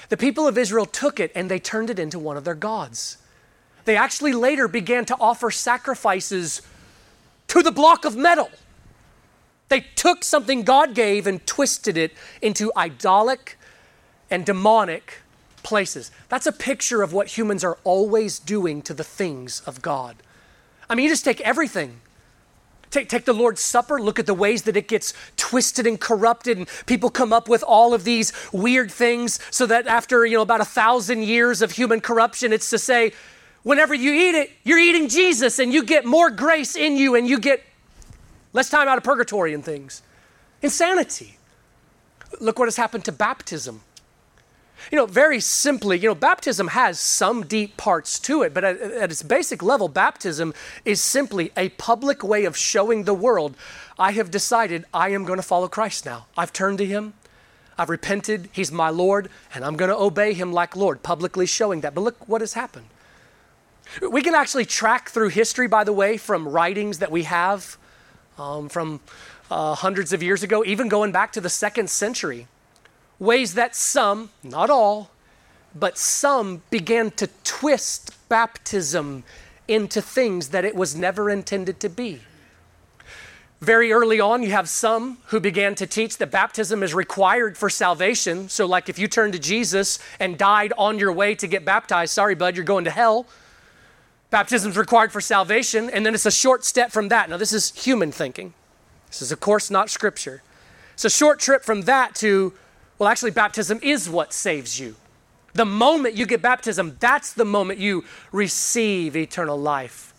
The 0.08 0.18
people 0.18 0.48
of 0.48 0.58
Israel 0.58 0.86
took 0.86 1.20
it 1.20 1.32
and 1.36 1.52
they 1.52 1.60
turned 1.60 1.90
it 1.90 2.00
into 2.00 2.20
one 2.20 2.38
of 2.38 2.46
their 2.46 2.56
gods. 2.56 3.18
They 3.86 3.96
actually 3.96 4.34
later 4.34 4.68
began 4.68 5.06
to 5.06 5.18
offer 5.20 5.52
sacrifices 5.52 6.62
to 7.48 7.62
the 7.62 7.72
block 7.72 8.04
of 8.04 8.16
metal. 8.16 8.50
They 9.70 9.82
took 9.96 10.24
something 10.24 10.64
God 10.64 10.94
gave 10.94 11.26
and 11.26 11.46
twisted 11.46 11.98
it 11.98 12.14
into 12.42 12.72
idolic 12.76 13.58
and 14.30 14.46
demonic 14.46 15.22
places. 15.64 16.12
That's 16.30 16.46
a 16.46 16.52
picture 16.52 17.02
of 17.02 17.14
what 17.14 17.38
humans 17.38 17.64
are 17.64 17.78
always 17.84 18.40
doing 18.40 18.82
to 18.84 18.94
the 18.94 19.04
things 19.04 19.62
of 19.62 19.82
God. 19.82 20.18
I 20.90 20.96
mean, 20.96 21.06
you 21.06 21.10
just 21.10 21.26
take 21.26 21.42
everything. 21.42 22.02
Take, 22.92 23.10
take 23.10 23.26
the 23.26 23.34
Lord's 23.34 23.62
Supper, 23.62 24.00
look 24.00 24.20
at 24.20 24.26
the 24.26 24.34
ways 24.34 24.62
that 24.64 24.78
it 24.78 24.88
gets 24.88 25.14
twisted 25.36 25.86
and 25.88 26.00
corrupted, 26.00 26.58
and 26.58 26.68
people 26.86 27.10
come 27.10 27.34
up 27.34 27.50
with 27.50 27.64
all 27.64 27.94
of 27.94 28.04
these 28.04 28.32
weird 28.54 28.92
things 28.92 29.40
so 29.52 29.66
that 29.66 29.88
after, 29.88 30.26
you 30.26 30.38
know, 30.38 30.44
about 30.44 30.62
a 30.62 30.66
thousand 30.66 31.24
years 31.24 31.62
of 31.62 31.72
human 31.72 32.00
corruption, 32.00 32.54
it's 32.54 32.70
to 32.70 32.78
say, 32.78 33.12
whenever 33.66 33.96
you 33.96 34.14
eat 34.14 34.36
it, 34.36 34.52
you're 34.64 34.80
eating 34.80 35.10
Jesus 35.10 35.58
and 35.58 35.74
you 35.74 35.84
get 35.84 36.06
more 36.06 36.30
grace 36.30 36.76
in 36.76 36.96
you 36.96 37.16
and 37.16 37.28
you 37.28 37.40
get 37.40 37.64
less 38.54 38.70
time 38.70 38.88
out 38.88 38.98
of 38.98 39.04
purgatory 39.04 39.56
and 39.56 39.66
things. 39.66 40.04
Insanity. 40.62 41.38
Look 42.40 42.60
what 42.60 42.68
has 42.68 42.78
happened 42.78 43.06
to 43.06 43.12
baptism. 43.12 43.82
You 44.92 44.98
know, 44.98 45.08
very 45.08 45.40
simply, 45.40 45.98
you 45.98 46.08
know, 46.08 46.16
baptism 46.16 46.68
has 46.70 47.00
some 47.00 47.44
deep 47.44 47.76
parts 47.76 48.20
to 48.20 48.44
it, 48.44 48.54
but 48.54 48.64
at, 48.64 48.80
at, 48.80 49.12
its 49.12 49.24
basic 49.24 49.64
level, 49.64 49.88
baptism 49.88 50.54
is 50.84 51.02
simply 51.02 51.52
a 51.58 51.70
public 51.70 52.24
way 52.24 52.46
of 52.46 52.56
showing 52.56 53.06
the 53.06 53.14
world 53.14 53.58
I 53.98 54.12
have 54.12 54.30
decided 54.30 54.86
I 54.94 55.10
am 55.10 55.26
going 55.26 55.40
to 55.40 55.44
follow 55.44 55.68
Christ 55.68 56.06
now. 56.06 56.28
I've 56.38 56.54
turned 56.54 56.78
to 56.80 56.86
Him, 56.86 57.14
I've 57.80 57.90
repented, 57.90 58.50
He's 58.52 58.72
my 58.72 58.90
Lord, 58.90 59.30
and 59.56 59.66
I'm 59.66 59.76
going 59.76 59.90
to 59.90 59.98
obey 59.98 60.34
Him 60.34 60.54
like 60.54 60.76
Lord, 60.76 61.02
publicly 61.02 61.48
showing 61.48 61.82
that. 61.82 61.96
But 61.96 62.02
look 62.02 62.28
what 62.30 62.42
has 62.42 62.54
happened. 62.54 62.86
We 64.02 64.22
can 64.22 64.36
actually 64.36 64.66
track 64.66 65.10
through 65.10 65.30
history, 65.30 65.68
by 65.68 65.84
the 65.84 65.94
way, 65.94 66.18
from 66.18 66.48
writings 66.48 67.00
that 67.00 67.12
we 67.12 67.24
have 67.24 67.78
um, 68.38 68.70
from 68.70 69.00
uh, 69.50 69.76
hundreds 69.76 70.14
of 70.14 70.24
years 70.24 70.44
ago, 70.44 70.64
even 70.66 70.88
going 70.88 71.12
back 71.12 71.32
to 71.34 71.42
the 71.42 71.50
second 71.50 71.90
century, 71.90 72.48
ways 73.20 73.54
that 73.54 73.76
some, 73.76 74.30
not 74.44 74.70
all, 74.70 75.12
but 75.74 75.98
some 75.98 76.62
began 76.70 77.12
to 77.12 77.30
twist 77.44 78.12
baptism 78.30 79.24
into 79.68 80.02
things 80.02 80.50
that 80.50 80.66
it 80.66 80.76
was 80.76 80.96
never 80.96 81.30
intended 81.30 81.80
to 81.80 81.90
be. 81.90 82.22
Very 83.62 83.92
early 83.92 84.20
on, 84.20 84.44
you 84.44 84.52
have 84.52 84.70
some 84.70 85.18
who 85.28 85.40
began 85.40 85.76
to 85.76 85.88
teach 85.88 86.18
that 86.18 86.30
baptism 86.30 86.84
is 86.84 86.94
required 86.94 87.58
for 87.58 87.70
salvation. 87.70 88.48
So, 88.50 88.66
like 88.66 88.90
if 88.90 89.00
you 89.00 89.08
turned 89.08 89.34
to 89.34 89.40
Jesus 89.40 89.98
and 90.20 90.38
died 90.38 90.72
on 90.78 91.00
your 91.00 91.12
way 91.12 91.36
to 91.36 91.48
get 91.48 91.66
baptized, 91.66 92.14
sorry, 92.14 92.36
bud, 92.36 92.56
you're 92.56 92.66
going 92.66 92.86
to 92.86 92.92
hell. 92.92 93.26
Baptism 94.36 94.72
is 94.72 94.78
required 94.78 95.14
for 95.14 95.22
salvation, 95.22 95.90
and 95.90 96.06
then 96.06 96.14
it's 96.14 96.26
a 96.26 96.30
short 96.30 96.66
step 96.66 96.92
from 96.92 97.08
that. 97.08 97.30
Now, 97.30 97.38
this 97.38 97.54
is 97.54 97.72
human 97.74 98.12
thinking. 98.12 98.54
This 99.08 99.22
is, 99.22 99.32
of 99.32 99.40
course, 99.40 99.72
not 99.72 99.90
scripture. 99.90 100.44
It's 100.94 101.06
a 101.06 101.10
short 101.10 101.40
trip 101.40 101.64
from 101.64 101.84
that 101.84 102.16
to, 102.16 102.52
well, 103.00 103.08
actually, 103.08 103.32
baptism 103.32 103.80
is 103.82 104.10
what 104.10 104.34
saves 104.34 104.78
you. 104.78 104.98
The 105.54 105.64
moment 105.64 106.16
you 106.16 106.26
get 106.26 106.42
baptism, 106.42 106.98
that's 107.00 107.32
the 107.32 107.46
moment 107.46 107.80
you 107.80 108.04
receive 108.34 109.16
eternal 109.16 109.58
life. 109.58 110.14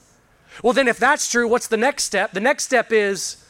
Well, 0.62 0.72
then, 0.72 0.88
if 0.88 0.98
that's 0.98 1.30
true, 1.30 1.46
what's 1.46 1.66
the 1.66 1.76
next 1.76 2.04
step? 2.04 2.32
The 2.32 2.40
next 2.40 2.64
step 2.64 2.92
is, 2.92 3.44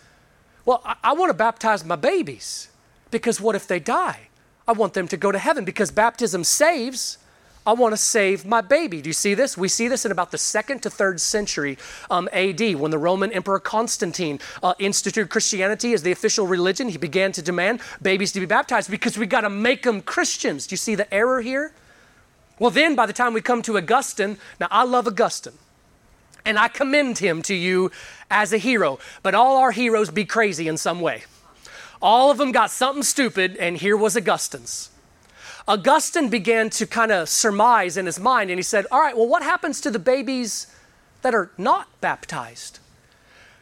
well, 0.64 0.82
I, 0.84 0.96
I 1.04 1.12
want 1.12 1.30
to 1.30 1.34
baptize 1.34 1.84
my 1.84 1.94
babies 1.94 2.70
because 3.12 3.40
what 3.40 3.54
if 3.54 3.68
they 3.68 3.78
die? 3.78 4.30
I 4.66 4.72
want 4.72 4.94
them 4.94 5.06
to 5.06 5.16
go 5.16 5.30
to 5.30 5.38
heaven 5.38 5.64
because 5.64 5.92
baptism 5.92 6.42
saves. 6.42 7.18
I 7.66 7.72
want 7.72 7.92
to 7.92 7.96
save 7.96 8.46
my 8.46 8.60
baby. 8.60 9.02
Do 9.02 9.08
you 9.08 9.12
see 9.12 9.34
this? 9.34 9.58
We 9.58 9.68
see 9.68 9.88
this 9.88 10.04
in 10.04 10.12
about 10.12 10.30
the 10.30 10.38
second 10.38 10.82
to 10.84 10.90
third 10.90 11.20
century 11.20 11.76
um, 12.10 12.28
AD 12.32 12.76
when 12.76 12.92
the 12.92 12.98
Roman 12.98 13.32
Emperor 13.32 13.58
Constantine 13.58 14.38
uh, 14.62 14.74
instituted 14.78 15.30
Christianity 15.30 15.92
as 15.92 16.02
the 16.02 16.12
official 16.12 16.46
religion. 16.46 16.88
He 16.88 16.98
began 16.98 17.32
to 17.32 17.42
demand 17.42 17.80
babies 18.00 18.30
to 18.32 18.40
be 18.40 18.46
baptized 18.46 18.90
because 18.90 19.18
we 19.18 19.26
got 19.26 19.40
to 19.40 19.50
make 19.50 19.82
them 19.82 20.00
Christians. 20.00 20.68
Do 20.68 20.74
you 20.74 20.78
see 20.78 20.94
the 20.94 21.12
error 21.12 21.40
here? 21.40 21.72
Well, 22.60 22.70
then 22.70 22.94
by 22.94 23.06
the 23.06 23.12
time 23.12 23.32
we 23.32 23.40
come 23.40 23.62
to 23.62 23.76
Augustine, 23.76 24.38
now 24.60 24.68
I 24.70 24.84
love 24.84 25.06
Augustine 25.08 25.54
and 26.46 26.58
I 26.58 26.68
commend 26.68 27.18
him 27.18 27.42
to 27.42 27.54
you 27.54 27.90
as 28.30 28.52
a 28.52 28.58
hero, 28.58 28.98
but 29.22 29.34
all 29.34 29.56
our 29.58 29.72
heroes 29.72 30.10
be 30.10 30.24
crazy 30.24 30.68
in 30.68 30.76
some 30.76 31.00
way. 31.00 31.24
All 32.00 32.30
of 32.30 32.38
them 32.38 32.52
got 32.52 32.70
something 32.70 33.02
stupid, 33.02 33.56
and 33.56 33.76
here 33.76 33.96
was 33.96 34.16
Augustine's. 34.16 34.90
Augustine 35.68 36.28
began 36.28 36.70
to 36.70 36.86
kind 36.86 37.10
of 37.10 37.28
surmise 37.28 37.96
in 37.96 38.06
his 38.06 38.20
mind, 38.20 38.50
and 38.50 38.58
he 38.58 38.62
said, 38.62 38.86
All 38.90 39.00
right, 39.00 39.16
well, 39.16 39.26
what 39.26 39.42
happens 39.42 39.80
to 39.80 39.90
the 39.90 39.98
babies 39.98 40.68
that 41.22 41.34
are 41.34 41.50
not 41.58 41.88
baptized? 42.00 42.78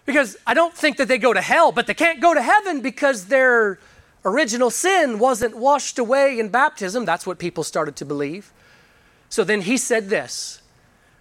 Because 0.04 0.36
I 0.46 0.52
don't 0.52 0.74
think 0.74 0.98
that 0.98 1.08
they 1.08 1.16
go 1.16 1.32
to 1.32 1.40
hell, 1.40 1.72
but 1.72 1.86
they 1.86 1.94
can't 1.94 2.20
go 2.20 2.34
to 2.34 2.42
heaven 2.42 2.82
because 2.82 3.26
their 3.26 3.78
original 4.24 4.70
sin 4.70 5.18
wasn't 5.18 5.56
washed 5.56 5.98
away 5.98 6.38
in 6.38 6.50
baptism. 6.50 7.06
That's 7.06 7.26
what 7.26 7.38
people 7.38 7.64
started 7.64 7.96
to 7.96 8.04
believe. 8.04 8.52
So 9.30 9.44
then 9.44 9.62
he 9.62 9.76
said 9.76 10.10
this 10.10 10.60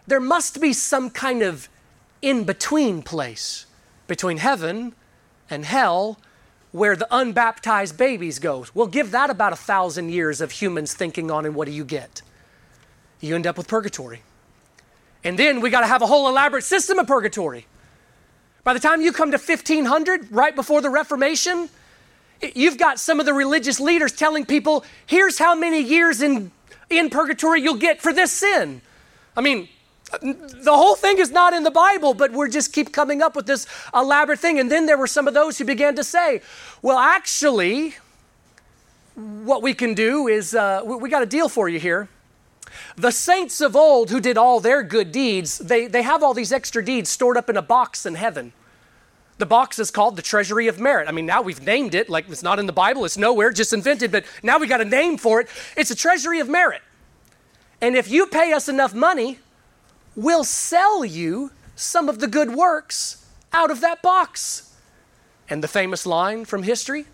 there 0.05 0.19
must 0.19 0.59
be 0.59 0.73
some 0.73 1.09
kind 1.09 1.41
of 1.41 1.69
in 2.21 2.43
between 2.43 3.01
place 3.01 3.65
between 4.07 4.37
heaven 4.37 4.93
and 5.49 5.63
hell 5.63 6.19
where 6.73 6.95
the 6.95 7.07
unbaptized 7.11 7.95
babies 7.97 8.39
go. 8.39 8.65
We'll 8.73 8.87
give 8.87 9.11
that 9.11 9.29
about 9.29 9.53
a 9.53 9.55
thousand 9.55 10.09
years 10.09 10.41
of 10.41 10.51
humans 10.51 10.93
thinking 10.93 11.31
on, 11.31 11.45
and 11.45 11.55
what 11.55 11.67
do 11.67 11.71
you 11.71 11.85
get? 11.85 12.23
You 13.21 13.35
end 13.35 13.47
up 13.47 13.57
with 13.57 13.67
purgatory. 13.67 14.23
And 15.23 15.37
then 15.37 15.61
we 15.61 15.69
got 15.69 15.81
to 15.81 15.87
have 15.87 16.01
a 16.01 16.07
whole 16.07 16.27
elaborate 16.27 16.63
system 16.63 16.97
of 16.97 17.07
purgatory. 17.07 17.67
By 18.63 18.73
the 18.73 18.79
time 18.79 19.01
you 19.01 19.13
come 19.13 19.31
to 19.31 19.37
1500, 19.37 20.31
right 20.31 20.55
before 20.55 20.81
the 20.81 20.89
Reformation, 20.89 21.69
you've 22.55 22.79
got 22.79 22.99
some 22.99 23.19
of 23.19 23.27
the 23.27 23.33
religious 23.33 23.79
leaders 23.79 24.11
telling 24.11 24.43
people, 24.43 24.83
here's 25.05 25.37
how 25.37 25.53
many 25.53 25.79
years 25.79 26.23
in, 26.23 26.51
in 26.89 27.11
purgatory 27.11 27.61
you'll 27.61 27.75
get 27.75 28.01
for 28.01 28.11
this 28.11 28.31
sin. 28.31 28.81
I 29.37 29.41
mean, 29.41 29.69
the 30.21 30.75
whole 30.75 30.95
thing 30.95 31.19
is 31.19 31.31
not 31.31 31.53
in 31.53 31.63
the 31.63 31.71
Bible, 31.71 32.13
but 32.13 32.31
we're 32.31 32.47
just 32.47 32.73
keep 32.73 32.91
coming 32.91 33.21
up 33.21 33.35
with 33.35 33.45
this 33.45 33.65
elaborate 33.93 34.39
thing. 34.39 34.59
And 34.59 34.71
then 34.71 34.85
there 34.85 34.97
were 34.97 35.07
some 35.07 35.27
of 35.27 35.33
those 35.33 35.57
who 35.57 35.65
began 35.65 35.95
to 35.95 36.03
say, 36.03 36.41
well, 36.81 36.97
actually, 36.97 37.95
what 39.15 39.61
we 39.61 39.73
can 39.73 39.93
do 39.93 40.27
is 40.27 40.55
uh, 40.55 40.81
we, 40.85 40.95
we 40.95 41.09
got 41.09 41.23
a 41.23 41.27
deal 41.27 41.49
for 41.49 41.69
you 41.69 41.79
here. 41.79 42.09
The 42.95 43.11
saints 43.11 43.61
of 43.61 43.75
old 43.75 44.09
who 44.09 44.19
did 44.19 44.37
all 44.37 44.59
their 44.59 44.83
good 44.83 45.11
deeds, 45.11 45.57
they, 45.59 45.87
they 45.87 46.01
have 46.01 46.23
all 46.23 46.33
these 46.33 46.51
extra 46.51 46.83
deeds 46.83 47.09
stored 47.09 47.37
up 47.37 47.49
in 47.49 47.57
a 47.57 47.61
box 47.61 48.05
in 48.05 48.15
heaven. 48.15 48.53
The 49.37 49.45
box 49.45 49.79
is 49.79 49.91
called 49.91 50.15
the 50.15 50.21
Treasury 50.21 50.67
of 50.67 50.79
Merit. 50.79 51.07
I 51.07 51.11
mean, 51.11 51.25
now 51.25 51.41
we've 51.41 51.61
named 51.61 51.95
it, 51.95 52.09
like 52.09 52.29
it's 52.29 52.43
not 52.43 52.59
in 52.59 52.65
the 52.65 52.73
Bible, 52.73 53.03
it's 53.03 53.17
nowhere, 53.17 53.51
just 53.51 53.73
invented, 53.73 54.11
but 54.11 54.25
now 54.41 54.57
we 54.59 54.67
got 54.67 54.81
a 54.81 54.85
name 54.85 55.17
for 55.17 55.41
it. 55.41 55.47
It's 55.75 55.91
a 55.91 55.95
Treasury 55.95 56.39
of 56.39 56.49
Merit. 56.49 56.81
And 57.81 57.95
if 57.95 58.09
you 58.09 58.27
pay 58.27 58.53
us 58.53 58.69
enough 58.69 58.93
money, 58.93 59.39
will 60.15 60.43
sell 60.43 61.03
you 61.03 61.51
some 61.75 62.09
of 62.09 62.19
the 62.19 62.27
good 62.27 62.53
works 62.53 63.25
out 63.51 63.71
of 63.71 63.81
that 63.81 64.01
box. 64.01 64.73
And 65.49 65.63
the 65.63 65.67
famous 65.67 66.05
line 66.05 66.45
from 66.45 66.63
history 66.63 67.05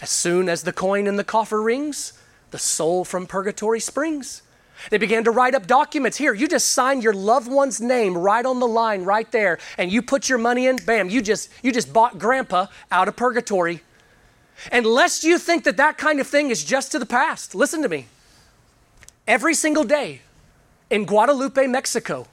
as 0.00 0.10
soon 0.10 0.48
as 0.48 0.62
the 0.62 0.72
coin 0.72 1.06
in 1.06 1.16
the 1.16 1.24
coffer 1.24 1.60
rings, 1.60 2.14
the 2.50 2.58
soul 2.58 3.04
from 3.04 3.26
purgatory 3.26 3.80
springs. 3.80 4.42
They 4.88 4.96
began 4.96 5.24
to 5.24 5.30
write 5.30 5.54
up 5.54 5.66
documents. 5.66 6.16
Here, 6.16 6.32
you 6.32 6.48
just 6.48 6.68
sign 6.68 7.02
your 7.02 7.12
loved 7.12 7.50
one's 7.50 7.82
name 7.82 8.16
right 8.16 8.46
on 8.46 8.60
the 8.60 8.66
line 8.66 9.04
right 9.04 9.30
there, 9.30 9.58
and 9.76 9.92
you 9.92 10.00
put 10.00 10.30
your 10.30 10.38
money 10.38 10.66
in, 10.66 10.76
bam, 10.76 11.10
you 11.10 11.20
just, 11.20 11.50
you 11.62 11.70
just 11.70 11.92
bought 11.92 12.18
grandpa 12.18 12.66
out 12.90 13.08
of 13.08 13.16
purgatory. 13.16 13.82
And 14.72 14.86
lest 14.86 15.22
you 15.22 15.38
think 15.38 15.64
that 15.64 15.76
that 15.76 15.98
kind 15.98 16.18
of 16.18 16.26
thing 16.26 16.48
is 16.48 16.64
just 16.64 16.92
to 16.92 16.98
the 16.98 17.06
past, 17.06 17.54
listen 17.54 17.82
to 17.82 17.88
me. 17.90 18.06
Every 19.26 19.54
single 19.54 19.84
day, 19.84 20.22
in 20.88 21.04
Guadalupe, 21.04 21.66
Mexico, 21.66 22.26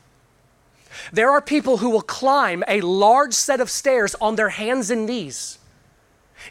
there 1.12 1.32
are 1.32 1.42
people 1.42 1.78
who 1.78 1.90
will 1.90 2.02
climb 2.02 2.64
a 2.68 2.82
large 2.82 3.34
set 3.34 3.62
of 3.62 3.70
stairs 3.70 4.16
on 4.22 4.36
their 4.36 4.50
hands 4.50 4.90
and 4.90 5.06
knees, 5.06 5.60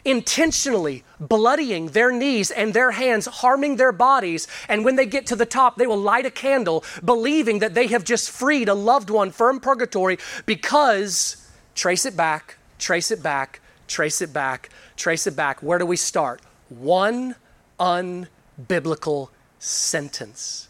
intentionally 0.03 1.03
bloodying 1.19 1.87
their 1.87 2.11
knees 2.11 2.51
and 2.51 2.73
their 2.73 2.91
hands, 2.91 3.25
harming 3.25 3.77
their 3.77 3.91
bodies. 3.91 4.47
And 4.67 4.83
when 4.85 4.95
they 4.95 5.05
get 5.05 5.25
to 5.27 5.35
the 5.35 5.45
top, 5.45 5.77
they 5.77 5.87
will 5.87 5.97
light 5.97 6.25
a 6.25 6.31
candle, 6.31 6.83
believing 7.03 7.59
that 7.59 7.73
they 7.73 7.87
have 7.87 8.03
just 8.03 8.29
freed 8.29 8.69
a 8.69 8.73
loved 8.73 9.09
one 9.09 9.31
from 9.31 9.59
purgatory 9.59 10.17
because, 10.45 11.49
trace 11.75 12.05
it 12.05 12.15
back, 12.15 12.57
trace 12.77 13.11
it 13.11 13.23
back, 13.23 13.59
trace 13.87 14.21
it 14.21 14.33
back, 14.33 14.69
trace 14.95 15.27
it 15.27 15.35
back. 15.35 15.63
Where 15.63 15.79
do 15.79 15.85
we 15.85 15.97
start? 15.97 16.41
One 16.69 17.35
unbiblical 17.79 19.29
sentence. 19.59 20.66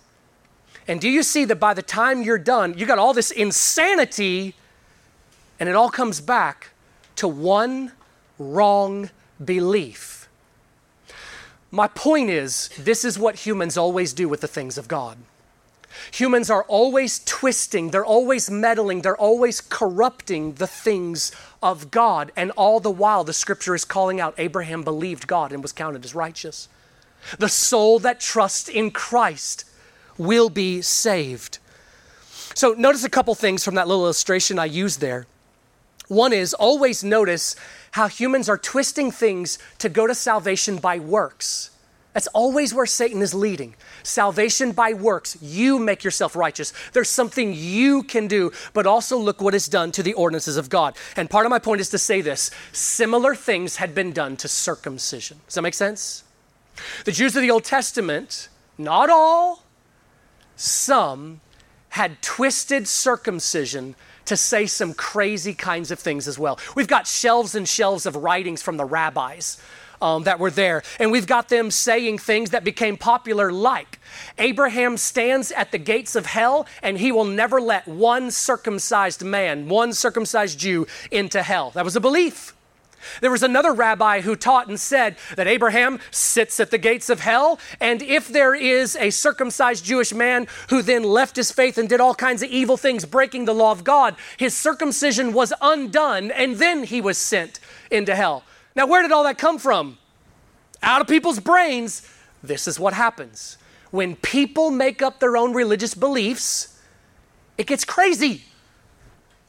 And 0.87 1.01
do 1.01 1.09
you 1.09 1.21
see 1.23 1.43
that 1.45 1.59
by 1.59 1.73
the 1.73 1.81
time 1.81 2.21
you're 2.21 2.37
done, 2.37 2.77
you 2.77 2.85
got 2.85 2.97
all 2.97 3.13
this 3.13 3.31
insanity, 3.31 4.55
and 5.59 5.67
it 5.67 5.75
all 5.75 5.89
comes 5.89 6.21
back 6.21 6.69
to 7.17 7.27
one 7.27 7.91
wrong 8.39 9.09
belief. 9.43 10.29
My 11.71 11.87
point 11.87 12.29
is, 12.29 12.69
this 12.77 13.03
is 13.03 13.19
what 13.19 13.35
humans 13.45 13.77
always 13.77 14.13
do 14.13 14.29
with 14.29 14.41
the 14.41 14.47
things 14.47 14.77
of 14.77 14.87
God. 14.87 15.17
Humans 16.11 16.49
are 16.49 16.63
always 16.63 17.19
twisting, 17.25 17.89
they're 17.89 18.05
always 18.05 18.49
meddling, 18.49 19.01
they're 19.01 19.17
always 19.17 19.59
corrupting 19.61 20.53
the 20.53 20.67
things 20.67 21.31
of 21.61 21.91
God. 21.91 22.31
And 22.35 22.51
all 22.51 22.79
the 22.79 22.91
while, 22.91 23.23
the 23.23 23.33
scripture 23.33 23.75
is 23.75 23.83
calling 23.83 24.21
out 24.21 24.35
Abraham 24.37 24.83
believed 24.83 25.27
God 25.27 25.51
and 25.51 25.61
was 25.61 25.71
counted 25.73 26.05
as 26.05 26.15
righteous. 26.15 26.69
The 27.39 27.49
soul 27.49 27.99
that 27.99 28.19
trusts 28.19 28.69
in 28.69 28.91
Christ 28.91 29.65
will 30.17 30.49
be 30.49 30.81
saved. 30.81 31.59
So, 32.53 32.73
notice 32.73 33.03
a 33.03 33.09
couple 33.09 33.35
things 33.35 33.63
from 33.63 33.75
that 33.75 33.87
little 33.87 34.05
illustration 34.05 34.57
I 34.57 34.65
used 34.65 34.99
there. 34.99 35.27
One 36.07 36.33
is 36.33 36.53
always 36.53 37.03
notice 37.03 37.55
how 37.91 38.07
humans 38.07 38.47
are 38.49 38.57
twisting 38.57 39.11
things 39.11 39.59
to 39.79 39.89
go 39.89 40.07
to 40.07 40.15
salvation 40.15 40.77
by 40.77 40.99
works. 40.99 41.71
That's 42.13 42.27
always 42.27 42.73
where 42.73 42.87
Satan 42.87 43.21
is 43.21 43.35
leading. 43.35 43.75
Salvation 44.01 44.71
by 44.71 44.93
works. 44.93 45.37
You 45.39 45.77
make 45.77 46.03
yourself 46.03 46.35
righteous. 46.35 46.73
There's 46.93 47.11
something 47.11 47.53
you 47.53 48.01
can 48.01 48.27
do, 48.27 48.51
but 48.73 48.87
also 48.87 49.19
look 49.19 49.39
what 49.39 49.53
is 49.53 49.67
done 49.67 49.91
to 49.91 50.01
the 50.01 50.13
ordinances 50.13 50.57
of 50.57 50.67
God. 50.67 50.95
And 51.15 51.29
part 51.29 51.45
of 51.45 51.51
my 51.51 51.59
point 51.59 51.79
is 51.79 51.89
to 51.91 51.99
say 51.99 52.21
this 52.21 52.49
similar 52.71 53.35
things 53.35 53.75
had 53.75 53.93
been 53.93 54.13
done 54.13 54.35
to 54.37 54.47
circumcision. 54.47 55.41
Does 55.45 55.55
that 55.55 55.61
make 55.61 55.75
sense? 55.75 56.23
The 57.05 57.11
Jews 57.11 57.35
of 57.35 57.43
the 57.43 57.51
Old 57.51 57.63
Testament, 57.63 58.49
not 58.79 59.11
all, 59.11 59.66
some 60.57 61.39
had 61.89 62.21
twisted 62.21 62.87
circumcision 62.87 63.95
to 64.25 64.35
say 64.35 64.65
some 64.65 64.93
crazy 64.93 65.53
kinds 65.53 65.89
of 65.89 65.99
things 65.99 66.27
as 66.27 66.37
well. 66.37 66.59
We've 66.75 66.87
got 66.87 67.07
shelves 67.07 67.55
and 67.55 67.67
shelves 67.67 68.05
of 68.05 68.15
writings 68.15 68.61
from 68.61 68.75
the 68.75 68.83
rabbis 68.83 69.61
um, 70.01 70.23
that 70.23 70.37
were 70.37 70.51
there, 70.51 70.83
and 70.99 71.11
we've 71.11 71.25
got 71.25 71.49
them 71.49 71.71
saying 71.71 72.17
things 72.19 72.49
that 72.51 72.63
became 72.63 72.97
popular, 72.97 73.51
like 73.51 73.99
Abraham 74.37 74.97
stands 74.97 75.51
at 75.51 75.71
the 75.71 75.77
gates 75.77 76.15
of 76.15 76.25
hell, 76.25 76.67
and 76.83 76.97
he 76.97 77.11
will 77.11 77.25
never 77.25 77.61
let 77.61 77.87
one 77.87 78.29
circumcised 78.29 79.23
man, 79.23 79.69
one 79.69 79.93
circumcised 79.93 80.59
Jew, 80.59 80.85
into 81.09 81.41
hell. 81.41 81.71
That 81.71 81.85
was 81.85 81.95
a 81.95 82.01
belief. 82.01 82.56
There 83.21 83.31
was 83.31 83.43
another 83.43 83.73
rabbi 83.73 84.21
who 84.21 84.35
taught 84.35 84.67
and 84.67 84.79
said 84.79 85.17
that 85.35 85.47
Abraham 85.47 85.99
sits 86.11 86.59
at 86.59 86.71
the 86.71 86.77
gates 86.77 87.09
of 87.09 87.19
hell, 87.19 87.59
and 87.79 88.01
if 88.01 88.27
there 88.27 88.55
is 88.55 88.95
a 88.95 89.09
circumcised 89.09 89.85
Jewish 89.85 90.13
man 90.13 90.47
who 90.69 90.81
then 90.81 91.03
left 91.03 91.35
his 91.35 91.51
faith 91.51 91.77
and 91.77 91.87
did 91.87 92.01
all 92.01 92.15
kinds 92.15 92.43
of 92.43 92.49
evil 92.49 92.77
things, 92.77 93.05
breaking 93.05 93.45
the 93.45 93.53
law 93.53 93.71
of 93.71 93.83
God, 93.83 94.15
his 94.37 94.55
circumcision 94.55 95.33
was 95.33 95.53
undone, 95.61 96.31
and 96.31 96.57
then 96.57 96.83
he 96.83 97.01
was 97.01 97.17
sent 97.17 97.59
into 97.91 98.15
hell. 98.15 98.43
Now, 98.75 98.85
where 98.85 99.01
did 99.01 99.11
all 99.11 99.23
that 99.23 99.37
come 99.37 99.57
from? 99.57 99.97
Out 100.83 101.01
of 101.01 101.07
people's 101.07 101.39
brains. 101.39 102.07
This 102.43 102.67
is 102.67 102.79
what 102.79 102.93
happens. 102.93 103.57
When 103.91 104.15
people 104.15 104.69
make 104.69 105.01
up 105.01 105.19
their 105.19 105.37
own 105.37 105.53
religious 105.53 105.93
beliefs, 105.95 106.79
it 107.57 107.65
gets 107.65 107.83
crazy. 107.83 108.43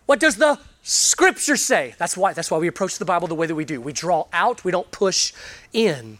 What 0.06 0.20
does 0.20 0.36
the 0.36 0.58
Scripture 0.90 1.58
say. 1.58 1.94
That's 1.98 2.16
why, 2.16 2.32
that's 2.32 2.50
why 2.50 2.56
we 2.56 2.66
approach 2.66 2.96
the 2.96 3.04
Bible 3.04 3.28
the 3.28 3.34
way 3.34 3.46
that 3.46 3.54
we 3.54 3.66
do. 3.66 3.78
We 3.78 3.92
draw 3.92 4.24
out, 4.32 4.64
we 4.64 4.72
don't 4.72 4.90
push 4.90 5.34
in. 5.74 6.16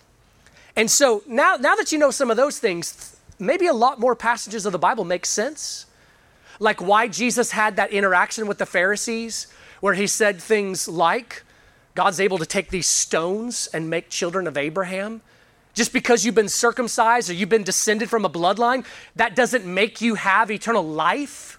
And 0.77 0.91
so 0.91 1.23
now, 1.27 1.57
now 1.57 1.75
that 1.77 1.91
you 1.91 1.97
know 1.97 2.11
some 2.11 2.31
of 2.31 2.37
those 2.37 2.59
things, 2.59 3.16
maybe 3.39 3.66
a 3.66 3.73
lot 3.73 3.99
more 3.99 4.14
passages 4.14 4.66
of 4.66 4.73
the 4.73 4.79
Bible 4.79 5.07
make 5.07 5.25
sense. 5.25 5.87
Like 6.59 6.83
why 6.83 7.09
Jesus 7.09 7.53
had 7.53 7.77
that 7.77 7.93
interaction 7.93 8.47
with 8.47 8.59
the 8.59 8.66
Pharisees, 8.66 9.47
where 9.81 9.95
he 9.95 10.07
said 10.07 10.39
things 10.39 10.87
like, 10.87 11.45
God's 11.95 12.21
able 12.21 12.37
to 12.37 12.45
take 12.45 12.69
these 12.69 12.87
stones 12.87 13.71
and 13.73 13.89
make 13.89 14.11
children 14.11 14.47
of 14.47 14.59
Abraham. 14.59 15.23
Just 15.73 15.95
because 15.95 16.27
you've 16.27 16.35
been 16.35 16.51
circumcised 16.51 17.31
or 17.31 17.33
you've 17.33 17.49
been 17.49 17.64
descended 17.64 18.11
from 18.11 18.27
a 18.27 18.31
bloodline, 18.31 18.85
that 19.16 19.35
doesn't 19.35 19.64
make 19.64 20.03
you 20.03 20.16
have 20.16 20.51
eternal 20.51 20.87
life. 20.87 21.58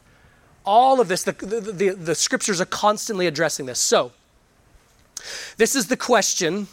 All 0.66 1.00
of 1.00 1.08
this, 1.08 1.24
the, 1.24 1.32
the, 1.32 1.62
the, 1.72 1.90
the 1.90 2.16
scriptures 2.16 2.62
are 2.62 2.66
constantly 2.66 3.28
addressing 3.28 3.66
this. 3.66 3.80
So, 3.80 4.12
this 5.58 5.76
is 5.76 5.88
the 5.88 5.98
question 5.98 6.68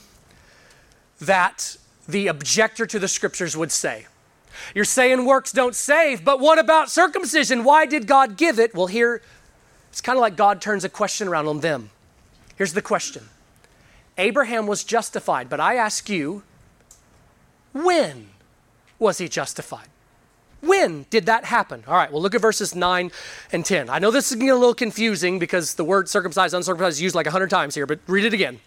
that 1.21 1.77
the 2.09 2.29
objector 2.29 2.87
to 2.87 2.99
the 2.99 3.09
scriptures 3.09 3.57
would 3.57 3.73
say. 3.73 4.07
You're 4.75 4.85
saying 4.85 5.25
works 5.25 5.53
don't 5.53 5.75
save, 5.75 6.25
but 6.25 6.41
what 6.41 6.59
about 6.59 6.91
circumcision? 6.91 7.65
Why 7.65 7.87
did 7.87 8.07
God 8.07 8.37
give 8.37 8.59
it? 8.59 8.75
Well, 8.75 8.87
here, 8.87 9.23
it's 9.91 10.01
kind 10.01 10.17
of 10.17 10.21
like 10.21 10.37
God 10.37 10.61
turns 10.61 10.85
a 10.85 10.89
question 10.89 11.29
around 11.29 11.47
on 11.47 11.61
them. 11.61 11.91
Here's 12.57 12.73
the 12.73 12.83
question 12.83 13.29
Abraham 14.19 14.67
was 14.67 14.85
justified, 14.85 15.49
but 15.49 15.61
I 15.61 15.77
ask 15.77 16.09
you, 16.09 16.43
when 17.73 18.29
was 18.99 19.19
he 19.19 19.29
justified? 19.29 19.89
When 20.67 21.07
did 21.11 21.27
that 21.27 21.45
happen? 21.45 21.85
All 21.87 21.95
right, 21.95 22.11
well, 22.11 22.21
look 22.21 22.35
at 22.35 22.41
verses 22.41 22.75
9 22.75 23.11
and 23.53 23.65
10. 23.65 23.89
I 23.89 23.99
know 23.99 24.11
this 24.11 24.31
is 24.31 24.37
getting 24.37 24.51
a 24.51 24.55
little 24.55 24.75
confusing 24.75 25.39
because 25.39 25.75
the 25.75 25.85
word 25.85 26.09
circumcised, 26.09 26.55
uncircumcised 26.55 26.97
is 26.97 27.03
used 27.03 27.15
like 27.15 27.27
100 27.27 27.49
times 27.51 27.75
here, 27.75 27.87
but 27.87 28.01
read 28.07 28.25
it 28.25 28.35
again. 28.35 28.61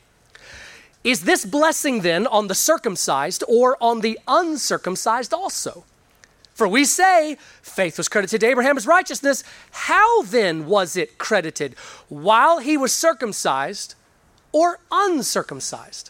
Is 1.03 1.21
this 1.21 1.45
blessing 1.45 2.01
then 2.01 2.27
on 2.27 2.47
the 2.47 2.55
circumcised 2.55 3.43
or 3.47 3.77
on 3.81 4.01
the 4.01 4.19
uncircumcised 4.27 5.33
also? 5.33 5.85
For 6.53 6.67
we 6.67 6.83
say, 6.83 7.37
faith 7.61 7.97
was 7.97 8.09
credited 8.09 8.41
to 8.41 8.47
Abraham 8.47 8.75
as 8.75 8.85
righteousness. 8.85 9.45
How 9.71 10.23
then 10.23 10.65
was 10.65 10.97
it 10.97 11.17
credited? 11.17 11.75
While 12.09 12.59
he 12.59 12.75
was 12.75 12.91
circumcised 12.91 13.95
or 14.51 14.79
uncircumcised? 14.91 16.09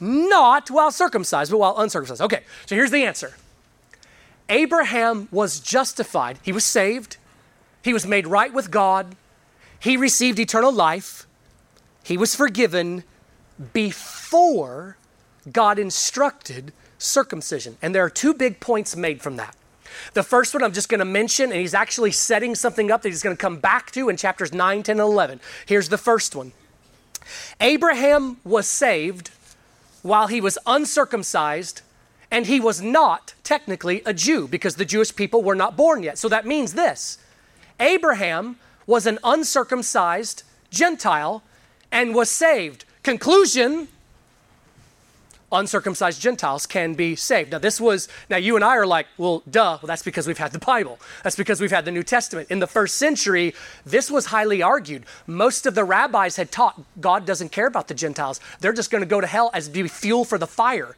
Not 0.00 0.70
while 0.70 0.90
circumcised, 0.90 1.50
but 1.50 1.58
while 1.58 1.76
uncircumcised. 1.76 2.22
Okay, 2.22 2.44
so 2.64 2.74
here's 2.74 2.90
the 2.90 3.04
answer 3.04 3.34
Abraham 4.48 5.28
was 5.30 5.60
justified, 5.60 6.38
he 6.42 6.52
was 6.52 6.64
saved, 6.64 7.16
he 7.82 7.92
was 7.92 8.06
made 8.06 8.26
right 8.26 8.52
with 8.52 8.70
God, 8.70 9.16
he 9.78 9.96
received 9.96 10.38
eternal 10.38 10.72
life, 10.72 11.26
he 12.02 12.16
was 12.16 12.34
forgiven 12.34 13.04
before 13.72 14.96
God 15.50 15.78
instructed 15.78 16.72
circumcision. 16.98 17.76
And 17.82 17.94
there 17.94 18.04
are 18.04 18.10
two 18.10 18.34
big 18.34 18.60
points 18.60 18.96
made 18.96 19.22
from 19.22 19.36
that. 19.36 19.56
The 20.14 20.22
first 20.22 20.54
one 20.54 20.62
I'm 20.62 20.72
just 20.72 20.88
going 20.88 20.98
to 20.98 21.04
mention, 21.04 21.50
and 21.50 21.60
he's 21.60 21.74
actually 21.74 22.12
setting 22.12 22.54
something 22.54 22.90
up 22.90 23.02
that 23.02 23.08
he's 23.08 23.22
going 23.22 23.36
to 23.36 23.40
come 23.40 23.58
back 23.58 23.90
to 23.92 24.08
in 24.08 24.16
chapters 24.16 24.52
9, 24.52 24.82
10, 24.82 24.92
and 24.92 25.00
11. 25.00 25.40
Here's 25.64 25.88
the 25.88 25.98
first 25.98 26.34
one 26.34 26.52
Abraham 27.60 28.38
was 28.44 28.66
saved 28.66 29.30
while 30.02 30.28
he 30.28 30.40
was 30.40 30.58
uncircumcised, 30.66 31.82
and 32.30 32.46
he 32.46 32.60
was 32.60 32.80
not 32.82 33.34
technically 33.44 34.02
a 34.04 34.12
Jew 34.12 34.48
because 34.48 34.76
the 34.76 34.84
Jewish 34.84 35.14
people 35.14 35.42
were 35.42 35.54
not 35.54 35.76
born 35.76 36.02
yet. 36.02 36.18
So 36.18 36.28
that 36.28 36.46
means 36.46 36.74
this 36.74 37.18
Abraham 37.80 38.56
was 38.86 39.06
an 39.06 39.18
uncircumcised 39.24 40.42
Gentile 40.70 41.42
and 41.92 42.14
was 42.14 42.30
saved. 42.30 42.84
Conclusion 43.02 43.88
uncircumcised 45.52 46.20
Gentiles 46.20 46.66
can 46.66 46.94
be 46.94 47.14
saved. 47.14 47.52
Now, 47.52 47.58
this 47.58 47.80
was, 47.80 48.08
now 48.28 48.36
you 48.36 48.56
and 48.56 48.64
I 48.64 48.76
are 48.76 48.86
like, 48.86 49.06
well, 49.16 49.42
duh, 49.48 49.78
well, 49.80 49.86
that's 49.86 50.02
because 50.02 50.26
we've 50.26 50.38
had 50.38 50.52
the 50.52 50.58
Bible. 50.58 50.98
That's 51.22 51.36
because 51.36 51.60
we've 51.60 51.70
had 51.70 51.84
the 51.84 51.92
New 51.92 52.02
Testament. 52.02 52.50
In 52.50 52.58
the 52.58 52.66
first 52.66 52.96
century, 52.96 53.54
this 53.84 54.10
was 54.10 54.26
highly 54.26 54.60
argued. 54.60 55.04
Most 55.26 55.66
of 55.66 55.74
the 55.74 55.84
rabbis 55.84 56.36
had 56.36 56.50
taught 56.50 56.80
God 57.00 57.24
doesn't 57.24 57.52
care 57.52 57.66
about 57.66 57.88
the 57.88 57.94
Gentiles, 57.94 58.40
they're 58.60 58.72
just 58.72 58.90
going 58.90 59.02
to 59.02 59.08
go 59.08 59.20
to 59.20 59.26
hell 59.26 59.50
as 59.54 59.68
be 59.68 59.86
fuel 59.88 60.24
for 60.24 60.38
the 60.38 60.46
fire. 60.46 60.96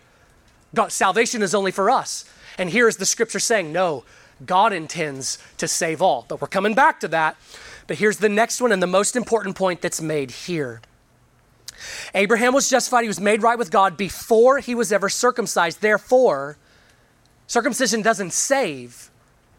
God, 0.74 0.92
salvation 0.92 1.42
is 1.42 1.54
only 1.54 1.70
for 1.70 1.90
us. 1.90 2.24
And 2.58 2.70
here 2.70 2.88
is 2.88 2.96
the 2.96 3.06
scripture 3.06 3.38
saying, 3.38 3.72
no, 3.72 4.04
God 4.44 4.72
intends 4.72 5.38
to 5.56 5.68
save 5.68 6.02
all. 6.02 6.24
But 6.28 6.40
we're 6.40 6.48
coming 6.48 6.74
back 6.74 7.00
to 7.00 7.08
that. 7.08 7.36
But 7.86 7.98
here's 7.98 8.18
the 8.18 8.28
next 8.28 8.60
one 8.60 8.72
and 8.72 8.82
the 8.82 8.86
most 8.86 9.16
important 9.16 9.56
point 9.56 9.80
that's 9.80 10.00
made 10.00 10.30
here. 10.30 10.80
Abraham 12.14 12.52
was 12.54 12.68
justified, 12.68 13.02
he 13.02 13.08
was 13.08 13.20
made 13.20 13.42
right 13.42 13.58
with 13.58 13.70
God 13.70 13.96
before 13.96 14.58
he 14.58 14.74
was 14.74 14.92
ever 14.92 15.08
circumcised. 15.08 15.80
Therefore, 15.80 16.58
circumcision 17.46 18.02
doesn't 18.02 18.32
save, 18.32 19.10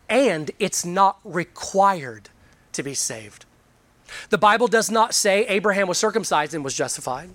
and 0.10 0.52
it's 0.60 0.86
not 0.86 1.20
required 1.24 2.30
to 2.74 2.84
be 2.84 2.94
saved. 2.94 3.46
The 4.30 4.38
Bible 4.38 4.68
does 4.68 4.92
not 4.92 5.14
say 5.14 5.46
Abraham 5.48 5.88
was 5.88 5.98
circumcised 5.98 6.54
and 6.54 6.64
was 6.64 6.76
justified. 6.76 7.30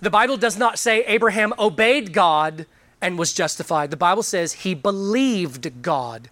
The 0.00 0.10
Bible 0.10 0.36
does 0.36 0.56
not 0.56 0.78
say 0.78 1.04
Abraham 1.04 1.52
obeyed 1.58 2.12
God 2.12 2.66
and 3.00 3.18
was 3.18 3.32
justified. 3.32 3.90
The 3.90 3.96
Bible 3.96 4.22
says 4.22 4.52
he 4.52 4.74
believed 4.74 5.82
God 5.82 6.28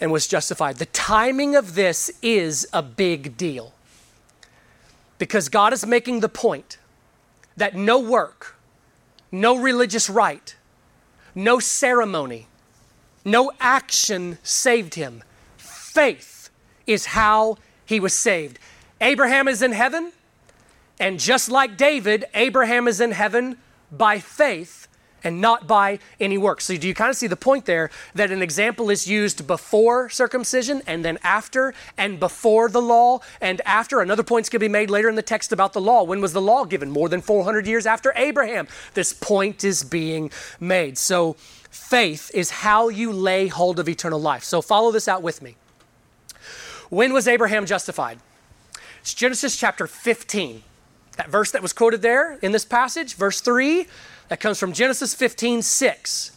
and 0.00 0.10
was 0.10 0.26
justified. 0.26 0.76
The 0.76 0.86
timing 0.86 1.54
of 1.54 1.74
this 1.74 2.10
is 2.22 2.66
a 2.72 2.82
big 2.82 3.36
deal 3.36 3.74
because 5.18 5.48
God 5.48 5.72
is 5.72 5.86
making 5.86 6.20
the 6.20 6.28
point 6.28 6.78
that 7.56 7.76
no 7.76 7.98
work, 7.98 8.56
no 9.30 9.58
religious 9.58 10.10
rite, 10.10 10.56
no 11.34 11.58
ceremony, 11.58 12.48
no 13.24 13.52
action 13.60 14.38
saved 14.42 14.94
him. 14.94 15.22
Faith 15.56 16.50
is 16.86 17.06
how 17.06 17.56
he 17.84 18.00
was 18.00 18.14
saved. 18.14 18.58
Abraham 19.00 19.46
is 19.46 19.62
in 19.62 19.72
heaven, 19.72 20.12
and 20.98 21.20
just 21.20 21.50
like 21.50 21.76
David, 21.76 22.24
Abraham 22.34 22.88
is 22.88 23.00
in 23.00 23.12
heaven 23.12 23.58
by 23.90 24.18
faith 24.18 24.81
and 25.24 25.40
not 25.40 25.66
by 25.66 25.98
any 26.20 26.38
work. 26.38 26.60
So, 26.60 26.76
do 26.76 26.86
you 26.86 26.94
kind 26.94 27.10
of 27.10 27.16
see 27.16 27.26
the 27.26 27.36
point 27.36 27.66
there 27.66 27.90
that 28.14 28.30
an 28.30 28.42
example 28.42 28.90
is 28.90 29.06
used 29.06 29.46
before 29.46 30.08
circumcision 30.08 30.82
and 30.86 31.04
then 31.04 31.18
after, 31.22 31.74
and 31.96 32.18
before 32.18 32.68
the 32.68 32.82
law 32.82 33.20
and 33.40 33.60
after? 33.64 34.00
Another 34.00 34.22
point's 34.22 34.48
going 34.48 34.60
to 34.60 34.64
be 34.64 34.68
made 34.68 34.90
later 34.90 35.08
in 35.08 35.14
the 35.14 35.22
text 35.22 35.52
about 35.52 35.72
the 35.72 35.80
law. 35.80 36.02
When 36.02 36.20
was 36.20 36.32
the 36.32 36.40
law 36.40 36.64
given? 36.64 36.90
More 36.90 37.08
than 37.08 37.20
400 37.20 37.66
years 37.66 37.86
after 37.86 38.12
Abraham. 38.16 38.68
This 38.94 39.12
point 39.12 39.64
is 39.64 39.84
being 39.84 40.30
made. 40.60 40.98
So, 40.98 41.34
faith 41.70 42.30
is 42.34 42.50
how 42.50 42.88
you 42.88 43.12
lay 43.12 43.48
hold 43.48 43.78
of 43.78 43.88
eternal 43.88 44.20
life. 44.20 44.44
So, 44.44 44.62
follow 44.62 44.90
this 44.90 45.08
out 45.08 45.22
with 45.22 45.42
me. 45.42 45.56
When 46.90 47.12
was 47.12 47.26
Abraham 47.26 47.64
justified? 47.64 48.18
It's 49.00 49.14
Genesis 49.14 49.56
chapter 49.56 49.86
15. 49.86 50.62
That 51.16 51.28
verse 51.28 51.50
that 51.50 51.62
was 51.62 51.72
quoted 51.72 52.02
there 52.02 52.38
in 52.42 52.52
this 52.52 52.64
passage, 52.64 53.14
verse 53.14 53.40
3 53.40 53.86
that 54.32 54.40
comes 54.40 54.58
from 54.58 54.72
Genesis 54.72 55.14
15 55.14 55.60
6. 55.60 56.32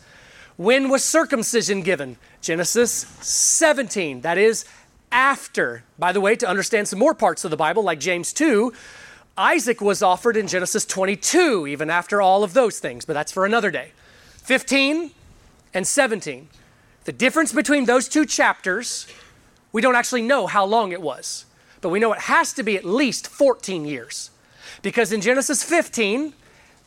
When 0.57 0.89
was 0.89 1.01
circumcision 1.01 1.81
given? 1.81 2.17
Genesis 2.41 2.91
17. 2.91 4.19
That 4.19 4.37
is 4.37 4.65
after. 5.13 5.85
By 5.97 6.11
the 6.11 6.19
way, 6.19 6.35
to 6.35 6.45
understand 6.45 6.89
some 6.89 6.99
more 6.99 7.13
parts 7.13 7.45
of 7.45 7.51
the 7.51 7.55
Bible, 7.55 7.83
like 7.83 8.01
James 8.01 8.33
2, 8.33 8.73
Isaac 9.37 9.79
was 9.79 10.03
offered 10.03 10.35
in 10.35 10.49
Genesis 10.49 10.83
22, 10.83 11.67
even 11.67 11.89
after 11.89 12.21
all 12.21 12.43
of 12.43 12.53
those 12.53 12.79
things, 12.79 13.05
but 13.05 13.13
that's 13.13 13.31
for 13.31 13.45
another 13.45 13.71
day. 13.71 13.93
15 14.43 15.11
and 15.73 15.87
17. 15.87 16.49
The 17.05 17.13
difference 17.13 17.53
between 17.53 17.85
those 17.85 18.09
two 18.09 18.25
chapters, 18.25 19.07
we 19.71 19.81
don't 19.81 19.95
actually 19.95 20.23
know 20.23 20.47
how 20.47 20.65
long 20.65 20.91
it 20.91 21.01
was, 21.01 21.45
but 21.79 21.87
we 21.87 22.01
know 22.01 22.11
it 22.11 22.23
has 22.23 22.51
to 22.55 22.63
be 22.63 22.75
at 22.75 22.83
least 22.83 23.25
14 23.25 23.85
years. 23.85 24.31
Because 24.81 25.13
in 25.13 25.21
Genesis 25.21 25.63
15, 25.63 26.33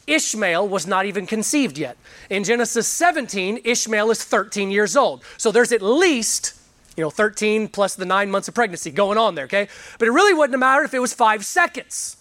Ishmael 0.09 0.67
was 0.67 0.87
not 0.87 1.07
even 1.07 1.27
conceived 1.27 1.79
yet. 1.79 1.97
In 2.31 2.43
Genesis 2.43 2.89
17, 2.89 3.61
Ishmael 3.65 4.11
is 4.11 4.25
13 4.25 4.71
years 4.71 4.97
old. 4.97 5.23
So 5.37 5.53
there's 5.53 5.71
at 5.71 5.83
least, 5.83 6.55
you 6.97 7.05
know, 7.05 7.11
13 7.11 7.69
plus 7.69 7.95
the 7.95 8.07
nine 8.07 8.31
months 8.31 8.49
of 8.49 8.55
pregnancy 8.55 8.91
going 8.91 9.19
on 9.19 9.35
there, 9.35 9.45
okay? 9.45 9.69
But 9.99 10.09
it 10.09 10.13
really 10.13 10.35
wouldn't 10.35 10.55
have 10.55 10.61
mattered 10.61 10.85
if 10.85 10.95
it 10.95 11.01
was 11.01 11.13
five 11.13 11.45
seconds. 11.45 12.17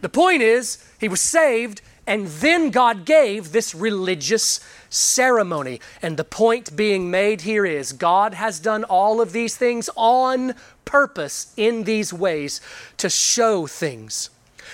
The 0.00 0.08
point 0.08 0.42
is, 0.42 0.84
he 0.98 1.08
was 1.08 1.20
saved, 1.20 1.82
and 2.06 2.26
then 2.26 2.70
God 2.70 3.04
gave 3.04 3.52
this 3.52 3.74
religious 3.74 4.60
ceremony. 4.88 5.80
And 6.02 6.16
the 6.16 6.24
point 6.24 6.74
being 6.74 7.10
made 7.10 7.42
here 7.42 7.64
is 7.64 7.92
God 7.92 8.34
has 8.34 8.58
done 8.58 8.82
all 8.84 9.20
of 9.20 9.32
these 9.32 9.56
things 9.56 9.88
on 9.94 10.54
purpose 10.84 11.52
in 11.56 11.84
these 11.84 12.12
ways 12.12 12.60
to 12.96 13.08
show 13.08 13.66
things. 13.66 14.30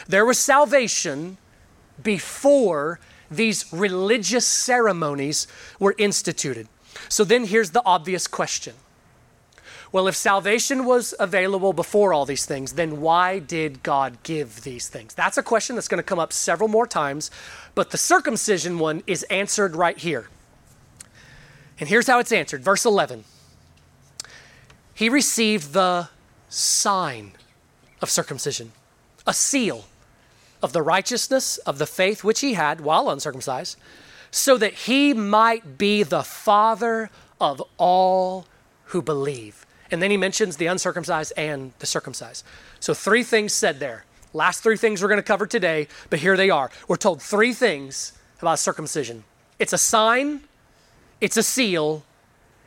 There 0.08 0.24
was 0.24 0.38
salvation 0.38 1.36
before 2.02 3.00
these 3.30 3.72
religious 3.72 4.46
ceremonies 4.46 5.46
were 5.78 5.94
instituted. 5.98 6.68
So 7.08 7.24
then 7.24 7.44
here's 7.44 7.70
the 7.70 7.82
obvious 7.84 8.26
question. 8.26 8.74
Well, 9.92 10.08
if 10.08 10.16
salvation 10.16 10.84
was 10.84 11.14
available 11.18 11.72
before 11.72 12.12
all 12.12 12.26
these 12.26 12.44
things, 12.44 12.72
then 12.72 13.00
why 13.00 13.38
did 13.38 13.82
God 13.82 14.18
give 14.24 14.62
these 14.62 14.88
things? 14.88 15.14
That's 15.14 15.38
a 15.38 15.42
question 15.42 15.76
that's 15.76 15.88
going 15.88 15.98
to 15.98 16.02
come 16.02 16.18
up 16.18 16.32
several 16.32 16.68
more 16.68 16.86
times, 16.86 17.30
but 17.74 17.90
the 17.90 17.98
circumcision 17.98 18.78
one 18.78 19.02
is 19.06 19.22
answered 19.24 19.76
right 19.76 19.96
here. 19.96 20.28
And 21.78 21.88
here's 21.88 22.06
how 22.06 22.18
it's 22.18 22.32
answered. 22.32 22.64
Verse 22.64 22.84
11. 22.84 23.24
He 24.92 25.08
received 25.08 25.72
the 25.72 26.08
sign 26.48 27.32
of 28.00 28.10
circumcision, 28.10 28.72
a 29.26 29.34
seal 29.34 29.84
of 30.62 30.72
the 30.72 30.82
righteousness 30.82 31.58
of 31.58 31.78
the 31.78 31.86
faith 31.86 32.24
which 32.24 32.40
he 32.40 32.54
had 32.54 32.80
while 32.80 33.10
uncircumcised, 33.10 33.78
so 34.30 34.58
that 34.58 34.74
he 34.74 35.12
might 35.12 35.78
be 35.78 36.02
the 36.02 36.22
father 36.22 37.10
of 37.40 37.62
all 37.78 38.46
who 38.86 39.02
believe. 39.02 39.66
And 39.90 40.02
then 40.02 40.10
he 40.10 40.16
mentions 40.16 40.56
the 40.56 40.66
uncircumcised 40.66 41.32
and 41.36 41.72
the 41.78 41.86
circumcised. 41.86 42.44
So, 42.80 42.94
three 42.94 43.22
things 43.22 43.52
said 43.52 43.78
there. 43.78 44.04
Last 44.32 44.62
three 44.62 44.76
things 44.76 45.00
we're 45.00 45.08
going 45.08 45.18
to 45.18 45.22
cover 45.22 45.46
today, 45.46 45.88
but 46.10 46.18
here 46.18 46.36
they 46.36 46.50
are. 46.50 46.70
We're 46.88 46.96
told 46.96 47.22
three 47.22 47.52
things 47.52 48.12
about 48.40 48.58
circumcision 48.58 49.24
it's 49.58 49.72
a 49.72 49.78
sign, 49.78 50.40
it's 51.20 51.36
a 51.36 51.42
seal, 51.42 52.04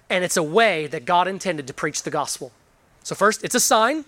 and 0.10 0.24
it's 0.24 0.38
a 0.38 0.44
way 0.44 0.88
that 0.88 1.06
God 1.06 1.28
intended 1.28 1.68
to 1.68 1.74
preach 1.74 2.04
the 2.04 2.10
gospel. 2.10 2.52
So, 3.04 3.16
first, 3.16 3.44
it's 3.44 3.56
a 3.56 3.60
sign. 3.60 4.06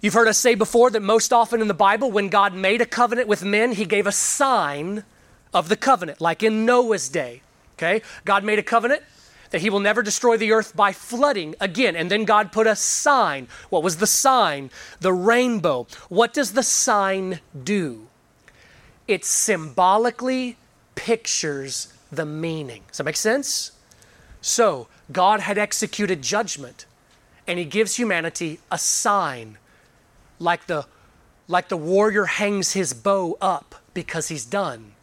You've 0.00 0.14
heard 0.14 0.28
us 0.28 0.38
say 0.38 0.54
before 0.54 0.90
that 0.90 1.02
most 1.02 1.32
often 1.32 1.60
in 1.60 1.68
the 1.68 1.74
Bible, 1.74 2.10
when 2.10 2.28
God 2.28 2.54
made 2.54 2.80
a 2.80 2.86
covenant 2.86 3.28
with 3.28 3.44
men, 3.44 3.72
he 3.72 3.84
gave 3.84 4.06
a 4.06 4.12
sign 4.12 5.04
of 5.52 5.68
the 5.68 5.76
covenant, 5.76 6.20
like 6.20 6.42
in 6.42 6.64
Noah's 6.64 7.08
day. 7.08 7.42
Okay? 7.76 8.02
God 8.24 8.44
made 8.44 8.58
a 8.58 8.62
covenant 8.62 9.02
that 9.50 9.60
he 9.60 9.70
will 9.70 9.80
never 9.80 10.02
destroy 10.02 10.36
the 10.36 10.52
earth 10.52 10.74
by 10.74 10.92
flooding 10.92 11.54
again. 11.60 11.96
And 11.96 12.10
then 12.10 12.24
God 12.24 12.52
put 12.52 12.66
a 12.66 12.76
sign. 12.76 13.48
What 13.68 13.82
was 13.82 13.96
the 13.98 14.06
sign? 14.06 14.70
The 15.00 15.12
rainbow. 15.12 15.86
What 16.08 16.32
does 16.32 16.52
the 16.52 16.62
sign 16.62 17.40
do? 17.64 18.06
It 19.08 19.24
symbolically 19.24 20.56
pictures 20.94 21.92
the 22.12 22.24
meaning. 22.24 22.82
Does 22.88 22.98
that 22.98 23.04
make 23.04 23.16
sense? 23.16 23.72
So, 24.40 24.88
God 25.12 25.40
had 25.40 25.58
executed 25.58 26.22
judgment, 26.22 26.86
and 27.46 27.58
he 27.58 27.64
gives 27.64 27.96
humanity 27.96 28.60
a 28.70 28.78
sign 28.78 29.58
like 30.40 30.66
the, 30.66 30.86
like 31.46 31.68
the 31.68 31.76
warrior 31.76 32.24
hangs 32.24 32.72
his 32.72 32.92
bow 32.92 33.38
up 33.40 33.76
because 33.94 34.28
he's 34.28 34.44
done. 34.44 34.94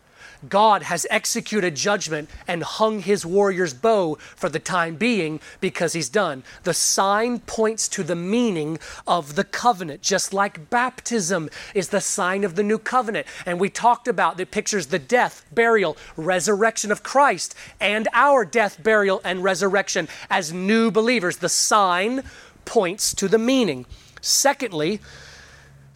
God 0.47 0.83
has 0.83 1.07
executed 1.09 1.75
judgment 1.75 2.29
and 2.47 2.61
hung 2.63 2.99
his 2.99 3.25
warrior's 3.25 3.73
bow 3.73 4.15
for 4.35 4.49
the 4.49 4.59
time 4.59 4.95
being 4.95 5.39
because 5.59 5.93
he's 5.93 6.09
done. 6.09 6.43
The 6.63 6.73
sign 6.73 7.39
points 7.39 7.87
to 7.89 8.03
the 8.03 8.15
meaning 8.15 8.77
of 9.07 9.35
the 9.35 9.43
covenant, 9.43 10.01
just 10.01 10.33
like 10.33 10.69
baptism 10.69 11.49
is 11.73 11.89
the 11.89 12.01
sign 12.01 12.43
of 12.43 12.55
the 12.55 12.63
new 12.63 12.77
covenant. 12.77 13.25
And 13.45 13.59
we 13.59 13.69
talked 13.69 14.07
about 14.07 14.37
that 14.37 14.51
pictures 14.51 14.87
the 14.87 14.99
death, 14.99 15.45
burial, 15.51 15.97
resurrection 16.15 16.91
of 16.91 17.03
Christ, 17.03 17.55
and 17.79 18.07
our 18.13 18.45
death, 18.45 18.81
burial, 18.83 19.21
and 19.23 19.43
resurrection 19.43 20.07
as 20.29 20.53
new 20.53 20.91
believers. 20.91 21.37
The 21.37 21.49
sign 21.49 22.23
points 22.65 23.13
to 23.15 23.27
the 23.27 23.39
meaning. 23.39 23.85
Secondly, 24.21 24.99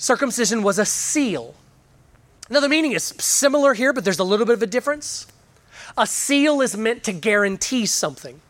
circumcision 0.01 0.63
was 0.63 0.79
a 0.79 0.85
seal. 0.85 1.53
Now, 2.49 2.59
the 2.59 2.69
meaning 2.69 2.91
is 2.91 3.03
similar 3.19 3.73
here, 3.73 3.93
but 3.93 4.03
there's 4.03 4.19
a 4.19 4.23
little 4.23 4.45
bit 4.45 4.53
of 4.53 4.63
a 4.63 4.67
difference. 4.67 5.27
A 5.97 6.07
seal 6.07 6.61
is 6.61 6.75
meant 6.75 7.03
to 7.03 7.13
guarantee 7.13 7.85
something. 7.85 8.41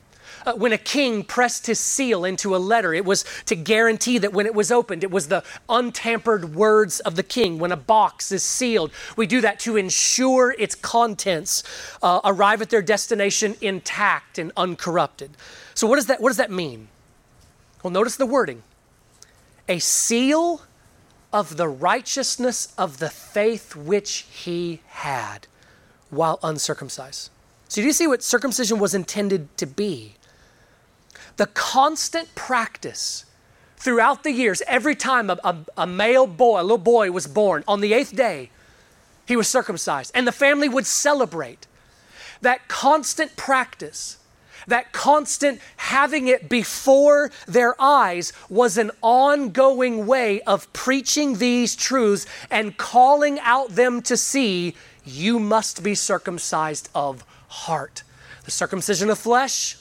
Uh, 0.44 0.54
when 0.54 0.72
a 0.72 0.78
king 0.78 1.24
pressed 1.24 1.68
his 1.68 1.80
seal 1.80 2.26
into 2.26 2.56
a 2.56 2.58
letter, 2.58 2.94
it 2.94 3.06
was 3.06 3.26
to 3.46 3.56
guarantee 3.56 4.18
that 4.18 4.34
when 4.34 4.48
it 4.48 4.56
was 4.56 4.72
opened, 4.72 5.04
it 5.04 5.12
was 5.12 5.28
the 5.28 5.44
untampered 5.70 6.56
words 6.56 7.00
of 7.02 7.16
the 7.16 7.22
king. 7.22 7.60
When 7.60 7.72
a 7.72 7.78
box 7.78 8.32
is 8.32 8.42
sealed, 8.42 8.92
we 9.16 9.28
do 9.28 9.42
that 9.42 9.60
to 9.60 9.78
ensure 9.78 10.56
its 10.58 10.74
contents 10.74 11.64
uh, 12.02 12.22
arrive 12.24 12.62
at 12.64 12.72
their 12.72 12.82
destination 12.82 13.56
intact 13.62 14.40
and 14.40 14.52
uncorrupted. 14.58 15.32
So, 15.76 15.86
what 15.86 15.98
does 15.98 16.08
that, 16.08 16.20
what 16.22 16.30
does 16.30 16.38
that 16.38 16.50
mean? 16.50 16.88
Well, 17.84 17.92
notice 17.92 18.16
the 18.16 18.26
wording 18.26 18.64
a 19.68 19.78
seal 19.78 20.62
of 21.34 21.58
the 21.58 21.68
righteousness 21.68 22.74
of 22.78 23.00
the 23.00 23.10
faith 23.10 23.76
which 23.76 24.26
he 24.30 24.82
had 24.88 25.48
while 26.10 26.40
uncircumcised. 26.44 27.30
So, 27.68 27.82
do 27.82 27.88
you 27.88 27.94
see 27.94 28.08
what 28.08 28.22
circumcision 28.22 28.80
was 28.80 28.94
intended 28.94 29.56
to 29.58 29.66
be? 29.66 30.16
The 31.38 31.46
constant 31.48 32.36
practice 32.36 33.26
throughout 33.78 34.24
the 34.24 34.32
years, 34.32 34.62
every 34.68 34.96
time 34.96 35.30
a, 35.30 35.40
a, 35.44 35.56
a, 35.78 35.88
male 35.88 36.28
boy, 36.28 36.60
a 36.60 36.64
little 36.64 36.78
boy 36.78 37.12
was 37.12 37.28
born, 37.28 37.64
on 37.68 37.82
the 37.82 37.94
eighth 37.94 38.16
day, 38.16 38.52
he 39.26 39.36
was 39.38 39.48
circumcised, 39.48 40.12
and 40.14 40.28
the 40.28 40.32
family 40.32 40.68
would 40.68 40.86
celebrate. 40.86 41.66
That 42.42 42.68
constant 42.68 43.36
practice 43.38 44.18
that 44.68 44.92
constant 44.92 45.60
having 45.78 46.28
it 46.28 46.50
before 46.50 47.32
their 47.48 47.80
eyes 47.82 48.34
was 48.50 48.78
an 48.78 48.92
ongoing 49.02 50.06
way 50.06 50.42
of 50.42 50.72
preaching 50.74 51.38
these 51.38 51.76
truths 51.76 52.26
and 52.50 52.78
calling 52.78 53.40
out 53.42 53.70
them 53.70 54.02
to 54.04 54.18
see 54.18 54.76
you 55.04 55.40
must 55.40 55.84
be 55.84 55.96
circumcised 55.96 56.90
of 56.94 57.24
heart. 57.48 58.04
The 58.46 58.52
circumcision 58.52 59.10
of 59.10 59.20
flesh 59.20 59.78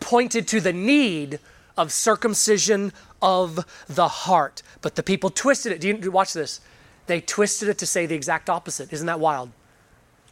pointed 0.00 0.46
to 0.48 0.60
the 0.60 0.72
need 0.72 1.38
of 1.76 1.92
circumcision 1.92 2.92
of 3.20 3.64
the 3.88 4.08
heart. 4.08 4.62
But 4.80 4.94
the 4.94 5.02
people 5.02 5.30
twisted 5.30 5.72
it. 5.72 5.80
Do 5.80 5.88
you 5.88 6.10
watch 6.10 6.32
this? 6.32 6.60
They 7.06 7.20
twisted 7.20 7.68
it 7.68 7.78
to 7.78 7.86
say 7.86 8.06
the 8.06 8.14
exact 8.14 8.50
opposite. 8.50 8.92
Isn't 8.92 9.06
that 9.06 9.20
wild? 9.20 9.50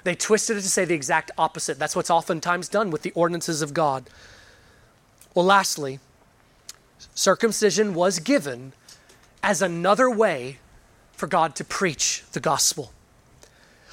They 0.04 0.14
twisted 0.14 0.58
it 0.58 0.60
to 0.60 0.68
say 0.68 0.84
the 0.84 0.94
exact 0.94 1.30
opposite. 1.36 1.78
That's 1.78 1.96
what's 1.96 2.10
oftentimes 2.10 2.68
done 2.68 2.90
with 2.90 3.02
the 3.02 3.12
ordinances 3.12 3.62
of 3.62 3.74
God. 3.74 4.08
Well, 5.34 5.46
lastly, 5.46 5.98
circumcision 7.14 7.94
was 7.94 8.18
given 8.18 8.72
as 9.42 9.60
another 9.60 10.08
way 10.08 10.58
for 11.12 11.26
God 11.26 11.56
to 11.56 11.64
preach 11.64 12.22
the 12.32 12.40
gospel. 12.40 12.92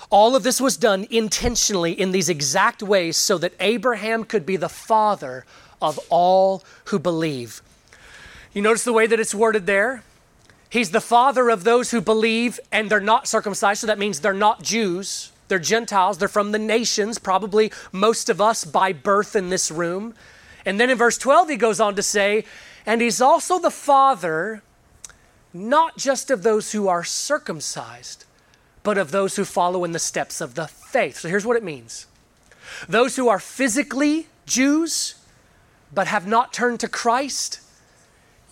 All 0.09 0.35
of 0.35 0.43
this 0.43 0.59
was 0.59 0.75
done 0.75 1.07
intentionally 1.09 1.93
in 1.93 2.11
these 2.11 2.27
exact 2.27 2.83
ways 2.83 3.15
so 3.15 3.37
that 3.37 3.53
Abraham 3.61 4.25
could 4.25 4.45
be 4.45 4.57
the 4.57 4.69
father 4.69 5.45
of 5.81 5.99
all 6.09 6.63
who 6.85 6.99
believe. 6.99 7.61
You 8.53 8.61
notice 8.61 8.83
the 8.83 8.93
way 8.93 9.07
that 9.07 9.19
it's 9.19 9.33
worded 9.33 9.65
there? 9.65 10.03
He's 10.69 10.91
the 10.91 11.01
father 11.01 11.49
of 11.49 11.63
those 11.63 11.91
who 11.91 12.01
believe 12.01 12.59
and 12.71 12.89
they're 12.89 12.99
not 12.99 13.27
circumcised, 13.27 13.81
so 13.81 13.87
that 13.87 13.99
means 13.99 14.19
they're 14.19 14.33
not 14.33 14.61
Jews. 14.61 15.31
They're 15.51 15.59
Gentiles, 15.59 16.17
they're 16.17 16.29
from 16.29 16.53
the 16.53 16.59
nations, 16.59 17.19
probably 17.19 17.73
most 17.91 18.29
of 18.29 18.39
us 18.39 18.63
by 18.63 18.93
birth 18.93 19.35
in 19.35 19.49
this 19.49 19.69
room. 19.69 20.13
And 20.65 20.79
then 20.79 20.89
in 20.89 20.97
verse 20.97 21.17
12, 21.17 21.49
he 21.49 21.57
goes 21.57 21.81
on 21.81 21.93
to 21.97 22.01
say, 22.01 22.45
and 22.85 23.01
he's 23.01 23.19
also 23.19 23.59
the 23.59 23.69
father 23.69 24.61
not 25.53 25.97
just 25.97 26.31
of 26.31 26.43
those 26.43 26.71
who 26.71 26.87
are 26.87 27.03
circumcised, 27.03 28.23
but 28.81 28.97
of 28.97 29.11
those 29.11 29.35
who 29.35 29.43
follow 29.43 29.83
in 29.83 29.91
the 29.91 29.99
steps 29.99 30.39
of 30.39 30.55
the 30.55 30.67
faith. 30.67 31.17
So 31.17 31.27
here's 31.27 31.45
what 31.45 31.57
it 31.57 31.63
means 31.65 32.07
those 32.87 33.17
who 33.17 33.27
are 33.27 33.37
physically 33.37 34.27
Jews, 34.45 35.15
but 35.93 36.07
have 36.07 36.25
not 36.25 36.53
turned 36.53 36.79
to 36.79 36.87
Christ. 36.87 37.59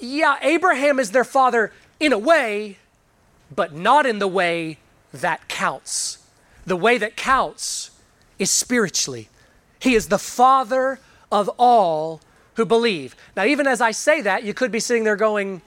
Yeah, 0.02 0.36
Abraham 0.41 1.00
is 1.00 1.12
their 1.12 1.24
father 1.24 1.72
in 1.97 2.12
a 2.12 2.20
way, 2.20 2.78
but 3.56 3.74
not 3.74 4.06
in 4.06 4.20
the 4.20 4.28
way 4.28 4.80
that 5.14 5.47
counts 5.47 6.18
the 6.66 6.76
way 6.76 6.97
that 6.97 7.16
counts 7.16 7.91
is 8.38 8.51
spiritually. 8.51 9.30
He 9.80 9.95
is 9.95 10.07
the 10.07 10.20
Father 10.20 10.99
of 11.32 11.49
all 11.57 12.22
who 12.55 12.66
believe. 12.66 13.16
Now, 13.36 13.45
even 13.45 13.68
as 13.68 13.82
I 13.82 13.91
say 13.91 14.22
that, 14.22 14.43
you 14.43 14.53
could 14.53 14.72
be 14.72 14.80
sitting 14.80 15.03
there 15.03 15.16
going, 15.16 15.62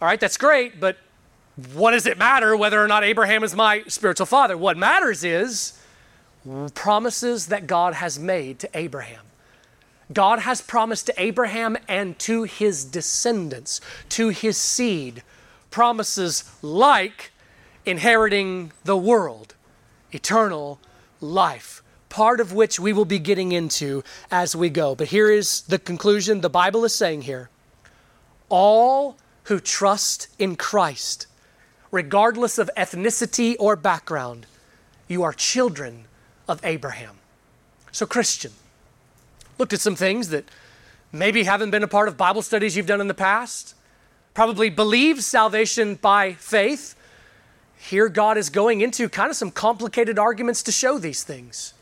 All 0.00 0.08
right, 0.08 0.18
that's 0.18 0.36
great, 0.36 0.80
but 0.80 0.96
what 1.74 1.92
does 1.92 2.06
it 2.06 2.18
matter 2.18 2.56
whether 2.56 2.82
or 2.82 2.88
not 2.88 3.04
Abraham 3.04 3.44
is 3.44 3.54
my 3.54 3.82
spiritual 3.86 4.26
father? 4.26 4.56
What 4.56 4.76
matters 4.76 5.24
is 5.24 5.78
promises 6.74 7.46
that 7.46 7.66
God 7.66 7.94
has 7.94 8.18
made 8.18 8.58
to 8.60 8.70
Abraham. 8.74 9.24
God 10.12 10.40
has 10.40 10.60
promised 10.60 11.06
to 11.06 11.22
Abraham 11.22 11.76
and 11.86 12.18
to 12.20 12.42
his 12.44 12.84
descendants, 12.84 13.80
to 14.10 14.30
his 14.30 14.56
seed, 14.56 15.22
promises 15.70 16.50
like 16.62 17.30
inheriting 17.86 18.72
the 18.84 18.96
world, 18.96 19.54
eternal 20.12 20.80
life, 21.20 21.82
part 22.08 22.40
of 22.40 22.52
which 22.52 22.80
we 22.80 22.92
will 22.92 23.04
be 23.04 23.18
getting 23.18 23.52
into 23.52 24.02
as 24.30 24.56
we 24.56 24.70
go. 24.70 24.94
But 24.94 25.08
here 25.08 25.30
is 25.30 25.62
the 25.62 25.78
conclusion 25.78 26.40
the 26.40 26.50
Bible 26.50 26.84
is 26.84 26.94
saying 26.94 27.22
here 27.22 27.50
all 28.48 29.16
who 29.44 29.60
trust 29.60 30.28
in 30.38 30.56
Christ, 30.56 31.26
regardless 31.90 32.58
of 32.58 32.70
ethnicity 32.76 33.56
or 33.58 33.76
background, 33.76 34.46
you 35.08 35.22
are 35.22 35.32
children 35.32 36.04
of 36.46 36.60
Abraham. 36.64 37.16
So, 37.92 38.06
Christian, 38.06 38.52
looked 39.58 39.72
at 39.72 39.80
some 39.80 39.96
things 39.96 40.28
that 40.28 40.44
maybe 41.12 41.44
haven't 41.44 41.70
been 41.70 41.82
a 41.82 41.88
part 41.88 42.08
of 42.08 42.16
Bible 42.16 42.42
studies 42.42 42.76
you've 42.76 42.86
done 42.86 43.00
in 43.00 43.08
the 43.08 43.14
past, 43.14 43.74
probably 44.34 44.70
believe 44.70 45.22
salvation 45.22 45.96
by 45.96 46.34
faith 46.34 46.94
here, 47.80 48.10
God 48.10 48.36
is 48.36 48.50
going 48.50 48.82
into 48.82 49.08
kind 49.08 49.30
of 49.30 49.36
some 49.36 49.50
complicated 49.50 50.18
arguments 50.18 50.62
to 50.64 50.72
show 50.72 50.98
these 50.98 51.24
things. 51.24 51.72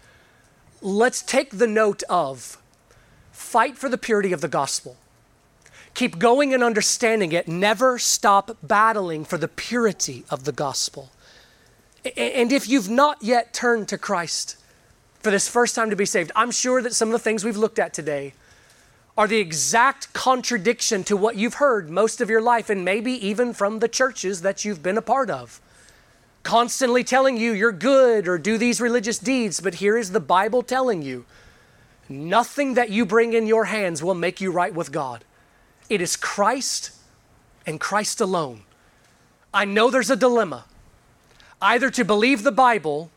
let's 0.81 1.23
take 1.23 1.59
the 1.59 1.67
note 1.67 2.05
of 2.09 2.57
fight 3.33 3.77
for 3.77 3.89
the 3.89 3.99
purity 3.99 4.33
of 4.33 4.41
the 4.41 4.49
gospel. 4.49 4.97
Keep 5.95 6.21
going 6.21 6.55
and 6.55 6.63
understanding 6.63 7.33
it. 7.33 7.49
Never 7.49 7.99
stop 7.99 8.57
battling 8.63 9.25
for 9.25 9.39
the 9.39 9.49
purity 9.49 10.25
of 10.31 10.45
the 10.45 10.53
gospel. 10.53 11.11
And 12.17 12.53
if 12.53 12.69
you've 12.69 12.89
not 12.89 13.21
yet 13.21 13.53
turned 13.53 13.89
to 13.89 13.99
Christ 13.99 14.57
for 15.19 15.33
this 15.33 15.49
first 15.49 15.75
time 15.75 15.91
to 15.91 15.97
be 15.97 16.07
saved, 16.07 16.31
I'm 16.37 16.53
sure 16.53 16.81
that 16.81 16.95
some 16.95 17.09
of 17.09 17.13
the 17.13 17.19
things 17.19 17.45
we've 17.45 17.57
looked 17.57 17.81
at 17.81 17.93
today 17.93 18.35
are 19.17 19.27
the 19.27 19.39
exact 19.39 20.13
contradiction 20.13 21.03
to 21.05 21.17
what 21.17 21.35
you've 21.35 21.55
heard 21.55 21.91
most 21.91 22.21
of 22.21 22.31
your 22.31 22.41
life, 22.41 22.71
and 22.71 22.85
maybe 22.85 23.13
even 23.27 23.53
from 23.53 23.81
the 23.81 23.89
churches 23.89 24.43
that 24.43 24.65
you've 24.65 24.81
been 24.81 24.97
a 24.97 25.03
part 25.03 25.29
of. 25.29 25.61
Constantly 26.43 27.05
telling 27.05 27.37
you 27.37 27.53
you're 27.53 27.73
good 27.73 28.27
or 28.27 28.39
do 28.39 28.59
these 28.59 28.81
religious 28.81 29.19
deeds, 29.19 29.61
but 29.61 29.77
here 29.77 29.99
is 29.99 30.13
the 30.13 30.21
Bible 30.21 30.63
telling 30.63 31.03
you 31.03 31.25
nothing 32.09 32.75
that 32.75 32.91
you 32.91 33.05
bring 33.05 33.35
in 33.35 33.47
your 33.47 33.67
hands 33.67 34.03
will 34.03 34.15
make 34.15 34.41
you 34.41 34.51
right 34.51 34.73
with 34.73 34.93
God. 34.93 35.25
It 35.89 36.01
is 36.01 36.17
Christ 36.17 36.93
and 37.67 37.79
Christ 37.79 38.21
alone. 38.21 38.63
I 39.53 39.65
know 39.65 39.91
there's 39.91 40.11
a 40.11 40.17
dilemma 40.17 40.65
either 41.61 41.91
to 41.91 42.05
believe 42.05 42.45
the 42.45 42.53
Bible 42.53 43.11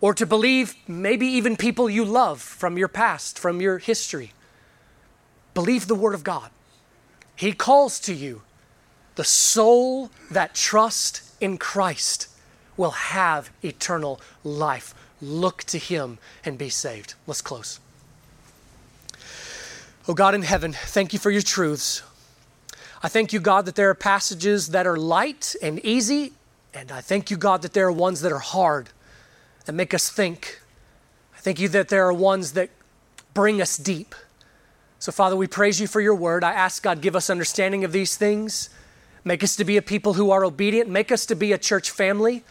or 0.00 0.12
to 0.14 0.26
believe 0.26 0.74
maybe 0.88 1.26
even 1.26 1.56
people 1.56 1.88
you 1.88 2.04
love 2.04 2.42
from 2.42 2.76
your 2.76 2.88
past, 2.88 3.38
from 3.38 3.60
your 3.60 3.78
history. 3.78 4.32
Believe 5.54 5.86
the 5.86 5.94
Word 5.94 6.14
of 6.14 6.24
God. 6.24 6.50
He 7.36 7.52
calls 7.52 8.00
to 8.00 8.14
you. 8.14 8.42
The 9.14 9.24
soul 9.24 10.10
that 10.30 10.54
trusts 10.54 11.34
in 11.40 11.58
Christ 11.58 12.28
will 12.82 12.90
have 12.90 13.48
eternal 13.62 14.20
life. 14.42 14.92
Look 15.20 15.62
to 15.64 15.78
Him 15.78 16.18
and 16.44 16.58
be 16.58 16.68
saved. 16.68 17.14
Let's 17.28 17.40
close. 17.40 17.78
Oh 20.08 20.14
God 20.14 20.34
in 20.34 20.42
heaven, 20.42 20.72
thank 20.72 21.12
you 21.12 21.20
for 21.20 21.30
your 21.30 21.42
truths. 21.42 22.02
I 23.00 23.08
thank 23.08 23.32
you, 23.32 23.38
God, 23.38 23.66
that 23.66 23.76
there 23.76 23.88
are 23.88 23.94
passages 23.94 24.70
that 24.70 24.84
are 24.84 24.96
light 24.96 25.54
and 25.62 25.78
easy, 25.84 26.32
and 26.74 26.90
I 26.90 27.00
thank 27.00 27.30
you, 27.30 27.36
God, 27.36 27.62
that 27.62 27.72
there 27.72 27.86
are 27.86 27.92
ones 27.92 28.20
that 28.22 28.32
are 28.32 28.40
hard, 28.40 28.88
that 29.66 29.74
make 29.74 29.94
us 29.94 30.08
think. 30.08 30.60
I 31.36 31.38
thank 31.38 31.60
you 31.60 31.68
that 31.68 31.88
there 31.88 32.04
are 32.04 32.12
ones 32.12 32.54
that 32.54 32.70
bring 33.32 33.62
us 33.62 33.76
deep. 33.76 34.16
So, 34.98 35.12
Father, 35.12 35.36
we 35.36 35.46
praise 35.46 35.80
you 35.80 35.86
for 35.86 36.00
your 36.00 36.16
word. 36.16 36.42
I 36.42 36.52
ask 36.52 36.82
God, 36.82 37.00
give 37.00 37.14
us 37.14 37.30
understanding 37.30 37.84
of 37.84 37.92
these 37.92 38.16
things. 38.16 38.70
Make 39.24 39.44
us 39.44 39.54
to 39.54 39.64
be 39.64 39.76
a 39.76 39.82
people 39.82 40.14
who 40.14 40.32
are 40.32 40.44
obedient. 40.44 40.90
Make 40.90 41.12
us 41.12 41.26
to 41.26 41.36
be 41.36 41.52
a 41.52 41.58
church 41.58 41.88
family 41.88 42.42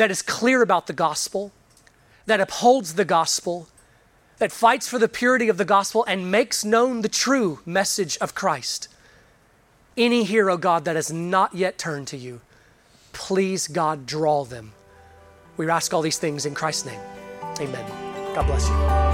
that 0.00 0.10
is 0.10 0.22
clear 0.22 0.62
about 0.62 0.86
the 0.86 0.94
gospel, 0.94 1.52
that 2.24 2.40
upholds 2.40 2.94
the 2.94 3.04
gospel, 3.04 3.68
that 4.38 4.50
fights 4.50 4.88
for 4.88 4.98
the 4.98 5.08
purity 5.08 5.50
of 5.50 5.58
the 5.58 5.64
gospel 5.66 6.06
and 6.08 6.30
makes 6.30 6.64
known 6.64 7.02
the 7.02 7.08
true 7.08 7.58
message 7.66 8.16
of 8.16 8.34
Christ. 8.34 8.88
Any 9.98 10.24
hero, 10.24 10.56
God, 10.56 10.86
that 10.86 10.96
has 10.96 11.12
not 11.12 11.54
yet 11.54 11.76
turned 11.76 12.06
to 12.08 12.16
you, 12.16 12.40
please, 13.12 13.68
God, 13.68 14.06
draw 14.06 14.42
them. 14.44 14.72
We 15.58 15.68
ask 15.68 15.92
all 15.92 16.00
these 16.00 16.16
things 16.16 16.46
in 16.46 16.54
Christ's 16.54 16.86
name. 16.86 17.00
Amen. 17.60 18.34
God 18.34 18.46
bless 18.46 18.70
you. 18.70 19.09